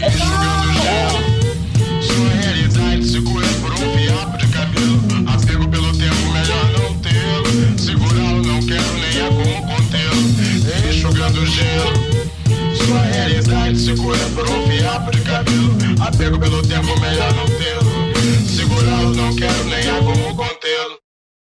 [16.19, 18.45] cego pelo tempo, melhor não tê-lo.
[18.45, 20.13] Segurá-lo, não quero nem água,